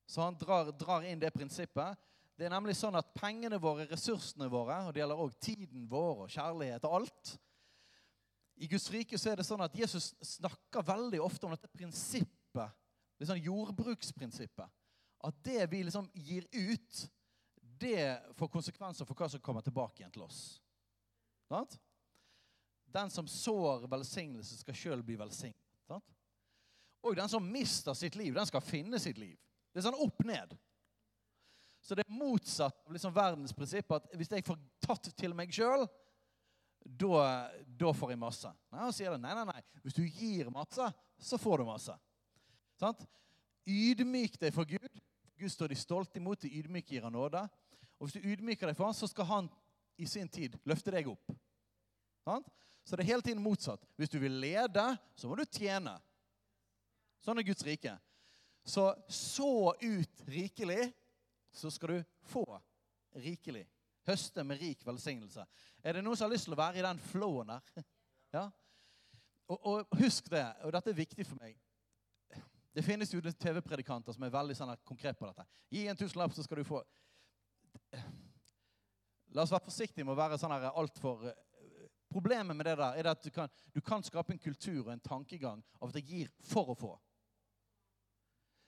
Så 0.07 0.23
han 0.23 0.37
drar, 0.39 0.71
drar, 0.71 1.03
inn 1.03 1.19
det 1.19 1.33
prinsippet. 1.35 1.99
Det 2.37 2.47
er 2.47 2.53
nemlig 2.53 2.77
sånn 2.77 2.95
at 2.95 3.09
pengene 3.17 3.59
våre, 3.59 3.87
ressursene 3.89 4.47
våre, 4.51 4.77
og 4.87 4.93
det 4.93 5.01
gjelder 5.01 5.21
òg 5.23 5.35
tiden 5.41 5.87
vår 5.89 6.23
og 6.25 6.31
kjærlighet 6.31 6.85
og 6.85 6.99
alt 6.99 7.31
I 8.61 8.69
Guds 8.69 8.87
rike 8.93 9.17
så 9.19 9.31
er 9.31 9.41
det 9.41 9.45
sånn 9.47 9.63
at 9.65 9.75
Jesus 9.77 10.11
snakker 10.37 10.85
veldig 10.85 11.19
ofte 11.21 11.45
om 11.45 11.53
dette 11.53 11.69
prinsippet, 11.69 12.77
det 13.17 13.27
sånn 13.29 13.41
jordbruksprinsippet. 13.41 14.69
At 15.27 15.41
det 15.45 15.65
vi 15.69 15.81
liksom 15.83 16.07
gir 16.13 16.45
ut, 16.53 17.03
det 17.81 18.17
får 18.37 18.53
konsekvenser 18.53 19.05
for 19.05 19.17
hva 19.17 19.29
som 19.29 19.41
kommer 19.43 19.65
tilbake 19.65 20.01
igjen 20.01 20.13
til 20.13 20.25
oss. 20.25 20.39
Sant? 21.49 21.77
Den 22.87 23.11
som 23.13 23.27
sår 23.29 23.85
velsignelse, 23.91 24.61
skal 24.61 24.77
sjøl 24.77 25.03
bli 25.05 25.17
velsignet. 25.19 25.65
Og 27.05 27.15
den 27.15 27.29
som 27.29 27.45
mister 27.45 27.93
sitt 27.97 28.15
liv, 28.17 28.33
den 28.33 28.47
skal 28.49 28.63
finne 28.63 28.99
sitt 28.99 29.19
liv. 29.21 29.37
Det 29.77 29.83
er 29.83 29.91
sånn 29.91 30.05
opp 30.07 30.23
ned. 30.25 30.55
Så 31.85 31.93
det 31.93 32.01
er 32.01 32.15
motsatt 32.17 32.79
av 32.81 32.95
liksom 32.95 33.13
verdens 33.13 33.53
prinsipp 33.53 33.91
at 33.93 34.07
hvis 34.17 34.31
jeg 34.33 34.45
får 34.47 34.57
tatt 34.81 35.11
til 35.13 35.35
meg 35.37 35.53
sjøl, 35.53 35.85
da, 36.97 37.91
får 37.93 38.15
jeg 38.15 38.19
masse. 38.19 38.49
Nei, 38.71 38.79
Han 38.79 38.95
sier 38.95 39.13
det. 39.13 39.19
Nei, 39.21 39.35
nei, 39.37 39.43
nei. 39.51 39.61
Hvis 39.83 39.99
du 39.99 40.01
gir 40.01 40.49
masse, 40.49 40.87
så 41.21 41.37
får 41.37 41.61
du 41.61 41.67
masse. 41.69 41.93
Sant? 42.81 43.05
Ydmyk 43.69 44.39
deg 44.41 44.55
for 44.55 44.65
Gud. 44.65 44.99
Gud 45.37 45.53
står 45.53 45.69
de 45.69 45.77
stolt 45.77 46.17
imot, 46.17 46.41
de 46.41 46.57
ydmyke 46.57 46.95
gir 46.95 47.05
han 47.05 47.13
nåde. 47.13 47.43
Og 48.01 48.07
hvis 48.07 48.17
du 48.17 48.25
ydmyker 48.25 48.71
deg 48.71 48.79
for 48.79 48.89
han, 48.89 48.97
så 48.97 49.09
skal 49.11 49.29
han 49.29 49.51
i 50.01 50.09
sin 50.09 50.29
tid 50.33 50.57
løfte 50.65 50.93
deg 50.97 51.11
opp. 51.11 51.37
Sant? 52.25 52.49
Så 52.81 52.97
det 52.97 53.05
er 53.05 53.13
hele 53.13 53.25
tiden 53.25 53.43
motsatt. 53.45 53.85
Hvis 53.99 54.09
du 54.09 54.17
vil 54.17 54.41
lede, 54.41 54.87
så 55.13 55.29
må 55.29 55.37
du 55.37 55.45
tjene. 55.45 55.93
Sånn 57.21 57.37
er 57.37 57.45
Guds 57.45 57.65
rike. 57.67 57.97
Så 58.67 58.95
så 59.07 59.73
ut 59.81 60.23
rikelig, 60.25 60.93
så 61.51 61.71
skal 61.71 61.89
du 61.89 62.03
få 62.27 62.43
rikelig. 63.15 63.63
Høste 64.07 64.43
med 64.43 64.59
rik 64.59 64.83
velsignelse. 64.87 65.45
Er 65.83 65.95
det 65.95 66.03
noen 66.03 66.19
som 66.19 66.27
har 66.27 66.33
lyst 66.33 66.47
til 66.49 66.55
å 66.55 66.59
være 66.59 66.81
i 66.81 66.85
den 66.85 66.99
flowen 67.11 67.55
der? 67.55 67.71
Ja? 68.35 68.49
Og, 69.47 69.59
og, 69.63 69.93
husk 69.95 70.25
det, 70.27 70.43
og 70.67 70.73
dette 70.75 70.91
er 70.91 70.97
viktig 70.97 71.23
for 71.23 71.39
meg. 71.39 71.55
Det 72.75 72.83
finnes 72.83 73.13
jo 73.13 73.21
TV-predikanter 73.23 74.11
som 74.11 74.25
er 74.27 74.33
veldig 74.33 74.57
sånn 74.59 74.73
konkret 74.83 75.15
på 75.15 75.29
dette. 75.29 75.45
Gi 75.71 75.85
en 75.87 75.97
tusenlapp, 75.97 76.35
så 76.35 76.43
skal 76.43 76.59
du 76.59 76.67
få 76.67 76.81
La 79.31 79.45
oss 79.45 79.53
være 79.53 79.63
forsiktige 79.69 80.03
med 80.03 80.11
å 80.11 80.19
være 80.19 80.37
sånn 80.41 80.51
altfor 80.51 81.23
Problemet 82.11 82.55
med 82.55 82.67
det 82.67 82.75
der 82.79 82.99
er 82.99 83.09
at 83.11 83.23
du 83.23 83.31
kan, 83.31 83.47
du 83.71 83.79
kan 83.83 84.03
skape 84.03 84.35
en 84.35 84.43
kultur 84.43 84.85
og 84.85 84.91
en 84.91 85.03
tankegang 85.03 85.63
av 85.79 85.89
at 85.89 85.97
jeg 85.99 86.07
gir 86.07 86.29
for 86.51 86.71
å 86.71 86.75
få. 86.77 86.91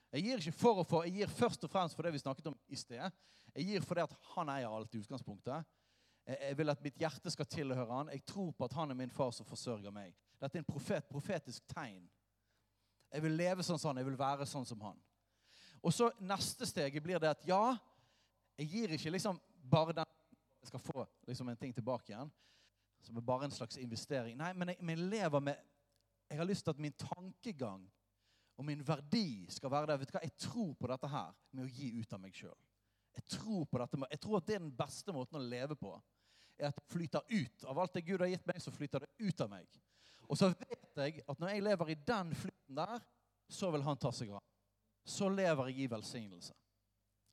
Jeg 0.09 0.25
gir 0.25 0.41
ikke 0.41 0.57
for 0.57 0.81
å 0.81 0.85
få, 0.87 1.03
jeg 1.05 1.19
gir 1.19 1.33
først 1.33 1.65
og 1.65 1.71
fremst 1.71 1.97
for 1.97 2.05
det 2.05 2.13
vi 2.15 2.21
snakket 2.21 2.49
om 2.49 2.55
i 2.67 2.77
sted. 2.79 3.19
Jeg 3.53 3.67
gir 3.67 3.85
fordi 3.85 4.05
at 4.05 4.15
han 4.33 4.49
eier 4.53 4.73
alt 4.73 4.95
i 4.95 5.01
utgangspunktet. 5.03 5.75
Jeg 6.29 6.57
vil 6.57 6.69
at 6.69 6.81
mitt 6.85 6.97
hjerte 7.01 7.31
skal 7.33 7.47
tilhøre 7.49 7.89
han. 7.89 8.09
Jeg 8.13 8.25
tror 8.27 8.51
på 8.53 8.65
at 8.65 8.75
han 8.77 8.91
er 8.93 8.97
min 8.97 9.13
far 9.13 9.31
som 9.33 9.47
forsørger 9.49 9.93
meg. 9.93 10.13
Dette 10.41 10.57
er 10.57 10.63
en 10.63 10.69
profet, 10.69 11.05
profetisk 11.09 11.65
tegn. 11.73 12.03
Jeg 13.09 13.25
vil 13.25 13.37
leve 13.37 13.65
sånn 13.65 13.79
som 13.81 13.91
han. 13.91 14.01
Jeg 14.01 14.09
vil 14.09 14.19
være 14.19 14.45
sånn 14.49 14.67
som 14.69 14.81
han. 14.85 14.99
Og 15.81 15.93
så 15.95 16.11
Neste 16.19 16.67
steget 16.69 17.03
blir 17.03 17.21
det 17.21 17.31
at 17.31 17.45
ja, 17.47 17.77
jeg 18.59 18.69
gir 18.73 18.93
ikke 18.97 19.13
liksom 19.15 19.39
bare 19.69 19.95
den 20.01 20.15
jeg 20.59 20.67
skal 20.67 20.81
få 20.83 21.05
liksom 21.27 21.49
en 21.49 21.57
ting 21.57 21.71
tilbake 21.73 22.11
igjen, 22.11 22.31
som 23.01 23.17
er 23.17 23.23
bare 23.23 23.47
en 23.47 23.53
slags 23.55 23.77
investering. 23.79 24.35
Nei, 24.37 24.51
men 24.53 24.73
jeg, 24.73 24.77
men 24.81 24.97
jeg 24.97 25.11
lever 25.13 25.39
med 25.39 25.67
Jeg 26.29 26.37
har 26.37 26.45
lyst 26.45 26.63
til 26.63 26.75
at 26.75 26.79
min 26.79 26.93
tankegang 26.93 27.87
og 28.59 28.65
min 28.67 28.81
verdi 28.83 29.47
skal 29.47 29.71
være 29.71 29.87
der. 29.87 29.99
Vet 30.01 30.09
du 30.11 30.17
hva? 30.17 30.21
Jeg 30.25 30.35
tror 30.43 30.73
på 30.75 30.87
dette 30.91 31.09
her 31.09 31.35
med 31.55 31.63
å 31.63 31.71
gi 31.71 31.93
ut 31.95 32.15
av 32.15 32.19
meg 32.19 32.35
sjøl. 32.35 32.57
Jeg 33.15 33.23
tror 33.31 33.63
på 33.71 33.79
dette. 33.79 33.99
Jeg 34.11 34.21
tror 34.25 34.39
at 34.39 34.49
det 34.49 34.55
er 34.57 34.63
den 34.65 34.73
beste 34.75 35.15
måten 35.15 35.39
å 35.39 35.43
leve 35.43 35.77
på. 35.79 35.93
er 36.59 36.67
At 36.67 36.75
det 36.75 36.91
flyter 36.91 37.23
ut. 37.29 37.63
Av 37.63 37.79
alt 37.79 37.93
det 37.95 38.03
Gud 38.07 38.19
har 38.19 38.27
gitt 38.27 38.47
meg, 38.47 38.59
så 38.59 38.73
flyter 38.75 39.05
det 39.05 39.29
ut 39.29 39.41
av 39.45 39.51
meg. 39.53 39.79
Og 40.27 40.37
så 40.37 40.51
vet 40.51 40.99
jeg 40.99 41.23
at 41.23 41.39
når 41.39 41.53
jeg 41.53 41.63
lever 41.69 41.91
i 41.93 41.99
den 42.11 42.33
flyten 42.35 42.81
der, 42.81 43.05
så 43.49 43.71
vil 43.71 43.85
han 43.87 43.97
ta 43.97 44.11
seg 44.13 44.33
av. 44.35 44.43
Så 45.07 45.29
lever 45.31 45.71
jeg 45.71 45.85
i 45.85 45.87
velsignelse. 45.89 46.53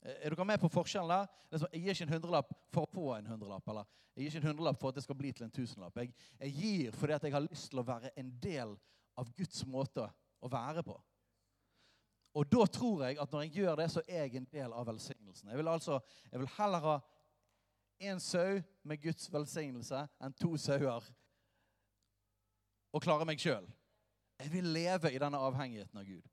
Er 0.07 0.31
dere 0.31 0.47
med 0.47 0.62
på 0.62 0.71
forskjellen 0.71 1.11
der? 1.11 1.67
Jeg 1.73 1.83
gir 1.83 1.93
ikke 1.97 2.07
en 2.07 2.15
hundrelapp 2.15 2.55
for 2.71 2.87
å 2.87 2.93
få 2.93 3.09
en 3.17 3.33
hundrelapp. 3.33 3.67
Eller 3.75 3.91
jeg 4.15 4.23
gir 4.23 4.31
ikke 4.31 4.45
en 4.45 4.49
hundrelapp 4.53 4.79
for 4.81 4.95
at 4.95 5.01
det 5.01 5.05
skal 5.05 5.19
bli 5.19 5.35
til 5.35 5.49
en 5.49 5.53
tusenlapp. 5.59 5.99
Jeg, 5.99 6.15
jeg 6.39 6.55
gir 6.55 6.95
fordi 6.95 7.19
at 7.19 7.27
jeg 7.27 7.35
har 7.35 7.45
lyst 7.49 7.69
til 7.73 7.83
å 7.83 7.87
være 7.91 8.15
en 8.15 8.31
del 8.43 8.79
av 9.19 9.35
Guds 9.35 9.67
måte 9.67 10.07
å 10.39 10.51
være 10.53 10.87
på. 10.87 10.97
Og 12.37 12.49
da 12.53 12.66
tror 12.68 13.07
jeg 13.07 13.18
at 13.22 13.33
når 13.33 13.46
jeg 13.46 13.55
gjør 13.62 13.79
det, 13.81 13.87
så 13.90 14.03
er 14.05 14.27
jeg 14.27 14.37
en 14.37 14.49
del 14.53 14.72
av 14.77 14.87
velsignelsen. 14.90 15.49
Jeg 15.49 15.59
vil 15.59 15.68
altså, 15.72 16.01
jeg 16.33 16.42
vil 16.42 16.51
heller 16.59 16.85
ha 16.85 16.96
én 18.05 18.20
sau 18.20 18.61
med 18.85 19.01
Guds 19.01 19.31
velsignelse 19.33 20.03
enn 20.20 20.37
to 20.37 20.53
sauer 20.61 21.07
og 22.92 23.03
klare 23.05 23.25
meg 23.29 23.40
sjøl. 23.40 23.64
Jeg 24.37 24.53
vil 24.53 24.68
leve 24.68 25.12
i 25.12 25.20
denne 25.20 25.40
avhengigheten 25.40 26.01
av 26.01 26.05
Gud. 26.05 26.27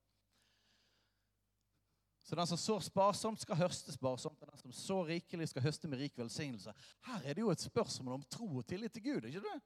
Så 2.23 2.35
den 2.35 2.47
som 2.47 2.59
sår 2.59 2.83
sparsomt, 2.87 3.41
skal 3.43 3.59
høste 3.59 3.91
sparsomt. 3.91 4.39
Og 4.41 4.47
den 4.47 4.59
som 4.59 4.75
sår 4.75 5.09
rikelig, 5.11 5.49
skal 5.51 5.65
høste 5.65 5.89
med 5.91 5.99
rik 5.99 6.17
velsignelse. 6.19 6.71
Her 7.03 7.23
er 7.23 7.35
det 7.35 7.43
jo 7.43 7.51
et 7.51 7.63
spørsmål 7.63 8.15
om 8.19 8.27
tro 8.31 8.47
og 8.47 8.67
tillit 8.67 8.93
til 8.95 9.03
Gud. 9.03 9.27
ikke 9.27 9.43
det? 9.43 9.59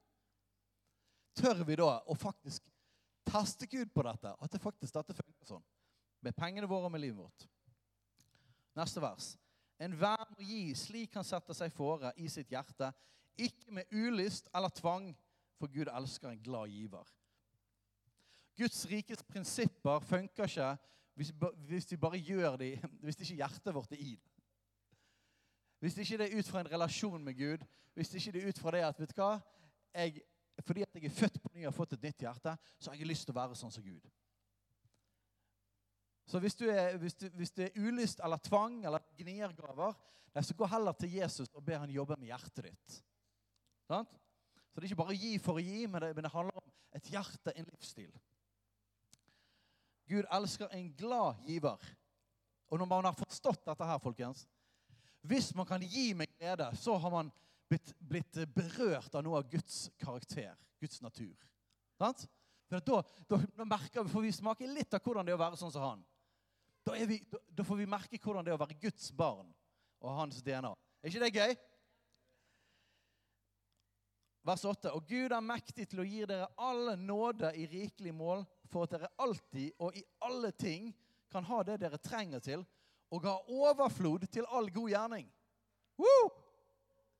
Tør 1.38 1.62
vi 1.66 1.76
da 1.78 1.90
å 2.02 2.16
faktisk 2.18 2.66
teste 3.30 3.66
Gud 3.70 3.94
på 3.94 4.02
dette? 4.06 4.34
At 4.42 4.52
det 4.52 4.62
faktisk 4.62 4.94
dette 4.94 5.14
funker 5.14 5.46
sånn? 5.46 5.62
Med 6.20 6.34
pengene 6.34 6.68
våre 6.68 6.88
og 6.88 6.92
med 6.92 7.02
livet 7.02 7.20
vårt. 7.20 7.46
Neste 8.78 9.02
vers. 9.02 9.36
Enhver 9.78 10.24
må 10.32 10.42
gi 10.42 10.74
slik 10.74 11.14
han 11.14 11.26
setter 11.26 11.54
seg 11.54 11.72
fore 11.74 12.10
i 12.18 12.26
sitt 12.30 12.50
hjerte, 12.50 12.90
ikke 13.38 13.74
med 13.76 13.94
ulyst 13.94 14.48
eller 14.54 14.72
tvang, 14.74 15.12
for 15.58 15.70
Gud 15.70 15.90
elsker 15.90 16.30
en 16.30 16.42
glad 16.42 16.70
giver. 16.70 17.06
Guds 18.58 18.86
rikes 18.90 19.22
prinsipper 19.22 20.02
funker 20.02 20.50
ikke 20.50 20.72
hvis, 21.18 21.90
vi 21.90 21.96
bare 21.96 22.18
gjør 22.18 22.56
de, 22.56 22.72
hvis 23.02 23.20
ikke 23.20 23.38
hjertet 23.40 23.74
vårt 23.74 23.92
er 23.92 24.02
i 24.02 24.14
det. 24.14 24.34
Hvis 25.78 25.94
det 25.94 26.20
er 26.20 26.38
ut 26.38 26.46
fra 26.46 26.60
en 26.60 26.70
relasjon 26.70 27.24
med 27.24 27.34
Gud, 27.38 27.62
hvis 27.94 28.14
ikke 28.14 28.32
det 28.32 28.42
er 28.42 28.48
ut 28.48 28.58
fra 28.58 28.70
det 28.74 28.82
at 28.86 29.00
vet 29.00 29.14
du 29.14 29.20
hva, 29.22 29.38
jeg, 29.94 30.22
fordi 30.66 30.82
at 30.82 30.94
jeg 30.94 31.04
er 31.04 31.14
født 31.14 31.40
på 31.42 31.50
ny 31.54 31.64
og 31.64 31.72
har 31.72 31.76
fått 31.76 31.92
et 31.94 32.02
nytt 32.02 32.22
hjerte, 32.22 32.56
så 32.78 32.90
har 32.90 32.98
jeg 32.98 33.06
lyst 33.06 33.26
til 33.26 33.34
å 33.34 33.38
være 33.38 33.58
sånn 33.58 33.74
som 33.74 33.82
Gud. 33.82 34.10
Så 36.28 36.40
hvis 36.44 36.58
du, 36.58 36.66
er, 36.68 36.96
hvis, 37.00 37.14
du, 37.16 37.28
hvis 37.40 37.52
du, 37.56 37.62
er, 37.64 37.76
ulyst 37.80 38.20
eller 38.24 38.40
tvang 38.44 38.82
eller 38.84 39.04
gniergaver, 39.16 39.94
så 40.42 40.54
gå 40.54 40.66
heller 40.68 40.92
til 40.92 41.14
Jesus 41.16 41.48
og 41.56 41.64
be 41.64 41.78
han 41.78 41.90
jobbe 41.90 42.18
med 42.20 42.28
hjertet 42.28 42.68
ditt. 42.68 42.98
Sant? 43.88 44.12
Så 44.68 44.76
det 44.76 44.84
er 44.84 44.90
ikke 44.92 45.00
bare 45.00 45.14
å 45.16 45.18
gi 45.18 45.38
for 45.42 45.58
å 45.58 45.62
gi, 45.64 45.86
men 45.88 46.04
det, 46.04 46.10
men 46.14 46.26
det 46.26 46.32
handler 46.34 46.60
om 46.60 46.68
et 46.98 47.08
hjerte, 47.10 47.54
en 47.56 47.70
livsstil. 47.72 48.12
Gud 50.08 50.28
elsker 50.36 50.68
en 50.76 50.92
glad 51.00 51.40
giver. 51.48 51.88
Og 52.68 52.78
når 52.78 52.90
man 52.92 53.08
har 53.08 53.16
forstått 53.16 53.64
dette 53.64 53.88
her, 53.88 54.00
folkens 54.04 54.44
Hvis 55.24 55.54
man 55.56 55.66
kan 55.66 55.82
gi 55.82 56.12
med 56.14 56.28
glede, 56.36 56.68
så 56.76 56.96
har 57.00 57.10
man 57.10 57.32
blitt, 57.68 57.94
blitt 57.98 58.38
berørt 58.54 59.14
av 59.16 59.24
noe 59.24 59.40
av 59.40 59.48
Guds 59.50 59.88
karakter, 59.98 60.54
Guds 60.80 61.00
natur. 61.02 61.34
Sant? 61.98 62.28
For 62.68 62.84
da, 62.84 63.00
da, 63.28 63.40
da 63.56 63.64
merker 63.64 64.04
vi, 64.04 64.12
for 64.12 64.24
vi 64.24 64.32
smaker 64.32 64.70
litt 64.70 64.94
av 64.94 65.02
hvordan 65.02 65.26
det 65.26 65.32
er 65.32 65.40
å 65.40 65.42
være 65.42 65.58
sånn 65.60 65.72
som 65.72 65.84
han. 65.84 66.06
Da, 66.86 66.92
vi, 67.06 67.18
da, 67.30 67.38
da, 67.48 67.64
får 67.64 67.76
vi 67.76 67.86
merke 67.86 68.20
hvordan 68.22 68.46
det 68.46 68.52
er 68.52 68.58
å 68.58 68.62
være 68.62 68.78
Guds 68.82 69.10
barn 69.16 69.48
og 70.00 70.14
hans 70.20 70.42
DNA. 70.44 70.70
Er 71.02 71.10
ikke 71.10 71.24
det 71.24 71.34
gøy? 71.34 71.56
Vers 74.48 74.64
8. 74.64 74.92
Og 74.96 75.04
Gud 75.08 75.34
er 75.34 75.44
mektig 75.44 75.88
til 75.90 76.02
å 76.02 76.06
gi 76.08 76.22
dere 76.28 76.48
alle 76.56 76.94
nåde 76.96 77.50
i 77.58 77.66
rikelig 77.68 78.14
mål, 78.16 78.46
for 78.68 78.86
at 78.86 78.94
dere 78.94 79.12
alltid 79.20 79.80
og 79.84 79.96
i 79.96 80.04
alle 80.24 80.52
ting 80.56 80.90
kan 81.32 81.44
ha 81.44 81.62
det 81.66 81.78
dere 81.82 82.00
trenger 82.00 82.40
til, 82.44 82.64
og 83.12 83.24
ha 83.24 83.36
overflod 83.48 84.26
til 84.32 84.48
all 84.52 84.68
god 84.72 84.92
gjerning. 84.92 85.28
Woo! 86.00 86.28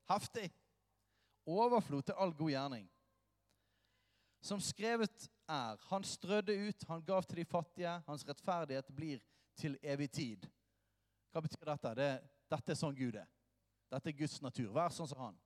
Heftig. 0.09 0.49
Overflod 1.49 2.09
til 2.09 2.17
all 2.21 2.33
god 2.37 2.53
gjerning. 2.53 2.87
Som 4.45 4.61
skrevet 4.63 5.29
er, 5.49 5.81
han 5.91 6.05
strødde 6.05 6.55
ut, 6.69 6.85
han 6.89 7.03
gav 7.05 7.25
til 7.27 7.43
de 7.43 7.49
fattige, 7.49 7.97
hans 8.07 8.25
rettferdighet 8.29 8.93
blir 8.95 9.19
til 9.19 9.38
evig 9.65 10.11
tid. 10.13 10.47
Hva 11.33 11.43
betyr 11.45 11.71
dette? 11.73 11.95
Det, 11.99 12.09
dette 12.51 12.73
er 12.73 12.79
sånn 12.79 12.97
Gud 12.97 13.19
er. 13.19 13.29
Dette 13.89 14.11
er 14.11 14.17
Guds 14.17 14.41
natur. 14.45 14.73
Vær 14.73 14.93
sånn 14.95 15.09
som 15.11 15.21
han. 15.27 15.39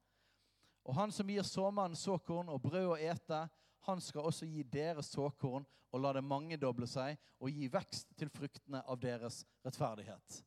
Og 0.82 0.96
han 0.98 1.12
som 1.14 1.28
gir 1.30 1.46
såmannen 1.46 1.98
såkorn 1.98 2.50
og 2.50 2.62
brød 2.64 2.88
å 2.94 2.98
ete, 2.98 3.44
han 3.86 4.00
skal 4.02 4.26
også 4.28 4.46
gi 4.46 4.64
deres 4.66 5.10
såkorn 5.14 5.66
og 5.92 6.00
la 6.00 6.14
det 6.16 6.24
mangedoble 6.24 6.86
seg 6.88 7.18
og 7.42 7.50
gi 7.50 7.68
vekst 7.70 8.14
til 8.18 8.30
fruktene 8.32 8.80
av 8.88 8.98
deres 9.02 9.42
rettferdighet. 9.64 10.42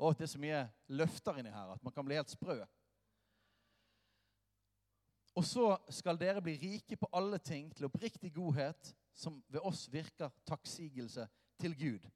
Og 0.00 0.16
det 0.16 0.26
er 0.26 0.32
så 0.32 0.40
mye 0.40 0.60
løfter 0.96 1.40
inni 1.40 1.52
her 1.52 1.74
at 1.74 1.82
man 1.84 1.94
kan 1.94 2.06
bli 2.06 2.16
helt 2.18 2.32
sprø. 2.32 2.58
Og 5.36 5.46
så 5.46 5.66
skal 5.92 6.18
dere 6.18 6.42
bli 6.42 6.56
rike 6.58 6.96
på 6.98 7.08
alle 7.16 7.38
ting 7.38 7.70
til 7.76 7.86
oppriktig 7.86 8.32
godhet, 8.34 8.90
som 9.14 9.38
ved 9.48 9.60
oss 9.64 9.86
virker 9.92 10.32
takksigelse 10.48 11.26
til 11.60 11.76
Gud. 11.78 12.08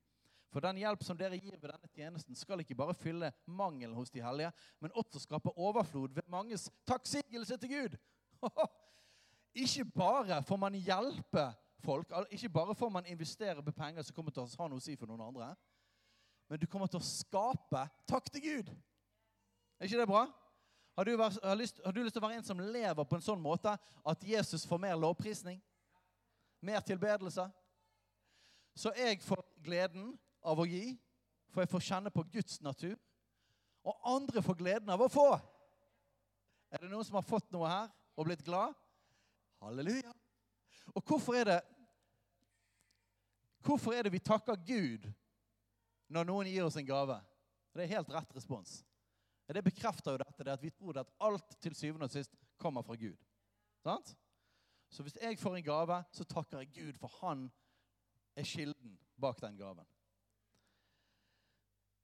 For 0.55 0.63
den 0.63 0.79
hjelp 0.79 1.03
som 1.03 1.19
dere 1.19 1.35
gir 1.35 1.57
ved 1.59 1.67
denne 1.67 1.89
tjenesten, 1.91 2.37
skal 2.39 2.63
ikke 2.63 2.77
bare 2.79 2.95
fylle 2.95 3.33
mangelen 3.51 3.97
hos 3.99 4.13
de 4.15 4.23
hellige, 4.23 4.53
men 4.79 4.95
også 4.95 5.25
skape 5.25 5.51
overflod 5.59 6.15
ved 6.15 6.29
manges 6.31 6.69
takksigelse 6.87 7.59
til 7.59 7.73
Gud. 7.73 7.97
Ikke 9.65 9.85
bare 9.85 10.41
får 10.43 10.59
man 10.59 10.75
hjelpe 10.75 11.45
folk, 11.79 12.11
ikke 12.31 12.49
bare 12.49 12.75
får 12.75 12.89
man 12.91 13.07
investere 13.07 13.63
på 13.63 13.71
penger 13.71 14.03
som 14.03 14.17
kommer 14.17 14.35
til 14.35 14.43
å 14.43 14.49
ha 14.59 14.67
noe 14.67 14.81
å 14.81 14.83
si 14.83 14.97
for 14.99 15.07
noen 15.07 15.23
andre, 15.29 15.53
men 16.51 16.59
du 16.59 16.67
kommer 16.67 16.91
til 16.91 16.99
å 16.99 17.07
skape 17.07 17.85
takk 18.11 18.33
til 18.35 18.43
Gud. 18.43 18.73
Er 19.79 19.87
ikke 19.87 20.01
det 20.01 20.09
bra? 20.11 20.25
Har 20.99 21.07
du, 21.07 21.13
vært, 21.19 21.39
har, 21.43 21.55
lyst, 21.59 21.79
har 21.85 21.95
du 21.95 22.03
lyst 22.03 22.17
til 22.17 22.23
å 22.23 22.27
være 22.27 22.41
en 22.41 22.47
som 22.47 22.59
lever 22.59 23.07
på 23.07 23.19
en 23.19 23.27
sånn 23.27 23.43
måte 23.43 23.71
at 23.79 24.27
Jesus 24.27 24.67
får 24.67 24.83
mer 24.83 24.99
lovprisning? 24.99 25.63
Mer 26.63 26.83
tilbedelse? 26.87 27.47
Så 28.75 28.91
jeg 28.99 29.23
får 29.23 29.43
gleden 29.63 30.13
av 30.45 30.61
å 30.61 30.67
gi, 30.69 30.95
for 31.53 31.65
jeg 31.65 31.73
får 31.73 31.87
kjenne 31.89 32.13
på 32.15 32.25
Guds 32.33 32.61
natur. 32.65 32.97
Og 33.85 34.09
andre 34.15 34.43
får 34.43 34.59
gleden 34.59 34.93
av 34.93 35.03
å 35.05 35.11
få. 35.13 35.29
Er 36.73 36.83
det 36.83 36.91
noen 36.91 37.05
som 37.07 37.19
har 37.19 37.27
fått 37.27 37.51
noe 37.55 37.69
her 37.69 37.91
og 38.17 38.29
blitt 38.29 38.45
glad? 38.47 38.75
Halleluja. 39.63 40.13
Og 40.95 41.05
hvorfor 41.05 41.39
er 41.41 41.51
det 41.53 41.61
Hvorfor 43.65 43.95
er 43.97 44.05
det 44.05 44.13
vi 44.13 44.21
takker 44.21 44.59
Gud 44.61 45.07
når 46.13 46.27
noen 46.29 46.51
gir 46.51 46.67
oss 46.67 46.77
en 46.77 46.85
gave? 46.85 47.15
Det 47.73 47.87
er 47.87 47.95
helt 47.95 48.11
rett 48.13 48.35
respons. 48.37 48.83
Det 49.49 49.63
bekrefter 49.65 50.13
jo 50.13 50.21
dette, 50.21 50.45
det 50.45 50.53
at 50.53 50.63
vi 50.63 50.73
tror 50.73 50.99
at 51.01 51.13
alt 51.25 51.57
til 51.65 51.73
syvende 51.77 52.05
og 52.05 52.13
sist 52.13 52.37
kommer 52.61 52.85
fra 52.85 52.97
Gud. 53.01 53.17
Sant? 53.81 54.13
Så 54.93 55.03
hvis 55.03 55.17
jeg 55.17 55.39
får 55.41 55.57
en 55.57 55.65
gave, 55.65 55.97
så 56.13 56.25
takker 56.29 56.61
jeg 56.61 56.75
Gud, 56.77 57.01
for 57.01 57.13
han 57.23 57.49
er 58.37 58.45
kilden 58.49 58.99
bak 59.21 59.41
den 59.41 59.57
gaven. 59.57 59.89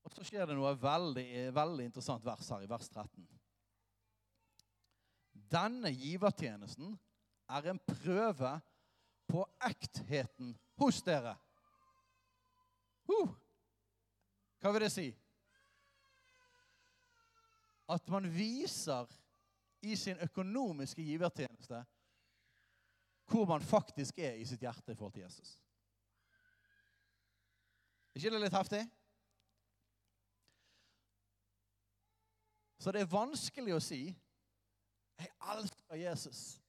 Og 0.04 0.14
så 0.14 0.24
skjer 0.24 0.48
det 0.48 0.56
noe 0.56 0.72
veldig, 0.80 1.28
veldig 1.54 1.86
interessant 1.90 2.24
vers 2.24 2.48
her 2.54 2.64
i 2.64 2.70
vers 2.70 2.88
13. 2.88 3.26
Denne 5.50 5.90
givertjenesten 5.92 6.94
er 7.50 7.70
en 7.72 7.80
prøve 7.82 8.52
på 9.30 9.44
ektheten 9.66 10.54
hos 10.80 11.00
dere. 11.06 11.34
Uh, 13.10 13.32
hva 14.62 14.72
vil 14.74 14.84
det 14.86 14.92
si? 14.94 15.08
At 17.90 18.06
man 18.12 18.28
viser 18.30 19.10
i 19.82 19.96
sin 19.98 20.20
økonomiske 20.22 21.02
givertjeneste 21.02 21.80
hvor 23.30 23.46
man 23.46 23.62
faktisk 23.62 24.18
er 24.18 24.38
i 24.38 24.46
sitt 24.46 24.62
hjerte 24.62 24.92
i 24.92 24.98
forhold 24.98 25.14
til 25.14 25.22
Jesus. 25.22 25.52
Er 28.10 28.18
ikke 28.18 28.32
det 28.34 28.40
litt 28.42 28.56
heftig? 28.58 28.80
Så 32.80 32.92
det 32.92 33.02
er 33.02 33.12
vanskelig 33.12 33.74
å 33.76 33.82
si 33.84 34.16
'Jeg 35.20 35.28
elsker 35.52 35.96
Jesus', 36.00 36.60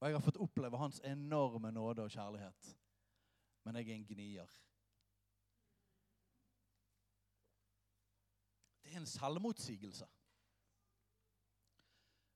og 0.00 0.08
jeg 0.08 0.14
har 0.14 0.20
fått 0.20 0.36
oppleve 0.36 0.76
hans 0.76 1.00
enorme 1.00 1.70
nåde 1.72 2.02
og 2.02 2.10
kjærlighet, 2.10 2.76
men 3.64 3.76
jeg 3.76 3.88
er 3.88 3.94
en 3.94 4.04
gnier. 4.04 4.50
Det 8.82 8.92
er 8.92 9.00
en 9.00 9.06
selvmotsigelse. 9.06 10.06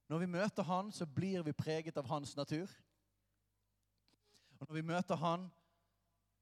Når 0.09 0.19
vi 0.19 0.27
møter 0.27 0.63
han, 0.63 0.93
så 0.93 1.07
blir 1.07 1.43
vi 1.43 1.53
preget 1.53 1.97
av 1.97 2.05
hans 2.05 2.37
natur. 2.37 2.69
Og 4.61 4.67
når 4.69 4.75
vi 4.75 4.83
møter 4.83 5.17
han, 5.17 5.51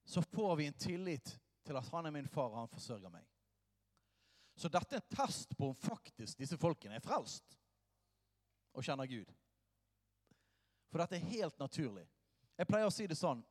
så 0.05 0.21
får 0.21 0.55
vi 0.55 0.65
en 0.65 0.73
tillit 0.73 1.39
til 1.65 1.77
at 1.77 1.87
han 1.87 2.05
er 2.05 2.11
min 2.11 2.27
far, 2.27 2.49
og 2.49 2.59
han 2.59 2.67
forsørger 2.67 3.09
meg. 3.09 3.30
Så 4.61 4.69
dette 4.69 4.97
er 4.97 5.01
en 5.01 5.15
test 5.15 5.55
på 5.57 5.71
om 5.71 5.77
faktisk 5.77 6.37
disse 6.37 6.57
folkene 6.61 6.99
er 6.99 7.03
frelst 7.03 7.57
og 8.77 8.85
kjenner 8.85 9.09
Gud. 9.09 9.31
For 10.91 11.01
dette 11.01 11.17
er 11.17 11.31
helt 11.31 11.57
naturlig. 11.59 12.05
Jeg 12.59 12.69
pleier 12.69 12.85
å 12.85 12.93
si 12.93 13.07
det 13.09 13.17
sånn, 13.17 13.41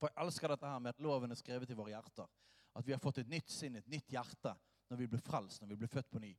for 0.00 0.10
jeg 0.10 0.18
elsker 0.24 0.50
dette 0.50 0.68
her 0.68 0.82
med 0.82 0.96
at 0.96 1.04
loven 1.04 1.30
er 1.30 1.38
skrevet 1.38 1.70
i 1.70 1.76
våre 1.78 1.92
hjerter. 1.92 2.26
At 2.74 2.86
vi 2.86 2.94
har 2.94 3.02
fått 3.02 3.20
et 3.22 3.30
nytt 3.30 3.50
sinn, 3.52 3.78
et 3.78 3.90
nytt 3.90 4.10
hjerte, 4.12 4.54
når 4.90 5.02
vi 5.02 5.08
blir 5.12 5.22
frelst, 5.22 5.62
når 5.62 5.72
vi 5.72 5.80
blir 5.82 5.92
født 5.92 6.10
på 6.10 6.22
ny. 6.22 6.32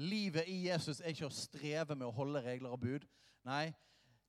Livet 0.00 0.48
i 0.52 0.58
Jesus 0.66 1.00
er 1.00 1.12
ikke 1.12 1.28
å 1.28 1.34
streve 1.34 1.96
med 1.96 2.06
å 2.08 2.14
holde 2.16 2.42
regler 2.44 2.72
og 2.72 2.80
bud. 2.82 3.06
Nei, 3.48 3.70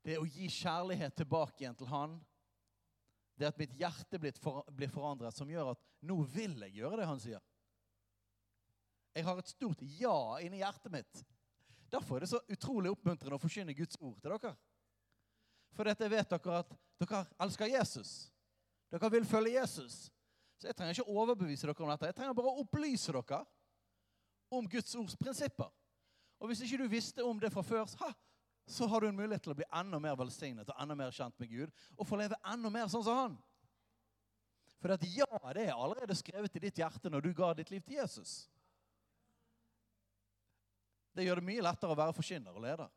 det 0.04 0.16
er 0.16 0.24
å 0.24 0.30
gi 0.30 0.48
kjærlighet 0.52 1.18
tilbake 1.20 1.64
igjen 1.64 1.78
til 1.78 1.90
Han. 1.92 2.16
Det 3.38 3.46
er 3.46 3.54
at 3.54 3.60
mitt 3.62 3.76
hjerte 3.78 4.20
blir 4.20 4.92
forandret, 4.92 5.36
som 5.36 5.50
gjør 5.52 5.74
at 5.76 5.84
nå 6.08 6.22
vil 6.32 6.56
jeg 6.66 6.80
gjøre 6.80 7.02
det 7.02 7.10
Han 7.10 7.22
sier. 7.22 7.44
Jeg 9.18 9.26
har 9.26 9.40
et 9.42 9.50
stort 9.50 9.82
ja 9.98 10.18
inni 10.46 10.62
hjertet 10.62 10.94
mitt. 10.94 11.22
Derfor 11.90 12.18
er 12.18 12.26
det 12.26 12.30
så 12.30 12.42
utrolig 12.54 12.92
oppmuntrende 12.94 13.38
å 13.38 13.42
forkynne 13.42 13.74
Guds 13.74 13.98
ord 13.98 14.20
til 14.22 14.34
dere. 14.36 14.52
For 15.74 15.90
dette 15.90 16.10
vet 16.12 16.34
dere 16.34 16.60
at 16.62 16.76
dere 17.02 17.24
elsker 17.46 17.72
Jesus. 17.72 18.12
Dere 18.94 19.10
vil 19.14 19.26
følge 19.26 19.56
Jesus. 19.56 20.08
Så 20.58 20.70
jeg 20.70 20.78
trenger 20.78 20.98
ikke 20.98 21.08
å 21.10 21.24
overbevise 21.24 21.66
dere 21.66 21.86
om 21.86 21.92
dette. 21.94 22.12
Jeg 22.12 22.18
trenger 22.18 22.38
bare 22.38 22.52
å 22.52 22.62
opplyse 22.64 23.14
dere 23.16 23.42
om 24.54 24.70
Guds 24.70 24.96
ords 25.00 25.18
prinsipper. 25.20 25.72
Og 26.38 26.52
hvis 26.52 26.62
ikke 26.66 26.84
du 26.84 26.92
visste 26.92 27.26
om 27.26 27.40
det 27.42 27.50
fra 27.54 27.64
før, 27.66 27.90
ha, 28.04 28.12
så 28.68 28.86
har 28.92 29.02
du 29.02 29.10
en 29.10 29.18
mulighet 29.18 29.42
til 29.48 29.56
å 29.56 29.58
bli 29.58 29.68
enda 29.80 30.00
mer 30.04 30.18
velsignet 30.20 30.70
og 30.70 30.82
enda 30.84 30.98
mer 31.00 31.16
kjent 31.16 31.38
med 31.42 31.50
Gud 31.50 31.72
og 31.96 32.06
få 32.06 32.20
leve 32.20 32.38
enda 32.46 32.70
mer 32.74 32.92
sånn 32.92 33.06
som 33.06 33.18
han. 33.18 33.38
For 34.78 34.94
at 34.94 35.06
ja, 35.10 35.28
det 35.56 35.70
er 35.70 35.74
allerede 35.74 36.18
skrevet 36.18 36.60
i 36.60 36.68
ditt 36.68 36.84
hjerte 36.84 37.10
når 37.10 37.26
du 37.26 37.32
ga 37.38 37.54
ditt 37.58 37.72
liv 37.74 37.82
til 37.86 37.98
Jesus. 37.98 38.46
Det 41.18 41.26
gjør 41.26 41.40
det 41.42 41.48
mye 41.48 41.62
lettere 41.66 41.94
å 41.96 41.98
være 41.98 42.14
forkynner 42.14 42.58
og 42.58 42.62
leder. 42.62 42.90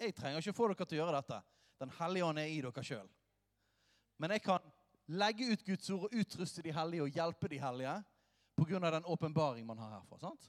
Jeg 0.00 0.14
trenger 0.16 0.40
ikke 0.40 0.56
få 0.56 0.68
dere 0.70 0.86
til 0.88 0.96
å 0.96 1.02
gjøre 1.02 1.18
dette. 1.18 1.40
Den 1.80 1.90
hellige 1.98 2.28
ånd 2.30 2.40
er 2.40 2.48
i 2.48 2.62
dere 2.64 2.84
sjøl. 2.88 3.10
Men 4.20 4.32
jeg 4.32 4.44
kan 4.46 4.70
legge 5.12 5.50
ut 5.50 5.66
Guds 5.66 5.90
ord 5.92 6.06
og 6.06 6.16
utruste 6.22 6.64
de 6.64 6.72
hellige 6.72 7.04
og 7.04 7.18
hjelpe 7.18 7.50
de 7.52 7.58
hellige 7.60 7.98
pga. 8.56 8.90
den 8.90 9.04
åpenbaring 9.04 9.66
man 9.66 9.78
har 9.78 9.90
herfra. 9.98 10.18
sant? 10.18 10.48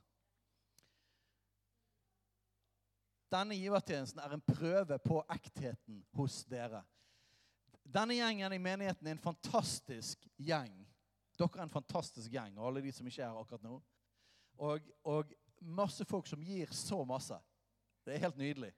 Denne 3.32 3.56
givertjenesten 3.56 4.19
er 4.19 4.34
en 4.34 4.41
prøve 4.43 4.97
på 5.00 5.21
ektheten 5.36 6.02
hos 6.15 6.43
dere. 6.45 6.84
Denne 7.84 8.15
gjengen 8.15 8.54
i 8.54 8.60
menigheten 8.60 9.08
er 9.08 9.12
en 9.12 9.24
fantastisk 9.24 10.28
gjeng. 10.38 10.74
Dere 11.39 11.60
er 11.60 11.63
en 11.63 11.76
fantastisk 11.76 12.32
gjeng, 12.32 12.58
og 12.58 12.67
alle 12.67 12.84
de 12.84 12.91
som 12.91 13.08
ikke 13.08 13.24
er 13.24 13.32
her 13.32 13.39
akkurat 13.39 13.63
nå. 13.63 13.82
Og, 14.62 14.91
og 15.04 15.32
masse 15.62 16.06
folk 16.06 16.28
som 16.28 16.43
gir 16.43 16.71
så 16.76 17.04
masse. 17.06 17.38
Det 18.06 18.15
er 18.15 18.26
helt 18.26 18.38
nydelig. 18.38 18.71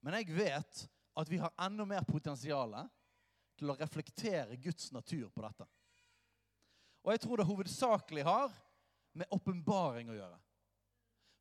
Men 0.00 0.18
jeg 0.20 0.34
vet 0.36 0.84
at 1.16 1.30
vi 1.30 1.40
har 1.40 1.54
enda 1.66 1.86
mer 1.88 2.04
potensial 2.06 2.76
til 3.56 3.72
å 3.72 3.76
reflektere 3.78 4.58
Guds 4.60 4.92
natur 4.92 5.28
på 5.32 5.42
dette. 5.42 5.66
Og 7.06 7.12
jeg 7.14 7.22
tror 7.22 7.40
det 7.40 7.48
hovedsakelig 7.48 8.26
har 8.26 8.52
med 9.16 9.30
åpenbaring 9.32 10.10
å 10.10 10.18
gjøre. 10.18 10.38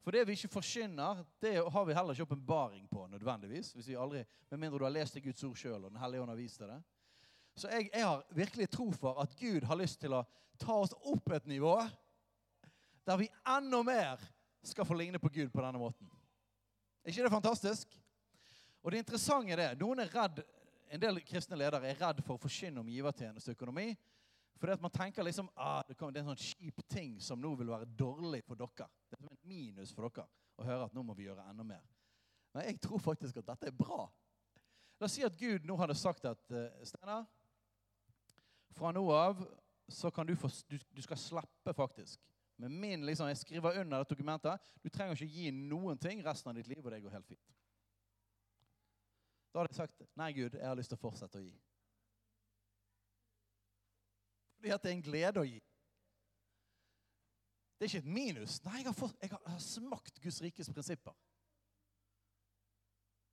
For 0.06 0.14
det 0.14 0.28
vi 0.30 0.36
ikke 0.38 0.54
forkynner, 0.54 1.24
det 1.42 1.56
har 1.58 1.86
vi 1.88 1.96
heller 1.98 2.14
ikke 2.14 2.28
åpenbaring 2.28 2.86
på 2.88 3.08
nødvendigvis. 3.10 3.72
hvis 3.74 3.88
vi 3.88 3.96
aldri, 3.98 4.26
Med 4.50 4.60
mindre 4.60 4.80
du 4.80 4.84
har 4.86 4.94
lest 4.94 5.14
det 5.14 5.24
Guds 5.24 5.44
ord 5.44 5.56
sjøl 5.58 5.84
og 5.84 5.92
Den 5.92 6.00
hellige 6.00 6.22
ånd 6.22 6.30
har 6.30 6.38
vist 6.38 6.60
deg 6.60 6.70
det. 6.70 6.84
Så 7.56 7.70
jeg, 7.72 7.90
jeg 7.94 8.06
har 8.06 8.26
virkelig 8.30 8.70
tro 8.70 8.92
for 8.92 9.22
at 9.22 9.36
Gud 9.40 9.64
har 9.64 9.76
lyst 9.76 10.00
til 10.00 10.14
å 10.14 10.26
ta 10.60 10.76
oss 10.76 10.94
opp 10.94 11.32
et 11.32 11.48
nivå 11.48 11.74
der 13.06 13.18
vi 13.18 13.30
enda 13.48 13.82
mer 13.84 14.22
skal 14.68 14.88
få 14.88 14.98
ligne 14.98 15.20
på 15.22 15.30
Gud 15.30 15.52
på 15.54 15.62
denne 15.62 15.80
måten. 15.80 16.10
Er 17.04 17.14
ikke 17.14 17.26
det 17.28 17.34
fantastisk? 17.34 17.96
Og 18.82 18.92
det 18.92 19.02
interessante 19.02 19.54
er 19.54 19.62
det, 19.62 19.70
noen 19.82 20.04
er 20.04 20.14
redd, 20.14 20.44
En 20.86 21.02
del 21.02 21.18
kristne 21.26 21.58
ledere 21.58 21.90
er 21.90 21.98
redd 21.98 22.20
for 22.22 22.38
å 22.38 22.42
forkynne 22.44 22.78
om 22.80 22.90
givertjenesteøkonomi. 22.94 23.88
Fordi 24.62 24.76
at 24.76 24.84
man 24.84 24.92
tenker 24.94 25.26
liksom 25.26 25.48
ah, 25.58 25.82
det 25.88 25.98
er 25.98 26.20
en 26.22 26.30
sånn 26.30 26.44
kjip 26.44 26.84
ting 26.88 27.16
som 27.20 27.42
nå 27.42 27.56
vil 27.58 27.72
være 27.74 27.90
dårlig 27.98 28.44
for 28.46 28.56
dere. 28.60 28.86
Det 29.10 29.18
er 29.18 29.32
en 29.32 29.40
minus 29.50 29.92
for 29.92 30.06
dere 30.06 30.28
å 30.56 30.68
høre 30.68 30.86
at 30.86 30.94
nå 30.94 31.04
må 31.04 31.16
vi 31.18 31.26
gjøre 31.26 31.48
enda 31.50 31.66
mer. 31.66 31.82
Men 32.54 32.70
jeg 32.70 32.80
tror 32.86 33.02
faktisk 33.02 33.42
at 33.42 33.50
dette 33.50 33.72
er 33.72 33.76
bra. 33.76 34.06
La 35.02 35.10
oss 35.10 35.18
si 35.18 35.26
at 35.28 35.36
Gud 35.36 35.66
nå 35.68 35.76
hadde 35.82 35.98
sagt 36.00 36.30
at 36.30 36.54
uh, 36.54 36.70
Steinar, 36.88 37.26
fra 38.78 38.94
nå 38.96 39.04
av 39.12 39.42
så 39.92 40.14
kan 40.14 40.30
du 40.30 40.36
få 40.40 40.50
du, 40.70 40.78
du 40.78 41.02
skal 41.04 41.20
slippe 41.20 41.74
faktisk 41.76 42.22
med 42.58 42.72
min, 42.72 43.06
liksom, 43.06 43.28
Jeg 43.28 43.38
skriver 43.38 43.80
under 43.82 43.98
dette 43.98 44.16
dokumentet. 44.16 44.72
Du 44.84 44.90
trenger 44.90 45.16
ikke 45.16 45.34
gi 45.34 45.52
noen 45.52 46.00
ting 46.00 46.24
resten 46.26 46.50
av 46.50 46.56
ditt 46.56 46.68
liv, 46.72 46.84
og 46.86 46.92
det 46.92 47.02
går 47.04 47.18
helt 47.18 47.28
fint. 47.28 47.56
Da 49.52 49.62
hadde 49.62 49.72
jeg 49.72 49.82
sagt 49.82 50.02
nei, 50.20 50.32
Gud, 50.36 50.56
jeg 50.56 50.68
har 50.68 50.76
lyst 50.76 50.92
til 50.92 51.00
å 51.00 51.04
fortsette 51.04 51.40
å 51.40 51.44
gi. 51.44 51.54
Fordi 54.58 54.74
at 54.76 54.84
det 54.84 54.92
er 54.92 54.96
en 54.98 55.06
glede 55.06 55.44
å 55.44 55.48
gi. 55.48 55.62
Det 57.76 57.86
er 57.86 57.92
ikke 57.92 58.04
et 58.04 58.16
minus. 58.18 58.58
Nei, 58.66 58.80
jeg 58.82 58.88
har, 58.88 58.96
fått, 58.98 59.16
jeg 59.22 59.32
har, 59.32 59.60
smakt 59.64 60.20
Guds 60.24 60.42
rikes 60.44 60.72
prinsipper. 60.72 61.16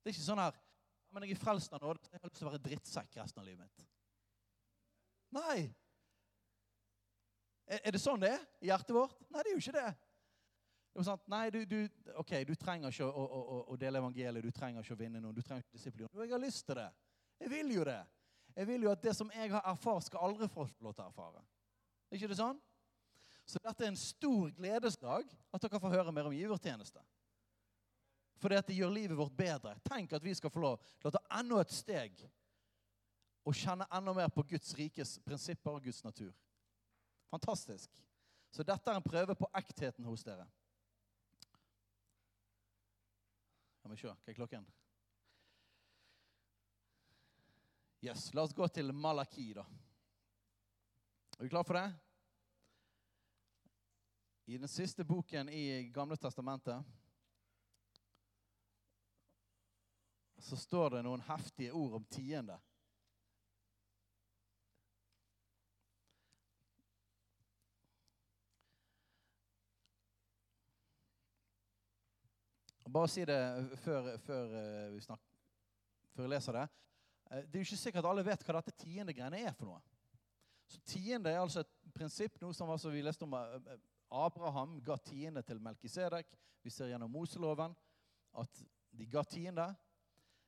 Det 0.03 0.11
er 0.11 0.17
ikke 0.17 0.27
sånn 0.27 0.43
her 0.43 0.57
Men 1.15 1.27
jeg 1.27 1.37
er 1.37 1.43
frelst 1.43 1.75
av 1.77 1.83
nåde, 1.85 2.01
så 2.03 2.15
jeg 2.15 2.23
har 2.23 2.31
lyst 2.31 2.39
til 2.41 2.47
å 2.47 2.51
være 2.51 2.65
drittsekk 2.65 3.17
resten 3.19 3.43
av 3.43 3.47
livet 3.47 3.67
mitt. 3.67 3.83
Nei, 5.37 5.57
er 7.67 7.95
det 7.95 8.01
sånn 8.03 8.21
det 8.23 8.33
er 8.35 8.43
i 8.61 8.71
hjertet 8.71 8.95
vårt? 8.97 9.21
Nei, 9.31 9.43
det 9.43 9.53
er 9.53 9.57
jo 9.57 9.63
ikke 9.63 9.77
det. 9.77 9.91
Det 10.93 11.01
var 11.01 11.07
sant, 11.09 11.29
Nei, 11.33 11.45
du, 11.51 11.63
du, 11.65 11.79
okay, 12.21 12.45
du 12.45 12.53
trenger 12.59 12.93
ikke 12.93 13.07
å, 13.07 13.23
å, 13.25 13.61
å, 13.73 13.77
dele 13.81 14.03
evangeliet, 14.03 14.45
du 14.45 14.53
trenger 14.53 14.85
ikke 14.85 14.97
å 14.97 15.01
vinne 15.01 15.23
noen. 15.23 15.35
du 15.35 15.41
trenger 15.41 15.65
ikke 15.65 15.79
disiplin. 15.79 16.11
Jo, 16.13 16.27
jeg 16.27 16.35
har 16.35 16.43
lyst 16.43 16.67
til 16.69 16.77
det. 16.77 16.91
Jeg 17.41 17.53
vil 17.55 17.73
jo 17.79 17.87
det. 17.89 18.03
Jeg 18.53 18.69
vil 18.69 18.85
jo 18.85 18.93
at 18.93 19.07
det 19.07 19.15
som 19.17 19.31
jeg 19.33 19.55
har 19.55 19.65
erfart, 19.71 20.05
skal 20.05 20.27
aldri 20.29 20.51
få 20.53 20.67
lov 20.85 20.93
til 20.93 21.07
å 21.07 21.09
erfare. 21.09 21.41
Er 22.11 22.21
ikke 22.21 22.29
det 22.35 22.39
sånn? 22.43 22.61
Så 23.49 23.63
dette 23.65 23.87
er 23.87 23.91
en 23.91 23.99
stor 23.99 24.53
gledesdag 24.59 25.33
at 25.33 25.65
dere 25.65 25.81
får 25.81 25.97
høre 25.97 26.13
mer 26.15 26.29
om 26.29 26.37
givertjeneste. 26.37 27.01
For 28.43 28.53
det 28.53 28.77
gjør 28.77 28.93
livet 28.93 29.17
vårt 29.17 29.35
bedre. 29.39 29.75
Tenk 29.87 30.13
at 30.13 30.25
vi 30.25 30.35
skal 30.35 30.53
få 30.53 30.61
lov 30.61 30.85
til 31.01 31.09
å 31.09 31.15
ta 31.15 31.23
enda 31.39 31.63
et 31.63 31.73
steg 31.73 32.21
og 33.47 33.57
kjenne 33.57 33.89
enda 33.91 34.15
mer 34.15 34.31
på 34.35 34.45
Guds 34.53 34.75
rikes 34.79 35.17
prinsipper 35.25 35.79
og 35.79 35.87
Guds 35.87 36.03
natur. 36.05 36.35
Fantastisk. 37.33 38.03
Så 38.53 38.65
dette 38.69 38.91
er 38.91 38.99
en 39.01 39.05
prøve 39.05 39.35
på 39.39 39.49
ektheten 39.57 40.05
hos 40.05 40.25
dere. 40.27 40.45
La 43.83 43.91
meg 43.91 43.99
se. 43.99 44.13
Hva 44.13 44.31
er 44.31 44.37
klokken? 44.37 44.67
Yes, 48.03 48.29
La 48.35 48.45
oss 48.45 48.53
gå 48.53 48.67
til 48.75 48.93
Malaki, 48.93 49.53
da. 49.57 49.65
Er 51.39 51.47
vi 51.47 51.53
klar 51.55 51.65
for 51.65 51.79
det? 51.79 51.87
I 54.53 54.59
den 54.59 54.69
siste 54.69 55.07
boken 55.07 55.49
i 55.49 55.89
Gamle 55.95 56.19
testamentet 56.21 56.83
så 60.43 60.59
står 60.59 60.99
det 60.99 61.05
noen 61.07 61.23
heftige 61.25 61.73
ord 61.79 61.95
om 62.01 62.05
tiende. 62.11 62.59
Bare 72.93 73.09
si 73.09 73.25
det 73.25 73.39
før, 73.81 74.19
før, 74.21 74.51
eh, 74.59 74.93
vi 74.93 75.01
snakker, 75.01 75.37
før 76.13 76.27
jeg 76.27 76.31
leser 76.35 76.57
det. 76.59 76.65
Eh, 77.31 77.45
det 77.47 77.55
er 77.55 77.63
jo 77.63 77.69
ikke 77.69 77.77
sikkert 77.81 78.05
at 78.05 78.11
alle 78.11 78.25
vet 78.27 78.43
hva 78.45 78.59
dette 78.59 78.75
tiende-greiene 78.83 79.39
er 79.41 79.55
for 79.57 79.71
noe. 79.71 79.81
Så 80.69 80.81
Tiende 80.85 81.31
er 81.31 81.41
altså 81.41 81.63
et 81.65 81.73
prinsipp, 81.95 82.37
noe 82.41 82.53
som 82.57 82.71
altså 82.71 82.93
vi 82.93 83.01
leste 83.05 83.25
om 83.25 83.33
eh, 83.39 83.79
Abraham 84.13 84.77
ga 84.85 84.99
tiende 85.01 85.43
til 85.43 85.61
Melkisedek. 85.61 86.37
Vi 86.63 86.71
ser 86.71 86.93
gjennom 86.93 87.13
Moseloven 87.13 87.73
at 88.41 88.61
de 88.93 89.07
ga 89.09 89.25
tiende. 89.25 89.71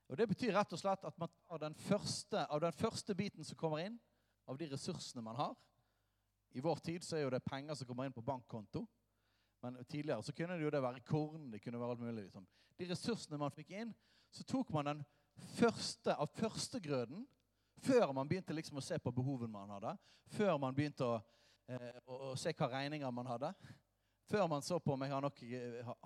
Og 0.09 0.17
Det 0.21 0.29
betyr 0.29 0.53
rett 0.53 0.73
og 0.77 0.83
slett 0.83 1.05
at 1.09 1.17
man 1.19 1.33
tar 1.49 1.63
den 1.65 1.75
første, 1.75 2.45
av 2.45 2.61
den 2.61 2.77
første 2.77 3.17
biten 3.17 3.45
som 3.45 3.57
kommer 3.57 3.87
inn, 3.87 3.97
av 4.45 4.61
de 4.61 4.69
ressursene 4.69 5.25
man 5.25 5.41
har. 5.41 5.57
I 6.53 6.61
vår 6.61 6.85
tid 6.85 7.05
så 7.05 7.17
er 7.17 7.25
jo 7.25 7.33
det 7.33 7.41
penger 7.49 7.75
som 7.75 7.89
kommer 7.89 8.05
inn 8.05 8.13
på 8.13 8.25
bankkonto. 8.25 8.85
Men 9.65 9.79
tidligere 9.89 10.23
så 10.23 10.33
kunne 10.37 10.59
det 10.59 10.67
jo 10.67 10.71
det 10.71 10.83
være 10.83 11.01
korn. 11.01 11.51
det 11.53 11.63
kunne 11.65 11.81
være 11.81 11.91
alt 11.91 12.01
mulig. 12.01 12.25
Liksom. 12.25 12.47
De 12.79 12.89
ressursene 12.91 13.39
man 13.41 13.53
fikk 13.55 13.71
inn, 13.73 13.95
så 14.31 14.45
tok 14.45 14.73
man 14.75 14.91
den 14.91 15.05
første 15.57 16.13
av 16.15 16.29
førstegrøden 16.37 17.23
før 17.85 18.13
man 18.13 18.29
begynte 18.29 18.53
liksom 18.53 18.77
å 18.79 18.85
se 18.85 18.99
på 19.01 19.13
behovene 19.13 19.53
man 19.53 19.73
hadde. 19.73 19.95
Før 20.37 20.59
man 20.61 20.77
begynte 20.77 21.07
å, 21.07 21.15
eh, 21.69 21.97
å, 22.05 22.19
å, 22.31 22.35
se 22.37 22.53
hva 22.53 22.69
regninger 22.75 23.11
man 23.13 23.31
hadde. 23.33 23.55
Før 24.29 24.47
man 24.53 24.65
så 24.65 24.79
på 24.81 24.95
om 24.95 25.05
jeg 25.05 25.13
har 25.13 25.25
nok, 25.25 25.41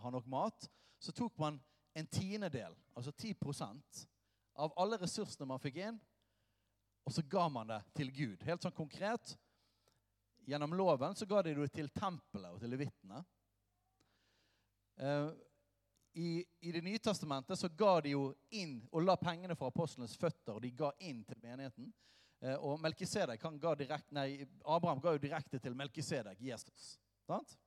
har 0.05 0.15
nok 0.15 0.31
mat. 0.31 0.69
Så 1.03 1.15
tok 1.15 1.39
man 1.39 1.59
en 1.99 2.07
tiendedel, 2.07 2.75
altså 2.95 3.11
10% 3.11 4.07
av 4.59 4.75
alle 4.79 4.99
ressursene 5.03 5.47
man 5.51 5.63
fikk 5.63 5.81
inn, 5.83 5.99
og 7.07 7.15
så 7.15 7.23
ga 7.27 7.49
man 7.51 7.71
det 7.71 7.79
til 7.99 8.11
Gud. 8.15 8.43
Helt 8.47 8.63
sånn 8.63 8.75
konkret. 8.75 9.35
Gjennom 10.49 10.75
loven 10.79 11.17
så 11.19 11.27
ga 11.27 11.43
de 11.43 11.55
det 11.59 11.71
til 11.75 11.91
tempelet 11.95 12.55
og 12.55 12.63
til 12.63 12.71
levittene. 12.73 13.23
Uh, 14.99 15.31
i, 16.19 16.45
I 16.61 16.73
Det 16.73 16.83
nye 16.83 16.99
testamentet 16.99 17.59
så 17.59 17.69
ga 17.69 18.01
de 18.03 18.17
jo 18.17 18.33
inn 18.51 18.81
og 18.91 19.05
la 19.05 19.15
pengene 19.21 19.55
fra 19.57 19.71
apostlenes 19.71 20.17
føtter, 20.19 20.57
og 20.57 20.63
de 20.65 20.73
ga 20.75 20.91
inn 21.07 21.23
til 21.27 21.39
menigheten. 21.43 21.93
Uh, 22.43 22.57
og 22.57 22.81
Melkisedek, 22.83 23.45
ga 23.61 23.75
direkt, 23.79 24.11
nei, 24.15 24.47
Abraham 24.65 25.03
ga 25.03 25.15
jo 25.15 25.23
direkte 25.23 25.61
til 25.63 25.77
Melkisedek, 25.79 26.41
Jesus. 26.43 26.97
Sant? 27.27 27.59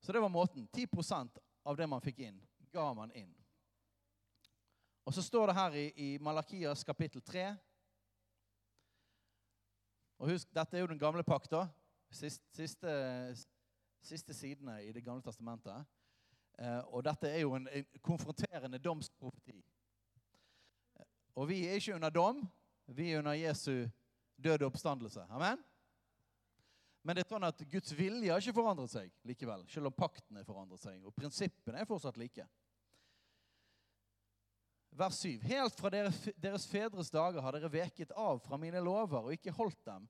Så 0.00 0.12
det 0.12 0.22
var 0.22 0.32
måten. 0.32 0.68
10% 0.72 1.38
av 1.64 1.76
det 1.76 1.88
man 1.90 2.00
fikk 2.00 2.22
inn, 2.28 2.40
ga 2.72 2.86
man 2.94 3.12
inn. 3.12 3.34
Og 5.08 5.14
så 5.14 5.22
står 5.24 5.48
det 5.48 5.56
her 5.56 5.76
i, 5.80 5.86
i 5.96 6.08
Malakias 6.20 6.84
kapittel 6.84 7.22
3 7.24 7.46
Og 10.18 10.32
husk, 10.32 10.50
dette 10.52 10.76
er 10.76 10.82
jo 10.82 10.90
den 10.90 10.98
gamle 11.00 11.22
pakta. 11.24 11.62
Sist, 12.10 12.42
siste, 12.56 12.90
siste 14.02 14.34
sidene 14.34 14.80
i 14.84 14.92
Det 14.92 15.04
gamle 15.04 15.22
testamentet. 15.22 15.86
Eh, 16.58 16.80
og 16.94 17.04
dette 17.06 17.30
er 17.30 17.44
jo 17.44 17.54
en, 17.54 17.68
en 17.70 17.86
konfronterende 18.02 18.80
domsprofeti. 18.82 19.60
Og 21.38 21.48
vi 21.48 21.62
er 21.66 21.78
ikke 21.78 21.94
under 21.94 22.10
dom. 22.10 22.42
Vi 22.86 23.12
er 23.12 23.20
under 23.20 23.36
Jesu 23.38 23.86
døde 24.44 24.66
oppstandelse. 24.66 25.22
Amen? 25.30 25.60
Men 27.02 27.16
det 27.16 27.22
er 27.22 27.30
sånn 27.30 27.46
at 27.46 27.60
Guds 27.70 27.92
vilje 27.94 28.32
har 28.32 28.42
ikke 28.42 28.56
forandret 28.58 28.90
seg 28.90 29.12
likevel. 29.28 29.62
Selv 29.70 29.90
om 29.90 29.94
pakten 29.94 30.40
er 30.40 30.46
forandret 30.46 30.82
seg. 30.82 30.98
Og 31.06 31.14
prinsippene 31.14 31.78
er 31.78 31.88
fortsatt 31.88 32.18
like. 32.18 32.46
Vers 34.98 35.20
7. 35.22 35.38
Helt 35.46 35.78
fra 35.78 35.92
deres, 35.94 36.18
deres 36.42 36.66
fedres 36.66 37.12
dager 37.14 37.44
har 37.44 37.54
dere 37.54 37.70
veket 37.70 38.10
av 38.18 38.42
fra 38.42 38.58
mine 38.58 38.82
lover 38.82 39.28
og 39.28 39.36
ikke 39.36 39.54
holdt 39.54 39.78
dem. 39.86 40.08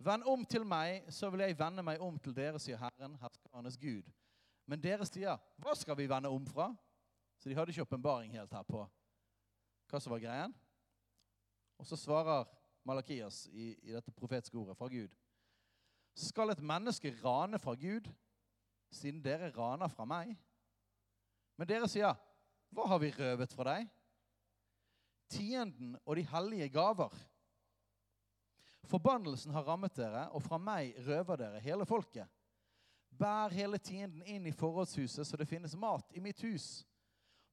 Vend 0.00 0.24
om 0.28 0.44
til 0.48 0.64
meg, 0.64 1.08
så 1.12 1.28
vil 1.32 1.44
jeg 1.44 1.58
vende 1.58 1.84
meg 1.84 2.00
om 2.04 2.18
til 2.20 2.36
dere, 2.36 2.60
sier 2.60 2.80
Herren, 2.80 3.16
herskernes 3.20 3.76
Gud. 3.80 4.06
Men 4.70 4.78
dere 4.78 5.06
sier, 5.08 5.34
'Hva 5.58 5.74
skal 5.74 5.96
vi 5.98 6.06
vende 6.06 6.30
om 6.30 6.46
fra?' 6.46 6.70
Så 7.40 7.48
de 7.48 7.54
hadde 7.56 7.72
ikke 7.72 7.82
åpenbaring 7.82 8.32
helt 8.36 8.52
her 8.52 8.62
på 8.62 8.84
hva 9.88 9.98
som 9.98 10.12
var 10.12 10.20
greien. 10.20 10.54
Og 11.80 11.86
så 11.86 11.96
svarer 11.96 12.44
Malakias 12.84 13.46
i, 13.48 13.72
i 13.82 13.92
dette 13.92 14.12
profetiske 14.12 14.58
ordet 14.60 14.76
fra 14.76 14.88
Gud. 14.92 15.14
Skal 16.14 16.52
et 16.52 16.62
menneske 16.62 17.10
rane 17.24 17.58
fra 17.58 17.74
Gud, 17.74 18.06
siden 18.92 19.22
dere 19.24 19.50
raner 19.56 19.88
fra 19.88 20.04
meg? 20.04 20.36
Men 21.56 21.66
dere 21.66 21.88
sier, 21.88 22.14
'Hva 22.70 22.86
har 22.86 22.98
vi 22.98 23.10
røvet 23.10 23.52
fra 23.52 23.64
deg?' 23.64 23.90
Tienden 25.30 25.96
og 26.04 26.16
de 26.16 26.22
hellige 26.22 26.68
gaver. 26.68 27.14
Forbannelsen 28.84 29.52
har 29.52 29.62
rammet 29.62 29.96
dere, 29.96 30.28
og 30.30 30.42
fra 30.42 30.58
meg 30.58 30.94
røver 31.06 31.36
dere 31.36 31.60
hele 31.60 31.86
folket. 31.86 32.28
Bær 33.20 33.52
hele 33.52 33.76
tienden 33.78 34.22
inn 34.24 34.46
i 34.48 34.54
forrådshuset, 34.56 35.26
så 35.26 35.36
det 35.36 35.48
finnes 35.48 35.76
mat 35.76 36.14
i 36.16 36.22
mitt 36.24 36.40
hus. 36.46 36.86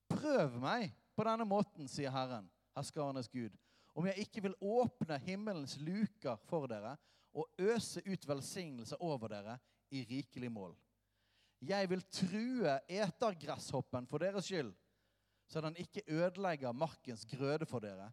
Prøv 0.07 0.55
meg 0.63 0.93
på 1.18 1.26
denne 1.28 1.43
måten, 1.47 1.89
sier 1.91 2.13
Herren, 2.13 2.47
herskarenes 2.78 3.28
Gud, 3.28 3.55
om 3.97 4.07
jeg 4.07 4.28
ikke 4.28 4.45
vil 4.45 4.55
åpne 4.63 5.18
himmelens 5.26 5.76
luker 5.82 6.39
for 6.47 6.70
dere 6.72 6.95
og 7.38 7.49
øse 7.59 8.01
ut 8.05 8.28
velsignelse 8.30 8.99
over 9.03 9.34
dere 9.34 9.57
i 9.91 10.05
rikelig 10.07 10.51
mål. 10.53 10.76
Jeg 11.68 11.89
vil 11.89 12.05
true 12.13 12.78
etergresshoppen 12.88 14.07
for 14.07 14.22
deres 14.22 14.45
skyld, 14.47 14.72
så 15.49 15.61
den 15.63 15.76
ikke 15.82 16.05
ødelegger 16.07 16.72
markens 16.72 17.26
grøde 17.26 17.65
for 17.65 17.84
dere. 17.84 18.11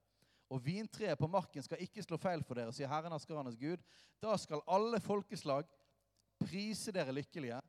Og 0.51 0.63
vintreet 0.65 1.19
på 1.19 1.29
marken 1.31 1.63
skal 1.63 1.81
ikke 1.83 2.03
slå 2.03 2.19
feil 2.21 2.43
for 2.45 2.59
dere, 2.59 2.73
sier 2.73 2.89
Herren 2.89 3.15
Askeranes 3.17 3.57
Gud. 3.61 3.83
Da 4.23 4.37
skal 4.41 4.65
alle 4.71 5.01
folkeslag 5.03 5.69
prise 6.41 6.93
dere 6.93 7.15
lykkelige, 7.15 7.61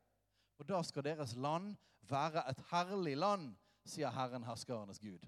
og 0.59 0.67
da 0.69 0.81
skal 0.83 1.05
deres 1.05 1.35
land 1.35 1.75
være 2.09 2.43
et 2.49 2.61
herlig 2.71 3.15
land, 3.17 3.49
sier 3.85 4.13
Herren 4.13 4.45
herskarenes 4.45 4.99
Gud. 4.99 5.25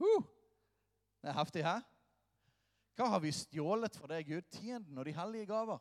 Uh, 0.00 0.24
det 1.22 1.30
er 1.30 1.38
heftig, 1.38 1.64
hæ? 1.66 1.78
Hva 2.96 3.08
har 3.14 3.22
vi 3.24 3.32
stjålet 3.32 3.96
fra 3.96 4.08
deg, 4.10 4.28
Gud? 4.28 4.48
Tienden 4.52 4.98
og 4.98 5.06
de 5.08 5.14
hellige 5.16 5.48
gaver. 5.48 5.80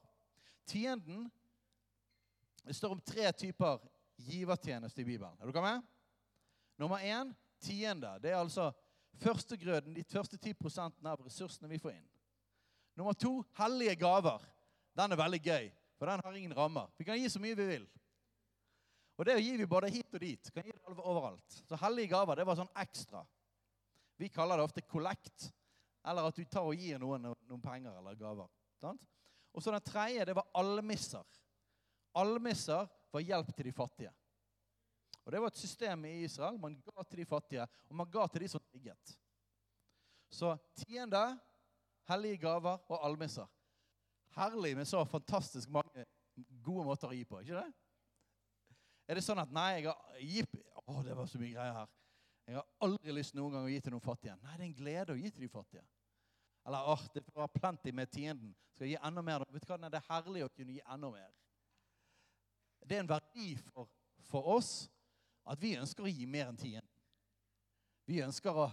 Tienden 0.67 1.31
Det 2.61 2.75
står 2.77 2.91
om 2.93 2.99
tre 3.01 3.31
typer 3.33 3.79
givertjeneste 4.21 5.01
i 5.01 5.05
Bibelen. 5.05 5.37
Er 5.41 5.49
dere 5.49 5.63
med? 5.65 5.87
Nummer 6.77 7.01
én 7.01 7.33
tiende. 7.59 8.19
Det 8.21 8.31
er 8.31 8.37
altså 8.37 8.71
førstegrøden, 9.17 9.95
de 9.95 10.03
første 10.03 10.37
10% 10.37 11.07
av 11.09 11.23
ressursene 11.25 11.69
vi 11.69 11.79
får 11.81 11.95
inn. 11.95 12.07
Nummer 12.95 13.13
to 13.13 13.43
hellige 13.57 13.95
gaver. 13.95 14.45
Den 14.97 15.11
er 15.11 15.17
veldig 15.17 15.41
gøy. 15.41 15.71
For 16.01 16.07
den 16.07 16.21
har 16.23 16.33
ingen 16.33 16.53
rammer. 16.53 16.89
Vi 16.97 17.05
kan 17.05 17.17
gi 17.19 17.29
så 17.29 17.39
mye 17.39 17.53
vi 17.55 17.65
vil. 17.65 17.83
Og 19.21 19.25
det 19.25 19.35
gir 19.37 19.59
vi 19.59 19.67
både 19.69 19.91
hit 19.93 20.15
og 20.17 20.23
dit. 20.23 20.47
Kan 20.49 20.65
gi 20.65 20.73
det 20.73 20.95
overalt. 20.97 21.57
Så 21.69 21.77
hellige 21.77 22.09
gaver 22.09 22.39
det 22.39 22.45
var 22.49 22.57
sånn 22.57 22.71
ekstra. 22.81 23.21
Vi 24.17 24.31
kaller 24.33 24.57
det 24.57 24.65
ofte 24.65 24.81
kollekt. 24.81 25.51
Eller 26.01 26.25
at 26.25 26.39
du 26.39 26.41
tar 26.49 26.65
og 26.65 26.73
gir 26.73 26.97
noen 26.97 27.29
noen 27.29 27.61
penger 27.61 27.99
eller 27.99 28.17
gaver. 28.17 28.49
Og 28.81 29.61
så 29.61 29.75
den 29.75 29.85
tredje, 29.85 30.25
det 30.25 30.37
var 30.39 30.49
almisser. 30.57 31.37
Almisser 32.17 32.89
var 33.13 33.27
hjelp 33.27 33.53
til 33.53 33.69
de 33.69 33.77
fattige. 33.83 34.17
Og 35.21 35.31
Det 35.37 35.45
var 35.45 35.53
et 35.53 35.63
system 35.67 36.09
i 36.09 36.17
Israel. 36.25 36.57
Man 36.57 36.81
ga 36.81 37.05
til 37.05 37.21
de 37.21 37.29
fattige, 37.29 37.69
og 37.91 38.01
man 38.01 38.09
ga 38.09 38.25
til 38.25 38.41
de 38.41 38.53
som 38.57 38.67
tigget. 38.73 39.17
Så 40.33 40.57
tiende, 40.81 41.27
hellige 42.09 42.41
gaver 42.41 42.81
og 42.89 43.05
almisser 43.05 43.45
herlig 44.35 44.75
med 44.77 44.87
så 44.87 45.05
fantastisk 45.05 45.69
mange 45.69 45.80
gode 46.63 46.85
måter 46.87 47.11
å 47.11 47.15
gi 47.15 47.25
på. 47.27 47.41
ikke 47.41 47.61
det? 47.61 47.69
Er 49.09 49.17
det 49.19 49.23
sånn 49.25 49.41
at 49.41 49.51
nei, 49.53 49.69
jeg 49.79 49.89
har 49.89 50.21
gitt 50.21 50.59
Å, 50.81 51.01
det 51.05 51.13
var 51.15 51.27
så 51.29 51.39
mye 51.39 51.53
greier 51.53 51.75
her. 51.75 51.89
Jeg 52.49 52.57
har 52.57 52.69
aldri 52.83 53.13
lyst 53.13 53.35
noen 53.37 53.53
gang 53.53 53.67
å 53.67 53.69
gi 53.69 53.81
til 53.85 53.93
noen 53.93 54.03
fattige. 54.03 54.33
Nei, 54.41 54.55
det 54.57 54.63
er 54.63 54.67
en 54.67 54.77
glede 54.79 55.13
å 55.13 55.19
gi 55.19 55.29
til 55.29 55.45
de 55.45 55.49
fattige. 55.51 55.83
Eller 56.67 56.87
åh, 56.89 57.03
det 57.13 57.21
var 57.35 57.51
plenty 57.53 57.93
med 57.95 58.09
tienden. 58.11 58.55
Skal 58.73 58.87
jeg 58.87 58.95
gi 58.95 59.01
enda 59.07 59.23
mer? 59.25 59.45
Vet 59.53 59.65
du 59.65 59.71
hva, 59.71 59.77
Det 59.89 59.99
er 60.01 60.07
herlig 60.09 60.43
å 60.45 60.49
kunne 60.49 60.73
gi 60.73 60.81
enda 60.83 61.11
mer. 61.13 61.29
Det 62.81 62.97
er 62.97 63.03
en 63.05 63.11
verdi 63.11 63.53
for, 63.69 63.87
for 64.25 64.49
oss 64.57 64.71
at 65.45 65.61
vi 65.61 65.75
ønsker 65.77 66.05
å 66.05 66.11
gi 66.11 66.25
mer 66.25 66.49
enn 66.49 66.59
tienden. 66.59 66.89
Vi 68.09 68.19
ønsker 68.25 68.57
å, 68.57 68.67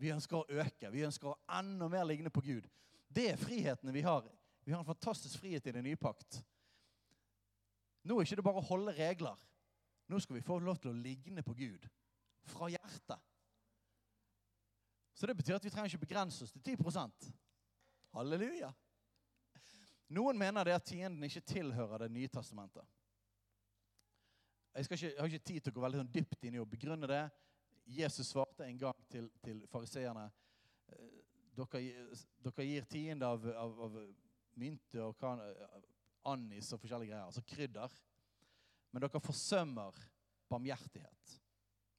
vi 0.00 0.14
ønsker 0.14 0.40
å 0.40 0.62
øke. 0.62 0.90
Vi 0.94 1.04
ønsker 1.06 1.32
å 1.32 1.38
enda 1.58 1.90
mer 1.90 2.06
ligne 2.08 2.32
på 2.32 2.42
Gud. 2.44 2.70
Det 3.10 3.28
er 3.32 3.40
frihetene 3.40 3.92
vi 3.94 4.02
har. 4.06 4.26
Vi 4.64 4.72
har 4.72 4.80
en 4.80 4.88
fantastisk 4.88 5.42
frihet 5.42 5.66
i 5.66 5.74
den 5.74 5.84
nye 5.84 6.00
pakt. 6.00 6.40
Nå 8.04 8.16
er 8.16 8.24
det 8.24 8.32
ikke 8.36 8.44
bare 8.44 8.60
å 8.60 8.68
holde 8.68 8.94
regler. 8.96 9.44
Nå 10.12 10.20
skal 10.20 10.36
vi 10.36 10.44
få 10.44 10.58
lov 10.60 10.80
til 10.80 10.92
å 10.92 10.98
ligne 10.98 11.42
på 11.42 11.54
Gud. 11.56 11.88
fra 12.44 12.66
hjertet. 12.68 13.20
Så 15.14 15.26
det 15.26 15.34
betyr 15.36 15.54
at 15.56 15.64
vi 15.64 15.70
trenger 15.70 15.88
ikke 15.88 16.06
begrense 16.06 16.44
oss 16.44 16.52
til 16.52 16.60
10 16.60 17.30
Halleluja. 18.12 18.68
Noen 20.12 20.38
mener 20.38 20.64
det 20.64 20.74
at 20.76 20.84
tienden 20.84 21.24
ikke 21.24 21.40
tilhører 21.40 21.98
Det 21.98 22.10
nye 22.10 22.28
testamentet. 22.28 22.84
Jeg, 24.74 24.84
ikke, 24.84 25.06
jeg, 25.06 25.14
har 25.18 25.26
ikke 25.26 25.38
tid 25.38 25.60
til 25.60 25.72
å 25.72 25.74
gå 25.74 25.82
veldig 25.86 25.98
sånn 26.02 26.12
dypt 26.12 26.44
inn 26.44 26.54
i 26.58 26.60
å 26.60 26.68
begrunne 26.68 27.08
det. 27.08 27.22
Jesus 27.86 28.28
svarte 28.28 28.66
en 28.66 28.78
gang 28.78 29.04
til, 29.08 29.30
til 29.44 29.60
fariseerne 29.70 30.24
eh, 30.92 31.18
dere, 31.54 31.82
dere, 32.42 32.66
gir 32.66 32.88
tiende 32.90 33.28
av, 33.28 33.44
av, 33.54 33.76
av 33.86 33.98
mynte 34.58 35.02
og 35.04 35.16
kan, 35.20 35.40
anis 36.28 36.72
og 36.72 36.80
forskjellige 36.82 37.12
greier, 37.12 37.26
altså 37.26 37.44
krydder. 37.46 37.94
Men 38.92 39.04
dere 39.04 39.22
forsømmer 39.22 39.96
barmhjertighet. 40.50 41.38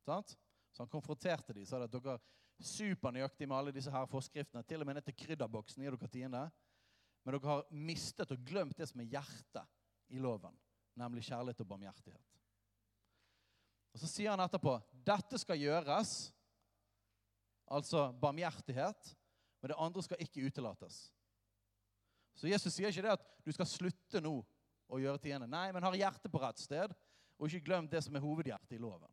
Sant? 0.06 0.36
Så 0.72 0.84
han 0.84 0.92
konfronterte 0.92 1.54
dem. 1.56 1.66
Sa 1.68 1.82
at 1.84 1.92
dere 1.92 2.20
supernøyaktig 2.60 3.48
med 3.50 3.58
alle 3.58 3.74
disse 3.76 3.92
her 3.92 4.08
forskriftene. 4.10 4.64
Til 4.64 4.84
og 4.84 4.88
med 4.88 4.98
ned 4.98 5.08
til 5.08 5.18
krydderboksen 5.26 5.84
gir 5.84 5.96
dere 5.96 6.12
tiende. 6.12 6.44
Men 7.24 7.36
dere 7.36 7.50
har 7.50 7.66
mistet 7.74 8.32
og 8.32 8.46
glemt 8.48 8.78
det 8.78 8.88
som 8.92 9.02
er 9.02 9.10
hjertet 9.10 10.14
i 10.14 10.22
loven, 10.22 10.54
nemlig 11.00 11.26
kjærlighet 11.26 11.64
og 11.64 11.68
barmhjertighet. 11.68 12.36
Og 13.96 14.00
Så 14.00 14.10
sier 14.12 14.34
han 14.34 14.44
etterpå 14.44 14.76
dette 15.08 15.40
skal 15.40 15.58
gjøres, 15.58 16.14
altså 17.66 18.12
barmhjertighet, 18.22 19.16
men 19.62 19.72
det 19.72 19.80
andre 19.82 20.04
skal 20.04 20.22
ikke 20.22 20.46
utelates. 20.46 21.08
Så 22.36 22.50
Jesus 22.52 22.76
sier 22.76 22.92
ikke 22.92 23.06
det 23.06 23.16
at 23.16 23.28
du 23.46 23.52
skal 23.56 23.70
slutte 23.70 24.22
nå 24.24 24.38
å 24.92 25.02
gjøre 25.02 25.22
tiende. 25.24 25.48
Nei, 25.50 25.70
men 25.74 25.84
har 25.86 25.98
hjertet 25.98 26.32
på 26.32 26.42
rett 26.42 26.60
sted, 26.62 26.94
og 27.40 27.48
ikke 27.48 27.66
glem 27.68 27.88
det 27.92 28.04
som 28.06 28.16
er 28.16 28.24
hovedhjertet 28.24 28.76
i 28.76 28.82
loven. 28.82 29.12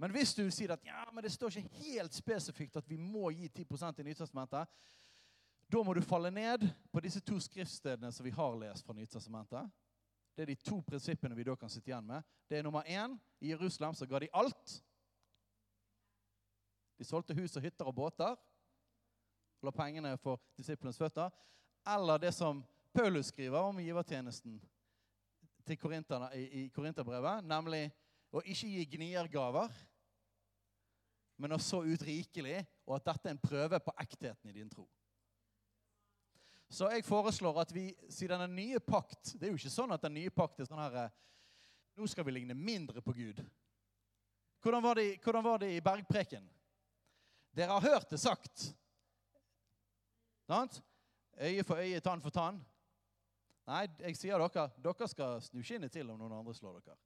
Men 0.00 0.12
hvis 0.12 0.34
du 0.34 0.42
sier 0.50 0.74
at 0.74 0.82
ja, 0.84 1.04
men 1.14 1.22
det 1.22 1.32
står 1.32 1.54
ikke 1.60 1.84
helt 1.84 2.16
spesifikt 2.16 2.80
at 2.80 2.88
vi 2.90 2.98
må 2.98 3.30
gi 3.32 3.46
10% 3.48 4.02
i 4.02 4.06
Nytestamentet, 4.08 4.72
da 5.70 5.82
må 5.82 5.94
du 5.94 6.02
falle 6.04 6.32
ned 6.34 6.66
på 6.92 7.02
disse 7.04 7.22
to 7.24 7.38
skriftstedene 7.40 8.10
som 8.12 8.26
vi 8.26 8.34
har 8.34 8.58
lest 8.60 8.84
fra 8.84 8.96
Nytestamentet. 8.96 9.70
Det 10.34 10.42
er 10.42 10.50
de 10.50 10.58
to 10.66 10.80
prinsippene 10.82 11.36
vi 11.38 11.46
da 11.46 11.54
kan 11.56 11.70
sitte 11.70 11.92
igjen 11.92 12.06
med. 12.08 12.26
Det 12.50 12.58
er 12.58 12.66
nummer 12.66 12.82
én. 12.90 13.14
I 13.40 13.52
Jerusalem 13.54 13.94
så 13.94 14.06
ga 14.10 14.18
de 14.18 14.32
alt. 14.34 14.74
De 16.98 17.06
solgte 17.06 17.36
hus 17.38 17.54
og 17.56 17.62
hytter 17.62 17.86
og 17.86 17.94
båter. 17.94 18.34
La 19.64 19.72
pengene 19.74 20.14
for 20.20 20.40
disiplenes 20.58 20.98
føtter. 21.00 21.32
Eller 21.94 22.20
det 22.22 22.32
som 22.36 22.62
Paulus 22.94 23.32
skriver 23.32 23.58
om 23.58 23.80
givertjenesten 23.82 24.60
til 25.64 25.78
korinterne 25.80 26.28
i 26.36 26.68
Korinterbrevet, 26.74 27.44
nemlig 27.48 27.88
å 28.34 28.42
ikke 28.44 28.68
gi 28.68 28.84
gniergaver, 28.96 29.72
men 31.40 31.56
å 31.56 31.58
så 31.58 31.80
ut 31.82 32.04
rikelig, 32.06 32.60
og 32.86 32.98
at 32.98 33.08
dette 33.08 33.30
er 33.30 33.34
en 33.34 33.42
prøve 33.42 33.80
på 33.82 33.94
ektheten 34.04 34.50
i 34.50 34.54
din 34.54 34.70
tro. 34.70 34.84
Så 36.70 36.88
jeg 36.92 37.06
foreslår 37.06 37.60
at 37.62 37.72
vi, 37.74 37.88
siden 38.10 38.40
den 38.40 38.54
nye 38.56 38.80
pakt 38.82 39.34
Det 39.36 39.46
er 39.46 39.52
jo 39.52 39.58
ikke 39.60 39.70
sånn 39.70 39.92
at 39.94 40.02
den 40.02 40.16
nye 40.16 40.30
pakt 40.34 40.58
er 40.58 40.66
sånn 40.66 40.80
her 40.80 40.96
eh, 41.04 41.12
Nå 41.94 42.08
skal 42.10 42.26
vi 42.26 42.32
ligne 42.34 42.56
mindre 42.58 43.02
på 43.04 43.12
Gud. 43.14 43.38
Hvordan 44.64 44.82
var 44.82 44.98
det, 44.98 45.20
hvordan 45.22 45.44
var 45.44 45.60
det 45.62 45.68
i 45.76 45.82
bergpreken? 45.84 46.48
Dere 47.54 47.76
har 47.76 47.84
hørt 47.84 48.10
det 48.10 48.18
sagt. 48.18 48.72
Sant? 50.48 50.82
Øye 51.40 51.64
for 51.64 51.80
øye, 51.80 52.00
tann 52.00 52.22
for 52.22 52.30
tann. 52.30 52.60
Nei, 53.66 53.86
jeg 54.00 54.16
sier 54.20 54.38
dere, 54.38 54.68
dere 54.84 55.08
skal 55.08 55.40
snu 55.42 55.62
skinnet 55.64 55.92
til 55.92 56.10
om 56.12 56.20
noen 56.20 56.36
andre 56.36 56.54
slår 56.54 56.80
dere. 56.84 56.98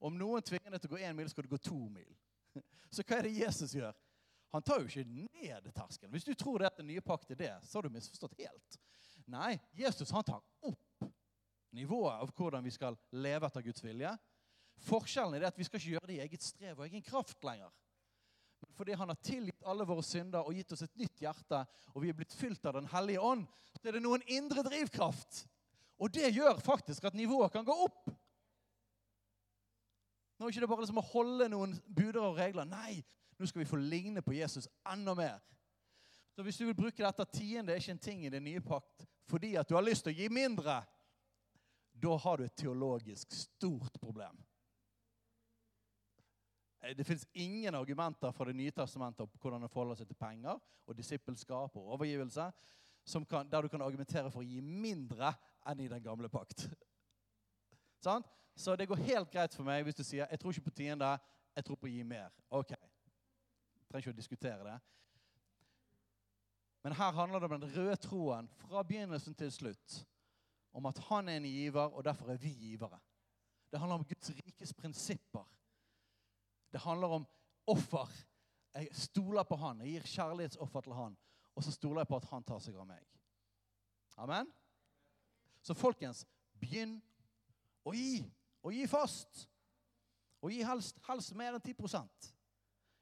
Om 0.00 0.16
noen 0.16 0.44
tvinger 0.44 0.72
deg 0.72 0.82
til 0.82 0.90
å 0.90 0.94
gå 0.94 1.00
én 1.04 1.16
mil, 1.16 1.28
skal 1.28 1.44
du 1.44 1.52
gå 1.52 1.60
to 1.60 1.78
mil. 1.92 2.14
Så 2.94 3.04
hva 3.04 3.18
er 3.18 3.28
det 3.28 3.36
Jesus 3.36 3.74
gjør? 3.76 3.96
Han 4.54 4.64
tar 4.64 4.80
jo 4.80 4.88
ikke 4.88 5.04
ned 5.04 5.68
terskelen. 5.76 6.12
Hvis 6.14 6.24
du 6.24 6.32
tror 6.34 6.62
det 6.62 6.70
at 6.70 6.78
den 6.80 6.88
nye 6.88 7.04
pakt 7.04 7.34
er 7.34 7.36
det, 7.36 7.50
så 7.68 7.76
har 7.78 7.84
du 7.84 7.92
misforstått 7.92 8.38
helt. 8.38 8.78
Nei, 9.28 9.58
Jesus 9.76 10.08
han 10.14 10.24
tar 10.24 10.40
opp 10.64 11.04
nivået 11.76 12.22
av 12.22 12.32
hvordan 12.32 12.64
vi 12.64 12.72
skal 12.72 12.96
leve 13.12 13.50
etter 13.50 13.66
Guds 13.66 13.84
vilje. 13.84 14.14
Forskjellen 14.88 15.36
er 15.36 15.44
det 15.44 15.50
at 15.50 15.58
vi 15.58 15.66
skal 15.68 15.82
ikke 15.82 15.92
gjøre 15.98 16.08
det 16.08 16.16
i 16.16 16.22
eget 16.24 16.46
strev 16.46 16.80
og 16.80 16.86
egen 16.86 17.04
kraft 17.04 17.44
lenger. 17.44 17.68
Fordi 18.78 18.94
han 18.94 19.10
har 19.10 19.18
tilgitt 19.26 19.64
alle 19.66 19.82
våre 19.88 20.04
synder 20.06 20.46
og 20.46 20.54
gitt 20.54 20.72
oss 20.72 20.84
et 20.86 20.98
nytt 21.00 21.18
hjerte, 21.24 21.64
og 21.94 22.02
vi 22.04 22.12
er 22.12 22.16
blitt 22.18 22.34
fylt 22.36 22.66
av 22.70 22.76
Den 22.78 22.86
hellige 22.92 23.22
ånd, 23.26 23.46
så 23.74 23.88
er 23.88 23.98
det 23.98 24.04
noen 24.04 24.22
indre 24.30 24.62
drivkraft. 24.66 25.42
Og 25.98 26.12
det 26.14 26.30
gjør 26.30 26.60
faktisk 26.62 27.08
at 27.08 27.16
nivået 27.18 27.52
kan 27.52 27.66
gå 27.66 27.74
opp. 27.74 28.06
Nå 30.38 30.46
er 30.46 30.52
det 30.52 30.60
ikke 30.60 30.70
bare 30.70 30.84
liksom 30.84 31.00
å 31.02 31.08
holde 31.10 31.48
noen 31.50 31.74
buder 31.90 32.22
og 32.22 32.38
regler. 32.38 32.68
Nei, 32.70 33.00
nå 33.34 33.46
skal 33.50 33.64
vi 33.64 33.70
få 33.70 33.80
ligne 33.82 34.22
på 34.22 34.36
Jesus 34.36 34.68
enda 34.86 35.16
mer. 35.18 35.40
Så 36.36 36.44
hvis 36.46 36.60
du 36.60 36.68
vil 36.68 36.78
bruke 36.78 37.02
dette 37.02 37.26
tiende 37.34 37.74
er 37.74 37.82
ikke 37.82 37.96
en 37.96 38.04
ting 38.04 38.20
i 38.22 38.30
den 38.30 38.46
nye 38.46 38.62
pakt 38.62 39.08
fordi 39.28 39.56
at 39.60 39.68
du 39.68 39.74
har 39.74 39.84
lyst 39.84 40.06
til 40.06 40.14
å 40.14 40.16
gi 40.16 40.28
mindre, 40.32 40.78
da 41.92 42.14
har 42.22 42.38
du 42.38 42.46
et 42.46 42.54
teologisk 42.56 43.34
stort 43.34 43.98
problem. 44.00 44.38
Eh, 46.88 46.96
det 46.96 47.04
fins 47.04 47.26
ingen 47.32 47.74
argumenter 47.74 48.32
fra 48.32 48.44
Det 48.44 48.56
nye 48.56 48.70
testamentet 48.70 49.20
om 49.20 49.30
hvordan 49.40 49.62
det 49.62 49.70
forholder 49.70 50.00
seg 50.00 50.08
til 50.08 50.16
penger 50.16 50.58
og 50.86 50.96
disippelskap 50.96 51.76
og 51.76 51.94
overgivelse 51.94 52.50
kan, 53.28 53.48
der 53.50 53.62
du 53.62 53.68
kan 53.68 53.82
argumentere 53.82 54.30
for 54.30 54.40
å 54.40 54.48
gi 54.48 54.60
mindre 54.60 55.32
enn 55.68 55.80
i 55.80 55.88
den 55.88 56.02
gamle 56.04 56.28
pakt. 56.28 56.66
Sånn? 58.04 58.24
Så 58.56 58.74
det 58.76 58.88
går 58.88 59.00
helt 59.06 59.30
greit 59.32 59.54
for 59.54 59.64
meg 59.64 59.84
hvis 59.86 59.96
du 59.96 60.04
sier 60.04 60.26
jeg 60.28 60.40
tror 60.40 60.52
ikke 60.52 60.68
på 60.70 60.76
tiende, 60.80 61.08
jeg 61.56 61.64
tror 61.64 61.78
på 61.80 61.88
å 61.88 61.92
gi 61.92 62.04
mer. 62.04 62.32
Ok. 62.50 62.74
Jeg 62.74 63.88
trenger 63.88 64.04
ikke 64.04 64.16
å 64.16 64.20
diskutere 64.20 64.64
det. 64.66 64.76
Men 66.84 66.96
her 66.98 67.12
handler 67.16 67.40
det 67.40 67.48
om 67.48 67.60
den 67.60 67.74
røde 67.74 67.96
troen 68.02 68.48
fra 68.60 68.82
begynnelsen 68.86 69.36
til 69.36 69.52
slutt. 69.52 70.00
Om 70.72 70.86
at 70.90 71.00
han 71.08 71.28
er 71.28 71.40
en 71.40 71.48
giver, 71.48 71.94
og 71.94 72.04
derfor 72.04 72.32
er 72.32 72.40
vi 72.42 72.52
givere. 72.52 73.00
Det 73.72 73.80
handler 73.80 74.02
om 74.02 74.08
Guds 74.08 74.30
rikes 74.36 74.74
prinsipper. 74.76 75.46
Det 76.72 76.80
handler 76.84 77.18
om 77.18 77.26
offer. 77.66 78.12
Jeg 78.74 78.88
stoler 78.94 79.46
på 79.48 79.56
han, 79.56 79.80
jeg 79.80 79.96
gir 79.96 80.10
kjærlighetsoffer 80.14 80.84
til 80.86 80.96
han. 80.96 81.16
Og 81.56 81.64
så 81.64 81.72
stoler 81.74 82.04
jeg 82.04 82.10
på 82.10 82.18
at 82.20 82.28
han 82.30 82.44
tar 82.46 82.60
seg 82.62 82.76
av 82.78 82.86
meg. 82.86 83.04
Amen? 84.18 84.50
Så 85.62 85.74
folkens, 85.74 86.24
begynn 86.58 86.98
å 87.86 87.94
gi. 87.96 88.22
Og 88.62 88.74
gi 88.74 88.84
fast. 88.90 89.46
Og 90.42 90.52
gi 90.54 90.62
helst, 90.66 91.00
helst 91.08 91.34
mer 91.34 91.56
enn 91.56 91.64
10 91.64 91.74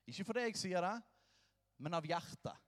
Ikke 0.07 0.25
fordi 0.25 0.47
jeg 0.47 0.57
sier 0.57 0.85
det, 0.85 0.95
men 1.79 1.95
av 1.95 2.07
hjertet. 2.07 2.63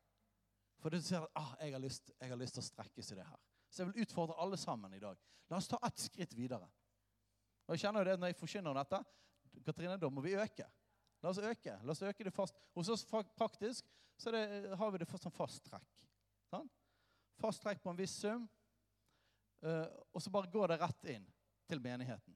For 0.78 0.92
du 0.92 1.00
ser 1.02 1.24
at 1.24 1.30
ah, 1.40 1.54
jeg, 1.60 1.72
har 1.74 1.82
lyst, 1.82 2.12
jeg 2.20 2.30
har 2.30 2.38
lyst 2.38 2.58
til 2.58 2.62
å 2.62 2.68
strekkes 2.68 3.12
i 3.12 3.18
det 3.18 3.26
her. 3.26 3.40
Så 3.68 3.82
jeg 3.82 3.90
vil 3.90 4.04
utfordre 4.04 4.36
alle 4.38 4.58
sammen 4.60 4.92
i 4.94 5.00
dag. 5.02 5.16
La 5.50 5.58
oss 5.58 5.68
ta 5.68 5.80
ett 5.86 5.98
skritt 6.00 6.36
videre. 6.36 6.68
Og 7.66 7.74
jeg 7.74 7.86
kjenner 7.86 8.04
jo 8.04 8.10
det 8.10 8.18
når 8.20 8.32
jeg 8.32 8.38
forkynner 8.38 8.76
dette. 8.78 9.00
Katrine, 9.64 9.96
da 10.00 10.10
må 10.12 10.22
vi 10.24 10.36
øke. 10.38 10.68
La 11.22 11.32
oss 11.32 11.40
øke. 11.42 11.78
La 11.82 11.94
oss 11.94 12.02
øke 12.02 12.26
det 12.26 12.34
fast. 12.34 12.58
Hos 12.74 12.90
oss 12.92 13.04
praktisk 13.06 13.86
så 14.18 14.30
det, 14.34 14.76
har 14.78 14.90
vi 14.90 14.98
det 14.98 15.06
som 15.18 15.32
fast 15.34 15.62
trekk. 15.70 16.06
Sånn? 16.50 16.68
Fast 17.38 17.62
trekk 17.62 17.82
på 17.82 17.92
en 17.92 17.98
viss 17.98 18.16
sum. 18.18 18.48
Uh, 19.62 19.86
og 20.14 20.22
så 20.22 20.30
bare 20.30 20.50
går 20.50 20.72
det 20.72 20.78
rett 20.82 21.08
inn 21.14 21.26
til 21.70 21.82
menigheten. 21.82 22.34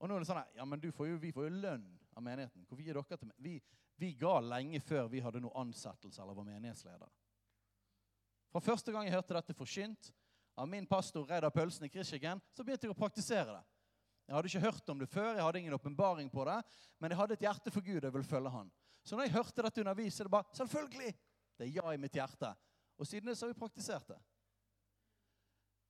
Og 0.00 0.08
nå 0.08 0.16
er 0.16 0.24
det 0.24 0.28
sånn 0.28 0.56
ja, 0.56 0.64
men 0.68 0.82
får 0.92 1.08
jo, 1.08 1.18
Vi 1.20 1.32
får 1.32 1.46
jo 1.46 1.60
lønn 1.62 1.86
av 2.16 2.24
menigheten. 2.24 2.64
Hvorfor 2.68 2.84
gir 2.84 2.96
dere 2.98 3.18
til 3.20 3.32
vi, 3.44 3.56
vi 4.00 4.12
ga 4.18 4.38
lenge 4.40 4.80
før 4.80 5.08
vi 5.12 5.20
hadde 5.24 5.40
noe 5.44 5.56
ansettelse 5.60 6.22
eller 6.22 6.36
var 6.36 6.48
menighetsleder. 6.48 7.12
Fra 8.52 8.60
første 8.60 8.92
gang 8.92 9.06
jeg 9.06 9.14
hørte 9.14 9.36
dette 9.38 9.56
forkynt 9.56 10.10
av 10.60 10.68
min 10.68 10.88
pastor 10.88 11.24
Reidar 11.28 11.52
Pølsen 11.54 11.86
i 11.86 11.92
Kristkirken, 11.92 12.40
så 12.52 12.64
begynte 12.64 12.88
jeg 12.88 12.92
å 12.92 12.98
praktisere 12.98 13.54
det. 13.54 13.62
Jeg 14.26 14.36
hadde 14.36 14.48
ikke 14.48 14.60
hørt 14.60 14.88
om 14.88 14.98
det 14.98 15.08
før, 15.08 15.34
jeg 15.34 15.44
hadde 15.44 15.58
ingen 15.58 15.74
åpenbaring 15.74 16.30
på 16.32 16.44
det, 16.44 16.58
men 17.00 17.10
jeg 17.10 17.18
hadde 17.18 17.34
et 17.34 17.44
hjerte 17.46 17.70
for 17.70 17.84
Gud, 17.84 18.00
jeg 18.02 18.12
ville 18.12 18.28
følge 18.28 18.50
han. 18.50 18.70
Så 19.04 19.16
når 19.16 19.26
jeg 19.26 19.32
hørte 19.32 19.62
dette 19.62 19.80
underviset, 19.80 20.20
er 20.20 20.24
det 20.24 20.30
bare 20.30 20.56
Selvfølgelig! 20.56 21.14
Det 21.58 21.66
er 21.66 21.72
ja 21.82 21.90
i 21.92 22.00
mitt 22.00 22.14
hjerte. 22.16 22.54
Og 22.98 23.06
siden 23.06 23.28
det 23.28 23.38
så 23.38 23.46
har 23.46 23.52
vi 23.52 23.58
praktisert 23.58 24.08
det. 24.08 24.18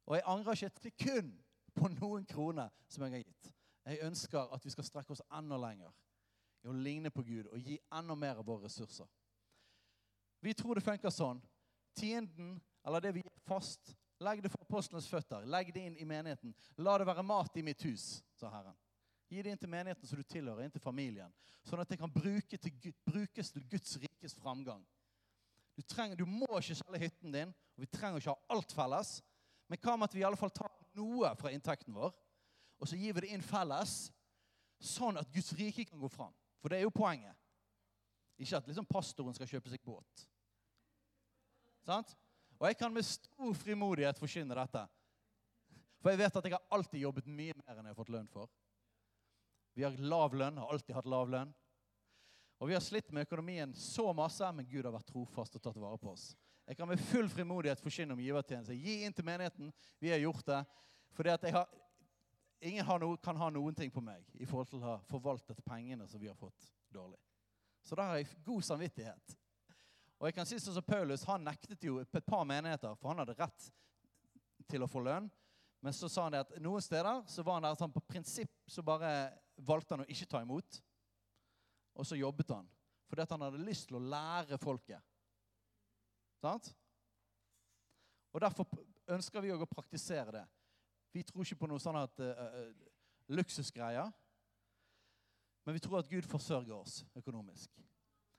Og 0.07 0.17
jeg 0.17 0.23
angrer 0.27 0.53
ikke 0.53 0.67
et 0.67 0.81
sekund 0.83 1.33
på 1.75 1.89
noen 1.89 2.25
kroner 2.27 2.73
som 2.89 3.05
jeg 3.05 3.13
har 3.13 3.23
gitt. 3.23 3.53
Jeg 3.85 4.07
ønsker 4.07 4.55
at 4.55 4.65
vi 4.65 4.71
skal 4.71 4.85
strekke 4.85 5.15
oss 5.15 5.23
enda 5.33 5.59
lenger 5.59 5.93
i 6.63 6.71
å 6.71 6.75
ligne 6.77 7.11
på 7.11 7.25
Gud 7.27 7.49
og 7.51 7.59
gi 7.59 7.79
enda 7.95 8.15
mer 8.19 8.41
av 8.41 8.47
våre 8.47 8.67
ressurser. 8.67 9.07
Vi 10.43 10.55
tror 10.59 10.79
det 10.79 10.85
funker 10.87 11.11
sånn. 11.11 11.41
Tienden, 11.95 12.57
eller 12.87 13.03
det 13.03 13.15
vi 13.15 13.23
gir 13.23 13.43
fast, 13.47 13.95
legg 14.23 14.43
det 14.43 14.51
for 14.51 14.62
apostlenes 14.73 15.09
føtter. 15.11 15.45
Legg 15.47 15.73
det 15.75 15.85
inn 15.85 15.99
i 16.01 16.09
menigheten. 16.09 16.55
La 16.81 16.97
det 16.99 17.07
være 17.09 17.25
mat 17.27 17.57
i 17.61 17.65
mitt 17.67 17.85
hus, 17.85 18.23
sa 18.39 18.51
Herren. 18.53 18.77
Gi 19.29 19.43
det 19.45 19.53
inn 19.53 19.61
til 19.61 19.71
menigheten 19.73 20.09
som 20.09 20.21
du 20.21 20.25
tilhører, 20.29 20.65
inn 20.65 20.73
til 20.73 20.83
familien. 20.83 21.33
Sånn 21.65 21.81
at 21.81 21.93
det 21.93 22.01
kan 22.01 22.13
bruke 22.13 22.59
til, 22.59 22.93
brukes 23.07 23.53
til 23.53 23.65
Guds 23.71 23.97
rikes 24.01 24.35
framgang. 24.41 24.83
Du, 25.77 25.83
trenger, 25.89 26.19
du 26.19 26.27
må 26.29 26.49
ikke 26.59 26.77
selge 26.77 27.05
hytten 27.07 27.33
din, 27.33 27.53
og 27.77 27.85
vi 27.85 27.89
trenger 27.93 28.21
ikke 28.21 28.35
ha 28.35 28.57
alt 28.57 28.75
felles. 28.77 29.15
Men 29.71 29.81
hva 29.81 29.97
med 29.97 30.11
at 30.11 30.17
vi 30.17 30.25
i 30.25 30.27
alle 30.29 30.41
fall 30.41 30.53
tar 30.53 30.73
noe 30.99 31.31
fra 31.41 31.53
inntekten 31.53 31.97
vår, 31.97 32.13
og 32.83 32.91
så 32.91 32.99
gir 32.99 33.15
vi 33.17 33.25
det 33.25 33.33
inn 33.33 33.45
felles, 33.47 34.11
sånn 34.83 35.21
at 35.21 35.31
Guds 35.33 35.55
rike 35.57 35.87
kan 35.89 36.01
gå 36.03 36.11
fram? 36.13 36.35
For 36.61 36.73
det 36.73 36.81
er 36.81 36.87
jo 36.87 36.95
poenget. 36.95 37.39
Ikke 38.43 38.59
at 38.59 38.69
liksom 38.69 38.89
pastoren 38.89 39.37
skal 39.37 39.49
kjøpe 39.49 39.71
seg 39.71 39.85
båt. 39.87 40.27
Sant? 41.87 42.13
Og 42.63 42.69
jeg 42.71 42.79
kan 42.79 42.93
med 42.95 43.03
stor 43.03 43.57
frimodighet 43.59 44.21
forkynne 44.23 44.55
dette. 44.55 44.85
For 45.99 46.13
jeg 46.13 46.21
vet 46.21 46.37
at 46.39 46.47
jeg 46.47 46.55
har 46.55 46.77
alltid 46.77 47.03
jobbet 47.03 47.27
mye 47.27 47.57
mer 47.59 47.73
enn 47.75 47.89
jeg 47.89 47.91
har 47.91 47.99
fått 47.99 48.13
lønn 48.15 48.31
for. 48.31 48.51
Vi 49.75 49.83
har 49.83 49.99
lav 49.99 50.37
lønn, 50.39 50.61
har 50.63 50.71
alltid 50.71 50.95
hatt 50.95 51.09
lav 51.11 51.31
lønn. 51.33 51.51
Og 52.63 52.71
vi 52.71 52.77
har 52.77 52.85
slitt 52.85 53.11
med 53.11 53.27
økonomien 53.27 53.73
så 53.75 54.13
masse, 54.15 54.47
men 54.55 54.69
Gud 54.71 54.87
har 54.87 54.95
vært 54.95 55.11
trofast 55.11 55.59
og 55.59 55.65
tatt 55.65 55.81
vare 55.83 55.99
på 55.99 56.13
oss. 56.13 56.29
Jeg 56.69 56.79
kan 56.79 56.87
med 56.87 57.03
full 57.03 57.27
frimodighet 57.33 57.83
forkynne 57.83 58.15
om 58.15 58.23
givertjeneste. 58.23 58.79
Gi 58.79 59.01
inn 59.03 59.17
til 59.17 59.27
menigheten. 59.27 59.73
Vi 59.99 60.13
har 60.15 60.23
gjort 60.23 60.47
det. 60.47 60.63
Har, 61.57 61.67
ingen 62.63 62.87
har 62.87 63.03
no, 63.03 63.17
kan 63.19 63.43
ha 63.43 63.51
noen 63.51 63.75
ting 63.75 63.91
på 63.91 64.05
meg 64.07 64.23
i 64.39 64.47
forhold 64.47 64.71
til 64.71 64.79
å 64.79 64.93
ha 64.93 64.97
forvaltet 65.11 65.59
pengene 65.67 66.07
som 66.07 66.23
vi 66.23 66.31
har 66.31 66.39
fått 66.39 66.71
dårlig. 66.95 67.19
Så 67.83 67.99
da 67.99 68.13
har 68.13 68.23
jeg 68.23 68.31
god 68.47 68.63
samvittighet. 68.71 69.35
Og 70.23 70.29
jeg 70.29 70.37
kan 70.37 70.47
si 70.47 70.55
sånn 70.63 70.77
som 70.77 70.85
Paulus, 70.87 71.25
Han 71.27 71.43
nektet 71.43 71.83
jo 71.83 71.97
et 71.99 72.19
par 72.23 72.45
menigheter, 72.47 72.95
for 72.95 73.11
han 73.11 73.25
hadde 73.25 73.35
rett 73.35 73.65
til 74.71 74.85
å 74.85 74.89
få 74.91 75.03
lønn. 75.03 75.27
Men 75.83 75.97
så 75.99 76.07
sa 76.07 76.29
han 76.29 76.37
det 76.37 76.45
at 76.45 76.53
noen 76.63 76.85
steder 76.85 77.25
så 77.27 77.43
var 77.43 77.59
han 77.59 77.67
der 77.67 77.75
at 77.75 77.83
han 77.83 77.91
på 77.91 78.05
prinsipp 78.07 78.53
så 78.71 78.85
bare 78.87 79.33
valgte 79.67 79.97
han 79.97 80.05
å 80.05 80.07
ikke 80.15 80.29
ta 80.31 80.45
imot. 80.45 80.79
Og 81.99 82.07
så 82.07 82.21
jobbet 82.21 82.55
han. 82.55 82.71
Fordi 83.11 83.25
at 83.27 83.35
han 83.35 83.43
hadde 83.49 83.67
lyst 83.67 83.89
til 83.91 83.99
å 83.99 84.05
lære 84.15 84.61
folket. 84.63 85.03
Sant? 86.39 86.71
Og 88.31 88.41
Derfor 88.47 88.71
ønsker 89.11 89.43
vi 89.43 89.51
òg 89.51 89.67
å 89.67 89.73
praktisere 89.75 90.39
det. 90.39 90.47
Vi 91.13 91.27
tror 91.27 91.43
ikke 91.43 91.65
på 91.65 91.73
noe 91.75 91.83
sånn 91.83 91.99
at 91.99 92.23
uh, 92.23 92.71
luksusgreier. 93.35 94.15
Men 95.67 95.75
vi 95.75 95.83
tror 95.83 95.99
at 95.99 96.15
Gud 96.15 96.31
forsørger 96.31 96.79
oss 96.79 97.03
økonomisk. 97.19 97.75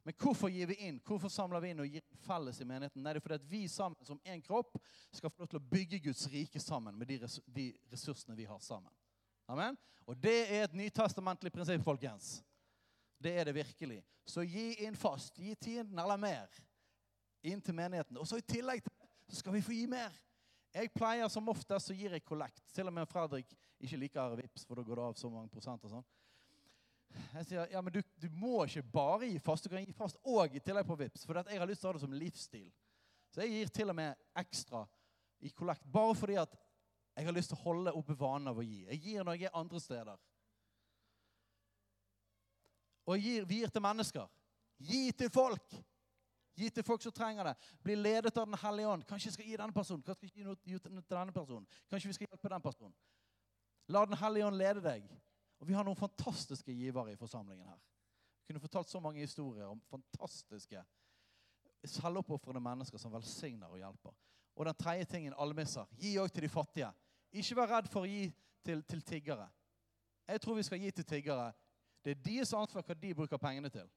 Men 0.04 0.16
hvorfor 0.20 0.52
gir 0.52 0.68
vi 0.68 0.76
inn? 0.84 1.00
Hvorfor 1.06 1.32
samler 1.32 1.62
vi 1.64 1.70
inn 1.72 1.80
og 1.80 1.88
gir 1.88 2.04
felles 2.26 2.60
i 2.60 2.68
menigheten? 2.68 3.00
Nei, 3.04 3.14
det 3.16 3.22
er 3.22 3.24
fordi 3.24 3.40
at 3.40 3.46
vi 3.48 3.62
sammen 3.72 4.08
som 4.08 4.20
én 4.28 4.42
kropp 4.44 4.76
skal 5.16 5.32
få 5.32 5.44
lov 5.44 5.52
til 5.54 5.62
å 5.62 5.70
bygge 5.72 6.02
Guds 6.04 6.26
rike 6.32 6.60
sammen 6.60 6.98
med 7.00 7.08
de 7.08 7.70
ressursene 7.92 8.36
vi 8.36 8.48
har 8.50 8.60
sammen. 8.64 8.92
Amen? 9.48 9.78
Og 10.04 10.18
det 10.20 10.36
er 10.52 10.66
et 10.66 10.76
nytestamentlig 10.76 11.54
prinsipp, 11.56 11.86
folkens. 11.86 12.42
Det 13.24 13.32
er 13.32 13.48
det 13.48 13.56
virkelig. 13.56 14.02
Så 14.28 14.44
gi 14.44 14.74
inn 14.84 15.00
fast. 15.00 15.40
Gi 15.40 15.56
tienden 15.56 16.00
eller 16.00 16.20
mer 16.20 16.52
inn 17.44 17.62
til 17.64 17.76
menigheten. 17.76 18.20
Og 18.20 18.28
så 18.28 18.40
i 18.40 18.48
tillegg 18.48 18.84
til 18.84 19.00
så 19.30 19.40
skal 19.40 19.56
vi 19.56 19.64
få 19.64 19.76
gi 19.76 19.86
mer. 19.88 20.12
Jeg 20.74 20.92
pleier 20.94 21.30
som 21.32 21.48
oftest 21.50 21.90
så 21.90 21.96
gir 21.96 22.16
jeg 22.16 22.26
kollekt. 22.26 22.64
Til 22.76 22.90
og 22.90 22.96
med 22.96 23.08
Fredrik 23.10 23.56
ikke 23.84 24.00
liker 24.02 24.36
vips, 24.40 24.66
for 24.68 24.80
da 24.80 24.84
går 24.86 25.00
det 25.00 25.06
av 25.06 25.16
så 25.20 25.30
mange 25.32 25.52
prosent. 25.54 25.84
og 25.86 25.92
sånn. 25.96 26.06
Jeg 27.34 27.46
sier 27.50 27.72
ja, 27.72 27.82
men 27.82 27.94
du, 27.94 28.02
du 28.22 28.28
må 28.38 28.64
ikke 28.66 28.84
bare 28.94 29.30
gi 29.30 29.40
fast, 29.42 29.66
du 29.66 29.74
kan 29.74 29.86
gi 29.86 29.96
fast 29.96 30.20
og 30.24 30.56
i 30.56 30.62
tillegg 30.64 30.88
på 30.88 30.98
VIPS, 31.00 31.26
For 31.28 31.40
jeg 31.42 31.62
har 31.62 31.70
lyst 31.70 31.82
til 31.84 31.90
å 31.90 31.92
ha 31.92 31.98
det 31.98 32.04
som 32.06 32.18
livsstil. 32.18 32.68
Så 33.34 33.42
jeg 33.42 33.54
gir 33.56 33.72
til 33.74 33.90
og 33.90 33.98
med 33.98 34.20
ekstra 34.38 34.84
i 35.42 35.50
kollekt. 35.50 35.88
Bare 35.92 36.16
fordi 36.16 36.38
at 36.42 36.54
jeg 37.18 37.26
har 37.26 37.36
lyst 37.36 37.52
til 37.54 37.58
å 37.60 37.64
holde 37.64 37.94
oppe 37.98 38.16
vanen 38.18 38.52
av 38.52 38.60
å 38.62 38.66
gi. 38.66 38.84
Jeg 38.90 39.02
gir 39.02 39.26
når 39.26 39.38
jeg 39.38 39.50
er 39.50 39.58
andre 39.58 39.82
steder. 39.82 40.22
Og 43.10 43.20
gir, 43.20 43.46
vi 43.46 43.60
gir 43.62 43.74
til 43.74 43.84
mennesker. 43.84 44.30
Gi 44.84 45.12
til 45.18 45.30
folk. 45.34 45.76
Gi 46.58 46.70
til 46.70 46.86
folk 46.86 47.02
som 47.02 47.14
trenger 47.16 47.50
det. 47.50 47.56
Bli 47.84 47.96
ledet 47.98 48.38
av 48.38 48.46
Den 48.46 48.60
hellige 48.62 48.94
ånd. 48.94 49.06
Kanskje 49.10 49.30
jeg 49.30 49.38
skal 49.38 49.50
gi 49.50 49.60
denne 49.60 49.76
personen. 49.76 50.04
Kanskje 50.06 50.28
jeg 50.28 50.32
skal 50.32 50.42
gi 50.42 50.48
noe 50.48 51.02
til 51.02 51.18
denne 51.18 51.36
personen. 51.36 51.68
Kanskje 51.90 52.12
vi 52.12 52.18
skal 52.18 52.30
hjelpe 52.30 52.54
den 52.54 52.66
personen. 52.66 52.96
La 53.90 54.06
Den 54.06 54.18
hellige 54.18 54.48
ånd 54.48 54.58
lede 54.58 54.84
deg. 54.86 55.08
Og 55.64 55.68
vi 55.70 55.76
har 55.78 55.86
noen 55.88 55.96
fantastiske 55.96 56.74
givere 56.76 57.14
i 57.14 57.16
forsamlingen 57.16 57.64
her. 57.64 57.78
Vi 58.44 58.50
kunne 58.52 58.60
fortalt 58.60 58.90
så 58.92 59.00
mange 59.00 59.22
historier 59.24 59.70
om 59.72 59.80
fantastiske 59.88 60.82
selvoppofrende 61.88 62.60
mennesker 62.60 63.00
som 63.00 63.14
velsigner 63.14 63.72
og 63.72 63.78
hjelper. 63.80 64.16
Og 64.60 64.66
den 64.68 64.76
tredje 64.76 65.06
tingen 65.06 65.36
alle 65.40 65.56
misser 65.56 65.88
gi 65.96 66.18
òg 66.20 66.34
til 66.36 66.44
de 66.44 66.50
fattige. 66.52 66.90
Ikke 67.32 67.56
vær 67.56 67.72
redd 67.72 67.88
for 67.94 68.04
å 68.04 68.10
gi 68.12 68.26
til, 68.60 68.84
til 68.84 69.04
tiggere. 69.08 69.46
Jeg 70.28 70.42
tror 70.44 70.58
vi 70.58 70.66
skal 70.68 70.82
gi 70.84 70.92
til 70.98 71.08
tiggere. 71.08 71.46
Det 72.04 72.12
er 72.12 72.26
deres 72.26 72.52
ansvar 72.60 72.84
hva 72.84 72.98
de 73.00 73.12
bruker 73.16 73.40
pengene 73.40 73.72
til. 73.72 73.88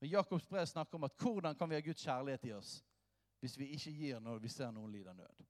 Men 0.00 0.12
Jakobs 0.12 0.44
brev 0.44 0.66
snakker 0.68 1.00
om 1.00 1.06
at 1.08 1.16
hvordan 1.16 1.56
kan 1.56 1.72
vi 1.72 1.78
ha 1.78 1.86
Guds 1.86 2.04
kjærlighet 2.04 2.44
i 2.50 2.52
oss 2.56 2.74
hvis 3.40 3.56
vi 3.56 3.70
ikke 3.72 3.94
gir 3.96 4.20
når 4.20 4.44
vi 4.44 4.52
ser 4.52 4.68
noen 4.76 4.92
lide 4.92 5.14
nød. 5.16 5.40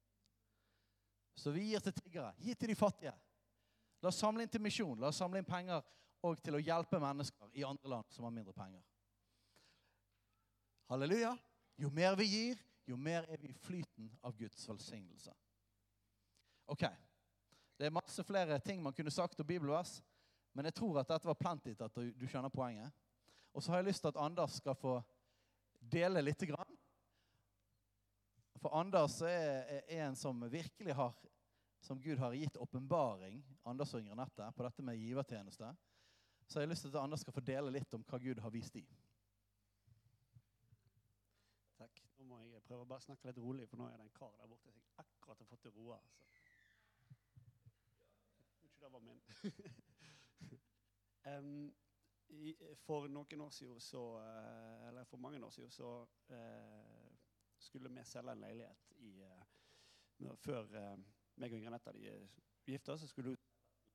Så 1.35 1.51
vi 1.51 1.67
gir 1.73 1.83
til 1.83 1.99
tiggere. 1.99 2.31
Gi 2.39 2.55
til 2.55 2.71
de 2.71 2.79
fattige. 2.79 3.17
La 4.01 4.09
oss 4.09 4.21
samle 4.21 4.45
inn 4.45 4.53
til 4.53 4.63
misjon. 4.65 4.99
La 5.01 5.11
oss 5.11 5.21
samle 5.21 5.41
inn 5.41 5.49
penger 5.49 5.85
og 6.27 6.41
til 6.45 6.57
å 6.57 6.63
hjelpe 6.63 7.01
mennesker 7.01 7.53
i 7.57 7.65
andre 7.65 7.95
land 7.95 8.13
som 8.13 8.27
har 8.27 8.35
mindre 8.35 8.55
penger. 8.57 8.83
Halleluja. 10.91 11.37
Jo 11.81 11.89
mer 11.97 12.17
vi 12.19 12.27
gir, 12.29 12.59
jo 12.85 12.97
mer 12.97 13.25
er 13.31 13.41
vi 13.41 13.49
i 13.49 13.57
flyten 13.57 14.11
av 14.27 14.35
Guds 14.37 14.67
velsignelse. 14.69 15.33
Ok. 16.69 16.85
Det 17.81 17.89
er 17.89 17.95
masse 17.95 18.25
flere 18.27 18.59
ting 18.61 18.83
man 18.85 18.93
kunne 18.93 19.13
sagt 19.15 19.41
om 19.41 19.47
bibelvers, 19.49 20.03
men 20.53 20.69
jeg 20.69 20.77
tror 20.77 20.99
at 21.01 21.09
dette 21.09 21.29
var 21.31 21.39
plenty 21.41 21.73
til 21.73 21.87
at 21.87 21.97
du 21.97 22.27
skjønner 22.29 22.53
poenget. 22.53 22.93
Og 23.55 23.63
så 23.63 23.73
har 23.73 23.81
jeg 23.81 23.89
lyst 23.89 24.05
til 24.05 24.13
at 24.13 24.21
Anders 24.21 24.59
skal 24.61 24.77
få 24.77 24.99
dele 25.81 26.21
lite 26.23 26.51
grann. 26.51 26.77
For 28.61 28.75
Anders 28.77 29.21
er, 29.25 29.81
er 29.89 30.05
en 30.05 30.17
som 30.19 30.43
virkelig 30.53 30.95
har 30.95 31.15
som 31.81 32.01
Gud 32.01 32.19
har 32.19 32.33
gitt 32.33 32.57
åpenbaring 32.57 33.43
Anders 33.63 33.95
og 33.95 34.17
Nette, 34.17 34.53
på 34.57 34.65
dette 34.67 34.83
med 34.83 34.99
givertjeneste, 35.01 35.73
så 36.47 36.59
har 36.59 36.65
jeg 36.65 36.73
lyst 36.73 36.83
til 36.87 36.93
at 36.93 37.03
Anders 37.03 37.21
skal 37.25 37.33
få 37.33 37.41
dele 37.47 37.73
litt 37.73 37.95
om 37.95 38.05
hva 38.07 38.19
Gud 38.19 38.41
har 38.43 38.53
vist 38.53 38.75
dem. 38.75 38.89
Takk. 41.79 42.03
Nå 42.19 42.27
må 42.29 42.41
jeg 42.43 42.65
prøve 42.67 42.85
å 42.85 42.91
bare 42.91 43.05
snakke 43.05 43.31
litt 43.31 43.39
rolig, 43.41 43.69
for 43.71 43.81
nå 43.81 43.87
er 43.89 44.01
det 44.01 44.09
en 44.09 44.17
kar 44.17 44.35
der 44.39 44.51
borte 44.51 44.73
som 44.73 44.83
jeg 44.83 45.05
akkurat 45.05 45.41
har 45.41 45.51
fått 45.53 45.63
til 45.67 45.77
roe. 45.77 46.01
tror 48.59 48.67
Ikke 48.67 48.83
det 48.85 48.93
var 48.93 49.07
min. 49.07 49.23
um, 51.31 51.71
i, 52.31 52.55
for 52.85 53.09
noen 53.11 53.41
år 53.47 53.51
siden 53.51 53.81
så 53.83 54.03
eh, 54.21 54.89
Eller 54.89 55.05
for 55.05 55.19
mange 55.19 55.41
år 55.43 55.51
siden 55.51 55.71
så 55.71 55.89
uh, 56.31 57.09
skulle 57.59 57.91
vi 57.91 58.05
selge 58.07 58.33
en 58.33 58.45
leilighet 58.45 58.93
i, 59.03 59.25
uh, 59.25 60.37
før 60.39 60.71
uh, 60.77 60.99
meg 61.41 61.53
og 61.55 61.59
Ingrid 61.61 61.75
Netta 61.75 61.93
de 61.97 62.11
gifta 62.71 62.95
oss, 62.95 63.05
så 63.05 63.11
skulle 63.11 63.35
ut 63.35 63.47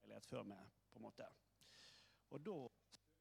leilighet 0.01 0.27
før 0.29 0.43
vi 0.49 0.57
på 0.91 0.99
en 0.99 1.05
måte 1.05 1.27
Og 2.33 2.41
da 2.41 2.57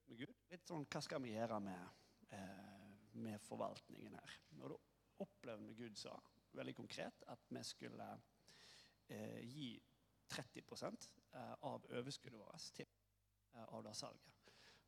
med 0.08 0.20
Gud 0.20 0.34
litt 0.50 0.68
sånn 0.68 0.86
Hva 0.90 1.02
skal 1.04 1.22
vi 1.24 1.34
gjøre 1.34 1.60
med, 1.64 2.04
eh, 2.36 2.92
med 3.24 3.40
forvaltningen 3.44 4.16
her? 4.18 4.38
Og 4.60 4.74
da 4.74 4.78
opplevde 5.24 5.68
vi 5.68 5.78
Gud 5.84 5.98
sa 5.98 6.14
veldig 6.54 6.74
konkret 6.76 7.24
at 7.30 7.50
vi 7.50 7.62
skulle 7.66 8.08
eh, 9.08 9.40
gi 9.42 9.72
30 10.28 10.62
eh, 11.32 11.52
av 11.60 11.86
overskuddet 11.90 12.40
vårt 12.40 12.70
til 12.74 12.88
eh, 13.54 13.64
av 13.64 13.84
det 13.84 13.94
salget. 13.96 14.30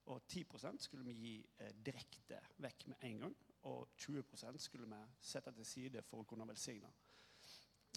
Og 0.06 0.22
10% 0.30 0.82
skulle 0.82 1.04
vi 1.04 1.16
gi 1.18 1.34
eh, 1.58 1.74
direkte 1.74 2.38
vekk 2.62 2.86
med 2.92 3.04
en 3.08 3.26
gang. 3.26 3.36
Og 3.66 3.88
20% 3.98 4.58
skulle 4.62 4.86
vi 4.86 5.02
sette 5.20 5.52
til 5.52 5.66
side 5.66 6.02
for 6.06 6.22
å 6.22 6.28
kunne 6.28 6.46
velsigne. 6.46 6.92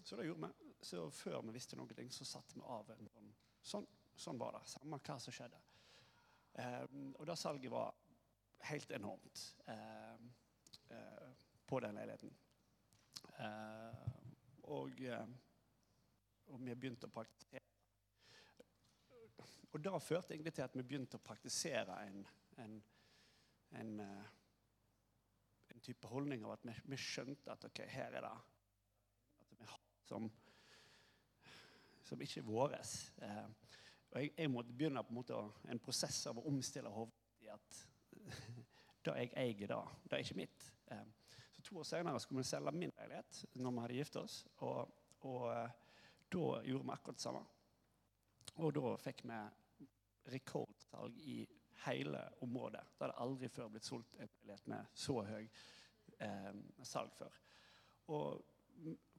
Så 0.04 0.18
det 0.18 0.26
gjorde 0.26 0.50
vi. 0.50 0.69
Så 0.82 1.10
før 1.12 1.42
vi 1.44 1.56
visste 1.56 1.76
noe, 1.76 2.10
så 2.12 2.26
satte 2.26 2.56
vi 2.56 2.66
av 2.66 2.92
en 2.96 3.08
sånn 3.14 3.32
Sånn, 3.70 3.86
sånn 4.16 4.38
var 4.40 4.56
det. 4.56 4.62
Samme 4.72 4.98
hva 5.04 5.18
som 5.20 5.34
skjedde. 5.36 5.58
Eh, 6.64 6.86
og 7.20 7.26
det 7.28 7.36
salget 7.38 7.72
var 7.74 7.92
helt 8.70 8.92
enormt 8.96 9.42
eh, 9.68 10.16
eh, 10.96 11.28
på 11.68 11.80
den 11.84 12.00
leiligheten. 12.00 12.32
Eh, 13.36 14.06
og, 14.72 15.02
eh, 15.04 15.26
og 16.50 16.64
vi 16.64 16.76
begynte 16.76 17.10
å 17.10 17.14
praktisere. 17.14 17.66
Og 19.70 19.84
det 19.86 19.94
førte 20.02 20.34
egentlig 20.34 20.56
til 20.58 20.66
at 20.66 20.76
vi 20.80 20.88
begynte 20.88 21.20
å 21.20 21.24
praktisere 21.24 22.00
en, 22.08 22.24
en, 22.64 22.80
en, 23.78 23.92
eh, 24.02 24.32
en 25.76 25.84
type 25.86 26.10
holdning 26.10 26.48
av 26.48 26.56
at 26.56 26.66
vi, 26.66 26.74
vi 26.90 27.00
skjønte 27.00 27.54
at 27.54 27.68
ok, 27.70 27.84
her 27.92 28.18
er 28.18 28.26
det 28.26 28.34
at 28.34 29.54
vi 29.60 29.68
har 29.70 29.84
som, 30.10 30.26
som 32.10 32.22
ikke 32.26 32.42
er 32.42 32.48
våres. 32.48 32.96
Eh, 33.26 33.46
og 34.10 34.22
jeg, 34.22 34.34
jeg, 34.38 34.52
måtte 34.52 34.74
begynne 34.74 35.04
på 35.06 35.14
en, 35.14 35.20
måte, 35.20 35.40
en 35.70 35.82
prosess 35.84 36.24
av 36.30 36.40
å 36.40 36.48
omstille 36.50 36.90
hodet 36.94 37.46
i 37.46 37.52
at 37.54 37.80
det 39.06 39.16
jeg 39.22 39.32
eier, 39.38 39.70
da, 39.70 39.84
det 40.06 40.18
er 40.18 40.26
ikke 40.26 40.40
mitt. 40.42 40.72
Eh, 40.92 41.06
så 41.54 41.66
To 41.68 41.82
år 41.82 41.88
senere 41.88 42.20
skulle 42.24 42.44
vi 42.44 42.50
selge 42.50 42.74
min 42.74 42.94
leilighet 42.98 43.44
når 43.60 43.76
vi 43.76 43.86
hadde 43.86 44.00
gifta 44.00 44.26
oss. 44.26 44.42
Og, 44.66 44.98
og 45.30 45.48
eh, 45.54 45.78
da 46.30 46.46
gjorde 46.66 46.86
vi 46.88 46.96
akkurat 46.96 47.20
det 47.20 47.26
samme. 47.26 47.46
Og 48.60 48.74
da 48.76 48.94
fikk 49.00 49.24
vi 49.30 49.40
rekordsalg 50.34 51.20
i 51.26 51.40
hele 51.86 52.22
området. 52.44 52.82
Det 52.96 53.06
hadde 53.06 53.22
aldri 53.24 53.50
før 53.52 53.70
blitt 53.74 53.88
solgt 53.88 54.18
en 54.18 54.32
leilighet 54.42 54.72
med 54.74 54.98
så 55.06 55.20
høy 55.30 55.44
eh, 56.26 56.52
salg 56.84 57.14
før. 57.16 57.38
Og 58.16 58.42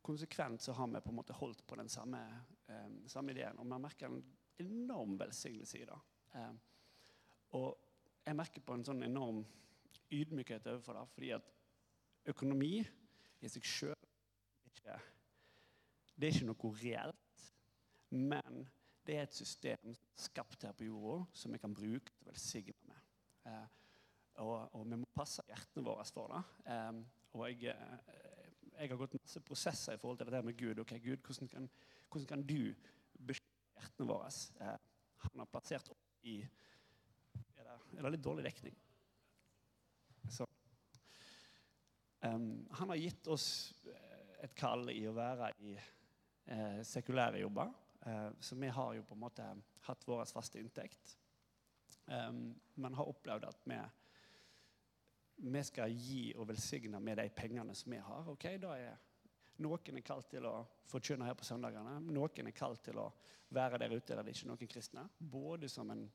konsekvent 0.03 0.63
så 0.63 0.73
har 0.73 0.89
vi 0.89 1.01
på 1.01 1.13
en 1.13 1.19
måte 1.19 1.37
holdt 1.37 1.63
på 1.67 1.77
den 1.77 1.89
samme, 1.89 2.21
eh, 2.69 2.91
samme 3.07 3.33
ideen. 3.33 3.59
Og 3.59 3.67
vi 3.67 3.79
merker 3.79 4.07
en 4.07 4.23
enorm 4.59 5.19
velsignelse 5.21 5.79
i 5.79 5.87
det. 5.89 6.01
Eh, 6.35 6.53
og 7.59 7.79
jeg 8.27 8.37
merker 8.37 8.65
på 8.65 8.77
en 8.77 8.85
sånn 8.85 9.03
enorm 9.05 9.45
ydmykhet 10.11 10.67
overfor 10.67 10.99
det. 10.99 11.07
Fordi 11.15 11.31
at 11.37 11.51
økonomi 12.31 12.75
i 13.41 13.49
seg 13.49 13.65
sjøl 13.65 13.97
Det 16.21 16.29
er 16.29 16.35
ikke 16.35 16.47
noe 16.51 16.71
reelt. 16.77 17.45
Men 18.11 18.65
det 19.07 19.17
er 19.17 19.23
et 19.25 19.35
system 19.35 19.95
skapt 20.19 20.67
her 20.67 20.75
på 20.77 20.85
jorda 20.85 21.23
som 21.33 21.55
vi 21.55 21.61
kan 21.63 21.75
bruke 21.75 22.13
til 22.13 22.27
å 22.27 22.29
velsigne 22.29 22.91
med. 22.91 23.07
Eh, 23.49 23.69
og, 24.45 24.75
og, 24.77 24.85
vi 24.91 24.99
må 25.01 25.09
passe 25.17 25.45
hjertene 25.49 25.87
våre 25.87 26.05
for 26.11 26.35
det. 26.35 26.43
Eh, 26.75 27.01
og 27.39 27.47
jeg, 27.49 27.73
eh, 27.73 28.20
jeg, 28.81 28.91
har 28.91 29.01
gått 29.01 29.17
masse 29.19 29.43
prosesser 29.45 29.97
i 29.97 30.01
forhold 30.01 30.21
til 30.21 30.31
det 30.33 30.45
med 30.45 30.57
Gud. 30.57 30.79
Ok, 30.83 30.95
Gud, 31.05 31.21
hvordan 31.27 31.49
kan, 31.53 31.69
hvordan 32.09 32.29
kan 32.33 32.45
du 32.49 32.73
beskytte 33.27 33.77
hjertene 33.77 34.09
våre? 34.09 34.31
Eh, 34.61 34.79
han 35.25 35.43
har 35.43 35.51
plassert 35.53 35.91
opp 35.93 36.25
i 36.29 36.41
Er 36.41 37.67
det, 37.67 37.77
er 37.99 38.03
det 38.03 38.15
litt 38.17 38.25
dårlig 38.25 38.47
dekning? 38.47 38.77
Så. 40.31 40.47
Um, 42.21 42.67
han 42.77 42.93
har 42.93 43.01
gitt 43.01 43.29
oss 43.33 43.47
eh, 43.89 44.45
et 44.45 44.57
kall 44.57 44.91
i 44.93 45.03
å 45.09 45.15
være 45.17 45.53
i 45.65 45.77
eh, 45.77 46.81
sekulære 46.87 47.41
jobber. 47.41 47.73
Eh, 48.07 48.29
så 48.41 48.57
vi 48.61 48.69
har 48.69 48.95
jo 48.97 49.07
på 49.09 49.17
en 49.17 49.25
måte 49.25 49.47
hatt 49.87 50.07
vår 50.09 50.25
faste 50.29 50.61
inntekt. 50.61 51.17
Um, 52.11 52.51
men 52.81 52.97
har 52.99 53.09
opplevd 53.09 53.47
at 53.49 53.65
vi, 53.69 53.79
vi 55.41 55.63
skal 55.65 55.93
gi 55.97 56.25
og 56.37 56.49
velsigne 56.51 57.01
med 57.01 57.19
de 57.21 57.29
pengene 57.35 57.75
som 57.75 57.93
vi 57.93 57.99
har. 57.99 58.29
ok, 58.29 58.45
da 58.61 58.75
er 58.79 58.99
Noen 59.61 59.99
er 59.99 60.05
kalt 60.05 60.31
til 60.33 60.47
å 60.49 60.55
forkynne 60.89 61.27
her 61.29 61.35
på 61.37 61.45
søndagene. 61.45 61.99
Noen 62.01 62.47
er 62.49 62.57
kalt 62.57 62.81
til 62.85 62.97
å 62.97 63.11
være 63.53 63.77
der 63.83 63.93
ute 63.93 64.15
der 64.15 64.25
det 64.25 64.33
ikke 64.33 64.47
er 64.47 64.49
noen 64.49 64.71
kristne. 64.73 65.03
Både 65.19 65.69
som 65.69 65.91
en 65.93 66.07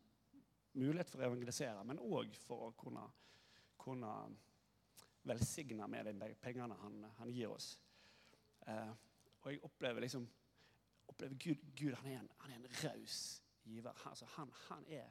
mulighet 0.73 1.11
for 1.11 1.21
å 1.21 1.27
evangelisere, 1.27 1.83
men 1.85 2.01
òg 2.01 2.33
for 2.41 2.65
å 2.65 2.71
kunne, 2.79 3.03
kunne, 3.77 4.15
velsigne 5.25 5.87
med 5.89 6.09
de 6.21 6.31
pengene 6.41 6.75
han, 6.81 6.97
han 7.19 7.29
gir 7.33 7.53
oss. 7.53 7.75
Eh, 8.65 8.91
og 9.41 9.47
jeg 9.51 9.61
opplever 9.65 10.01
liksom 10.05 10.25
opplever 11.09 11.37
Gud, 11.41 11.63
Gud 11.77 11.93
han 11.97 12.09
er 12.11 12.19
en, 12.19 12.29
han 12.41 12.51
er 12.51 12.59
en 12.59 12.75
raus 12.83 13.19
giver. 13.65 14.07
Altså, 14.09 14.25
han, 14.35 14.51
han, 14.67 14.85
er, 14.87 15.09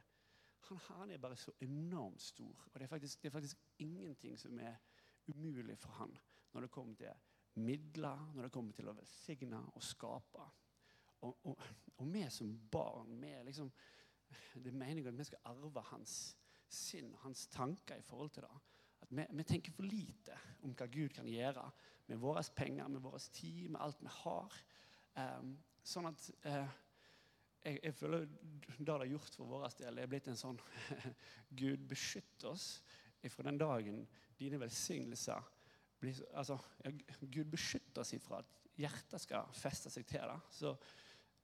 han, 0.69 0.81
han, 0.89 1.11
er 1.11 1.19
bare 1.23 1.37
så 1.37 1.53
enormt 1.61 2.23
stor. 2.23 2.67
Og 2.73 2.81
det 2.81 2.87
er, 2.87 2.91
faktisk, 2.91 3.23
det 3.23 3.29
er, 3.29 3.37
faktisk, 3.37 3.61
ingenting 3.79 4.39
som 4.39 4.59
er 4.59 4.77
umulig 5.29 5.79
for 5.79 5.97
han 6.01 6.12
når 6.53 6.67
det 6.67 6.71
kommer 6.71 6.95
til 6.95 7.11
midler, 7.55 8.31
når 8.35 8.47
det 8.47 8.53
kommer 8.53 8.73
til 8.77 8.89
å 8.91 8.95
velsigne 8.95 9.61
og 9.75 9.83
skape. 9.83 10.47
Og, 11.25 11.47
og, 11.51 11.67
og 11.97 12.09
vi 12.12 12.25
som 12.31 12.53
barn 12.71 13.21
vi 13.21 13.33
liksom, 13.47 13.71
Det 14.55 14.71
er 14.71 14.77
meningen 14.77 15.12
at 15.12 15.19
vi 15.19 15.27
skal 15.29 15.45
arve 15.51 15.83
hans 15.91 16.37
sinn, 16.69 17.12
hans 17.23 17.47
tanker 17.53 17.99
i 18.01 18.03
forhold 18.03 18.31
til 18.35 18.43
det. 18.43 18.62
At 19.05 19.11
vi, 19.11 19.27
vi 19.31 19.45
tenker 19.47 19.73
for 19.73 19.87
lite 19.87 20.39
om 20.62 20.75
hva 20.75 20.89
Gud 20.91 21.15
kan 21.15 21.29
gjøre 21.29 21.69
med 22.07 22.21
våre 22.21 22.43
penger, 22.57 22.89
med 22.89 23.01
vår 23.05 23.19
tid, 23.33 23.69
med 23.69 23.81
alt 23.81 24.03
vi 24.03 24.11
har. 24.23 24.59
Um, 25.15 25.55
Sånn 25.85 26.09
at 26.09 26.29
eh, 26.49 26.77
jeg, 27.65 27.81
jeg, 27.83 27.95
føler 27.97 28.27
det 28.27 28.77
det 28.85 28.93
har 28.93 29.09
gjort 29.09 29.39
for 29.39 29.49
vår 29.49 29.67
del, 29.81 29.99
er 29.99 30.11
blitt 30.11 30.29
en 30.29 30.39
sånn 30.39 30.61
Gud, 31.61 31.87
beskytt 31.89 32.45
oss 32.51 32.69
fra 33.33 33.47
den 33.47 33.57
dagen 33.57 34.03
dine 34.37 34.59
velsignelser 34.61 35.47
blir 36.01 36.21
altså, 36.37 36.59
Gud 37.21 37.49
beskytter 37.53 38.03
oss 38.03 38.12
ifra 38.17 38.43
at 38.43 38.62
hjertet 38.77 39.23
skal 39.23 39.51
feste 39.57 39.93
seg 39.93 40.07
til 40.09 40.25
det. 40.29 40.39
Så, 40.53 40.73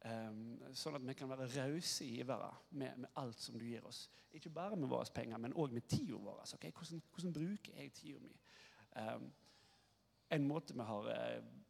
um, 0.04 0.42
sånn 0.76 0.98
at 0.98 1.06
vi 1.06 1.14
kan 1.16 1.30
være 1.30 1.48
rause 1.54 2.04
givere 2.06 2.50
med, 2.70 3.04
med, 3.04 3.12
alt 3.20 3.40
som 3.40 3.58
du 3.58 3.64
gir 3.64 3.86
oss. 3.88 4.04
Ikke 4.36 4.52
bare 4.52 4.76
med 4.76 4.90
våre 4.90 5.08
penger, 5.14 5.40
men 5.40 5.56
òg 5.56 5.72
med 5.76 5.86
tida 5.88 6.18
vår. 6.20 6.42
Okay, 6.58 6.74
hvordan, 6.76 7.02
hvordan, 7.14 7.36
bruker 7.38 7.78
jeg 7.78 7.94
tida 7.96 8.22
mi? 8.24 8.34
Um, 8.98 9.30
en 10.30 10.46
måte 10.46 10.76
vi 10.76 10.86
har 10.86 11.10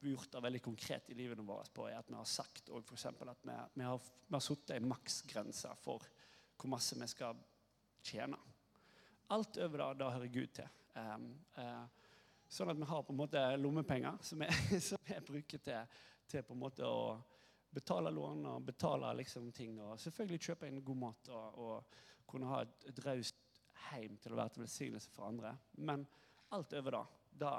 det 0.01 0.40
veldig 0.42 0.62
konkret 0.64 1.11
i 1.11 1.14
livene 1.14 1.44
våre 1.44 1.68
på, 1.74 1.86
er 1.88 1.98
at 1.98 2.09
vi 2.09 2.16
har 2.16 2.28
sagt 2.28 2.70
for 2.70 3.30
at 3.30 3.42
vi, 3.44 3.84
har, 3.84 4.01
vi 4.26 4.34
har 4.34 4.44
satt 4.44 4.70
en 4.76 4.88
maksgrense 4.88 5.72
for 5.82 6.07
hvor 6.61 6.72
masse 6.72 6.96
vi 6.98 7.09
skal 7.09 7.38
tjene. 8.05 8.38
Alt 9.30 9.57
over 9.62 9.78
det, 9.78 9.88
da 10.01 10.11
hører 10.11 10.32
Gud 10.32 10.55
til. 10.57 10.68
Um, 10.96 11.26
uh, 11.57 11.84
sånn 12.51 12.72
at 12.72 12.80
vi 12.80 12.88
har 12.90 13.05
på 13.07 13.14
en 13.14 13.20
måte 13.20 13.42
lommepenger 13.61 14.18
som 14.26 14.42
vi, 14.42 14.48
som 14.88 15.01
vi 15.07 15.18
bruker 15.26 15.62
til, 15.62 16.01
til, 16.26 16.44
på 16.46 16.57
en 16.57 16.62
måte 16.64 16.86
å 16.86 17.14
betale 17.70 18.11
lån 18.11 18.48
og 18.51 18.64
betale 18.66 19.12
liksom 19.20 19.53
ting. 19.55 19.78
Og 19.84 20.01
selvfølgelig 20.03 20.48
kjøpe 20.48 20.68
inn 20.68 20.82
god 20.84 21.03
mat 21.05 21.30
og, 21.30 21.61
og 21.62 22.01
kunne 22.30 22.51
ha 22.51 22.64
et, 22.64 22.88
et 22.90 23.05
raust 23.07 23.38
hjem 23.90 24.16
til 24.20 24.34
å 24.34 24.40
være 24.40 24.55
til 24.55 24.64
velsignelse 24.64 25.12
for 25.14 25.28
andre. 25.30 25.55
Men 25.78 26.05
alt 26.57 26.74
over 26.80 26.96
det, 26.96 27.05
da 27.44 27.55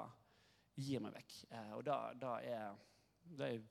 gir 0.80 1.04
meg 1.04 1.16
vekk. 1.20 1.36
Eh, 1.52 1.74
og 1.78 1.84
da, 1.88 1.98
da, 2.18 2.38
er, 2.46 2.80
da, 3.38 3.50
er, 3.50 3.62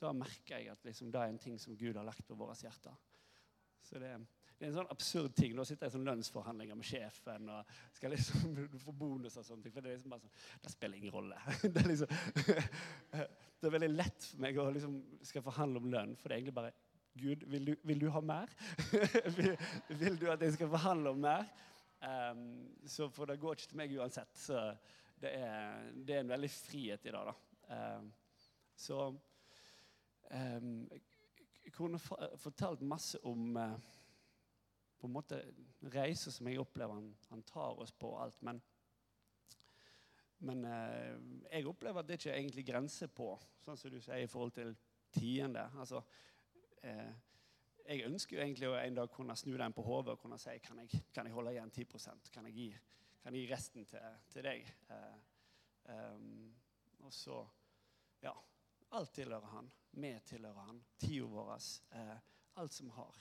da, 0.00 0.14
merker 0.16 0.56
jeg 0.56 0.72
at 0.72 0.88
liksom, 0.88 1.12
det 1.12 1.20
er 1.20 1.32
en 1.32 1.42
ting 1.42 1.58
som 1.60 1.76
Gud 1.78 1.98
har 1.98 2.06
lagt 2.06 2.26
på 2.26 2.38
våre 2.38 2.56
hjerter. 2.58 2.96
Så 3.84 4.00
det, 4.02 4.10
det, 4.56 4.66
er 4.66 4.70
en 4.70 4.78
sånn 4.80 4.90
absurd 4.92 5.36
ting. 5.38 5.54
Da 5.56 5.64
sitter 5.68 5.86
jeg 5.86 5.94
i 5.94 5.96
sånn 5.96 6.08
lønnsforhandlinger 6.08 6.78
med 6.78 6.88
sjefen 6.88 7.52
og 7.54 7.76
skal 7.96 8.12
liksom 8.14 8.58
få 8.84 8.94
bonus 8.96 9.38
og 9.40 9.46
sånne 9.46 9.66
ting. 9.66 9.76
For 9.76 9.84
det 9.84 9.92
er 9.92 10.00
liksom 10.00 10.14
bare 10.16 10.26
sånn 10.26 10.64
Det 10.64 10.74
spiller 10.74 11.00
ingen 11.00 11.14
rolle. 11.14 11.38
Det 11.62 11.84
er, 11.84 11.88
liksom, 11.92 12.12
det 13.60 13.70
er 13.70 13.78
veldig 13.78 13.94
lett 13.94 14.28
for 14.32 14.44
meg 14.44 14.60
å 14.60 14.68
liksom 14.74 15.00
skal 15.26 15.46
forhandle 15.46 15.82
om 15.82 15.90
lønn, 15.92 16.14
for 16.18 16.28
det 16.28 16.36
er 16.36 16.42
egentlig 16.42 16.60
bare 16.60 16.76
Gud, 17.18 17.40
vil 17.50 17.64
du, 17.66 17.72
vil 17.82 17.98
du 17.98 18.12
ha 18.14 18.20
mer? 18.22 18.52
vil, 19.34 19.56
vil, 19.88 20.18
du 20.20 20.28
at 20.30 20.42
jeg 20.44 20.54
skal 20.54 20.68
forhandle 20.70 21.10
om 21.10 21.24
mer? 21.24 21.48
Um, 21.98 22.68
så 22.86 23.08
for 23.10 23.26
det 23.26 23.40
går 23.42 23.56
ikke 23.56 23.70
til 23.72 23.80
meg 23.80 23.94
uansett. 23.98 24.30
Så 24.38 24.60
det 25.18 25.32
er, 25.34 25.57
det 26.08 26.16
er 26.16 26.24
en 26.24 26.32
veldig 26.32 26.50
frihet 26.50 27.04
i 27.04 27.12
det. 27.12 27.20
da. 27.28 27.34
Um, 27.68 28.08
så 28.78 28.98
jeg 30.28 31.72
kunne 31.72 32.00
fortalt 32.00 32.84
masse 32.84 33.20
om 33.28 33.56
uh, 33.56 33.76
på 34.98 35.06
en 35.06 35.14
måte 35.14 35.38
reiser 35.94 36.32
som 36.34 36.48
jeg 36.48 36.60
opplever 36.60 36.96
han, 36.98 37.12
han 37.30 37.44
tar 37.48 37.80
oss 37.80 37.92
på 37.92 38.12
alt. 38.20 38.40
Men, 38.42 38.60
men 40.48 40.64
uh, 40.64 41.16
jeg 41.52 41.68
opplever 41.68 42.00
at 42.02 42.08
det 42.08 42.18
ikke 42.18 42.32
er 42.32 42.40
egentlig 42.42 42.66
grenser 42.68 43.12
på, 43.12 43.32
sånn 43.64 43.80
som 43.80 43.92
du 43.92 44.00
sier, 44.00 44.24
i 44.24 44.30
forhold 44.30 44.56
til 44.56 44.76
tiende. 45.12 45.64
Altså, 45.80 46.02
eh, 46.84 47.08
jeg 47.88 48.04
ønsker 48.04 48.36
jo 48.36 48.42
egentlig 48.42 48.68
å 48.68 48.76
en 48.76 48.98
dag 48.98 49.10
kunne 49.12 49.36
snu 49.36 49.54
den 49.56 49.72
på 49.72 49.84
hodet 49.86 50.12
og 50.14 50.20
kunne 50.20 50.36
si 50.40 50.58
kan 50.60 50.82
jeg, 50.82 51.02
kan 51.14 51.26
jeg 51.26 51.32
holde 51.32 51.54
igjen 51.54 51.72
10% 51.72 52.32
Kan 52.34 52.48
jeg 52.50 52.56
gi 52.58 52.68
kan 53.22 53.34
gi 53.34 53.46
resten 53.50 53.84
til, 53.84 54.04
til 54.32 54.46
deg. 54.46 54.68
Eh, 54.94 55.16
um, 55.88 56.54
og 57.04 57.12
så 57.14 57.42
Ja. 58.22 58.34
Alt 58.90 59.12
tilhører 59.12 59.46
han. 59.52 59.70
Vi 59.90 60.10
tilhører 60.24 60.64
han. 60.70 60.80
Tida 60.98 61.26
vår. 61.28 61.50
Uh, 61.92 62.16
alt 62.56 62.72
som 62.72 62.90
har. 62.90 63.18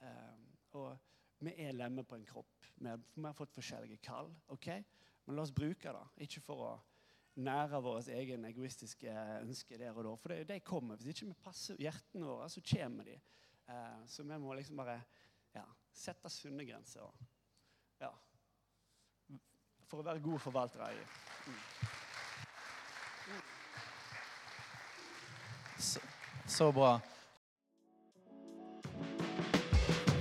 Um, 0.00 0.46
og 0.80 0.96
vi 1.44 1.52
er 1.62 1.76
lemmer 1.76 2.06
på 2.08 2.16
en 2.16 2.26
kropp. 2.26 2.66
Vi 2.74 2.88
har, 2.88 3.00
vi 3.14 3.24
har 3.24 3.36
fått 3.36 3.54
forskjellige 3.54 4.00
kall. 4.02 4.32
ok? 4.48 4.70
Men 5.24 5.36
la 5.36 5.44
oss 5.44 5.52
bruke 5.54 5.92
det. 5.92 6.06
Ikke 6.24 6.40
for 6.42 6.64
å 6.64 6.72
nære 7.38 7.82
vår 7.84 8.08
egen 8.16 8.46
egoistiske 8.48 9.12
ønske 9.42 9.78
der 9.78 9.96
og 9.96 10.06
da. 10.06 10.14
For 10.22 10.44
de 10.48 10.60
kommer. 10.64 10.96
Hvis 10.96 11.18
ikke 11.18 11.30
vi 11.30 11.42
passer 11.44 11.82
hjertene 11.84 12.30
våre, 12.30 12.48
så 12.50 12.64
kommer 12.72 13.12
de. 13.12 13.18
Uh, 13.68 14.06
så 14.08 14.24
vi 14.24 14.40
må 14.40 14.56
liksom 14.56 14.80
bare 14.80 14.96
ja, 15.54 15.66
sette 15.92 16.32
sunne 16.32 16.64
grenser. 16.66 17.12
Ja, 18.00 18.12
for 19.88 20.02
å 20.02 20.04
være 20.04 20.20
gode 20.20 20.38
forvaltere 20.42 20.90
i. 20.92 20.98
Mm. 21.48 21.60
Så, 25.80 26.02
så 26.46 26.68
bra. 26.76 26.98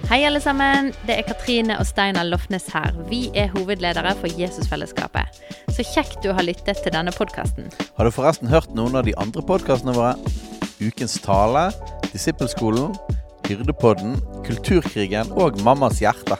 Hei, 0.07 0.21
alle 0.23 0.39
sammen. 0.39 0.93
Det 1.03 1.17
er 1.17 1.27
Katrine 1.27 1.75
og 1.81 1.87
Steinar 1.89 2.29
Lofnes 2.29 2.69
her. 2.71 2.95
Vi 3.09 3.25
er 3.35 3.51
hovedledere 3.57 4.13
for 4.21 4.31
Jesusfellesskapet. 4.39 5.41
Så 5.75 5.83
kjekt 5.83 6.23
du 6.23 6.31
har 6.31 6.47
lyttet 6.47 6.79
til 6.85 6.95
denne 6.95 7.11
podkasten. 7.11 7.67
Har 7.97 8.07
du 8.07 8.15
forresten 8.15 8.47
hørt 8.47 8.71
noen 8.77 8.95
av 8.95 9.03
de 9.09 9.17
andre 9.19 9.43
podkastene 9.43 9.97
våre? 9.97 10.15
Ukens 10.79 11.19
tale, 11.25 11.67
Disippelskolen, 12.13 12.95
Hyrdepodden, 13.49 14.15
Kulturkrigen 14.47 15.35
og 15.35 15.59
Mammas 15.67 15.99
hjerte. 15.99 16.39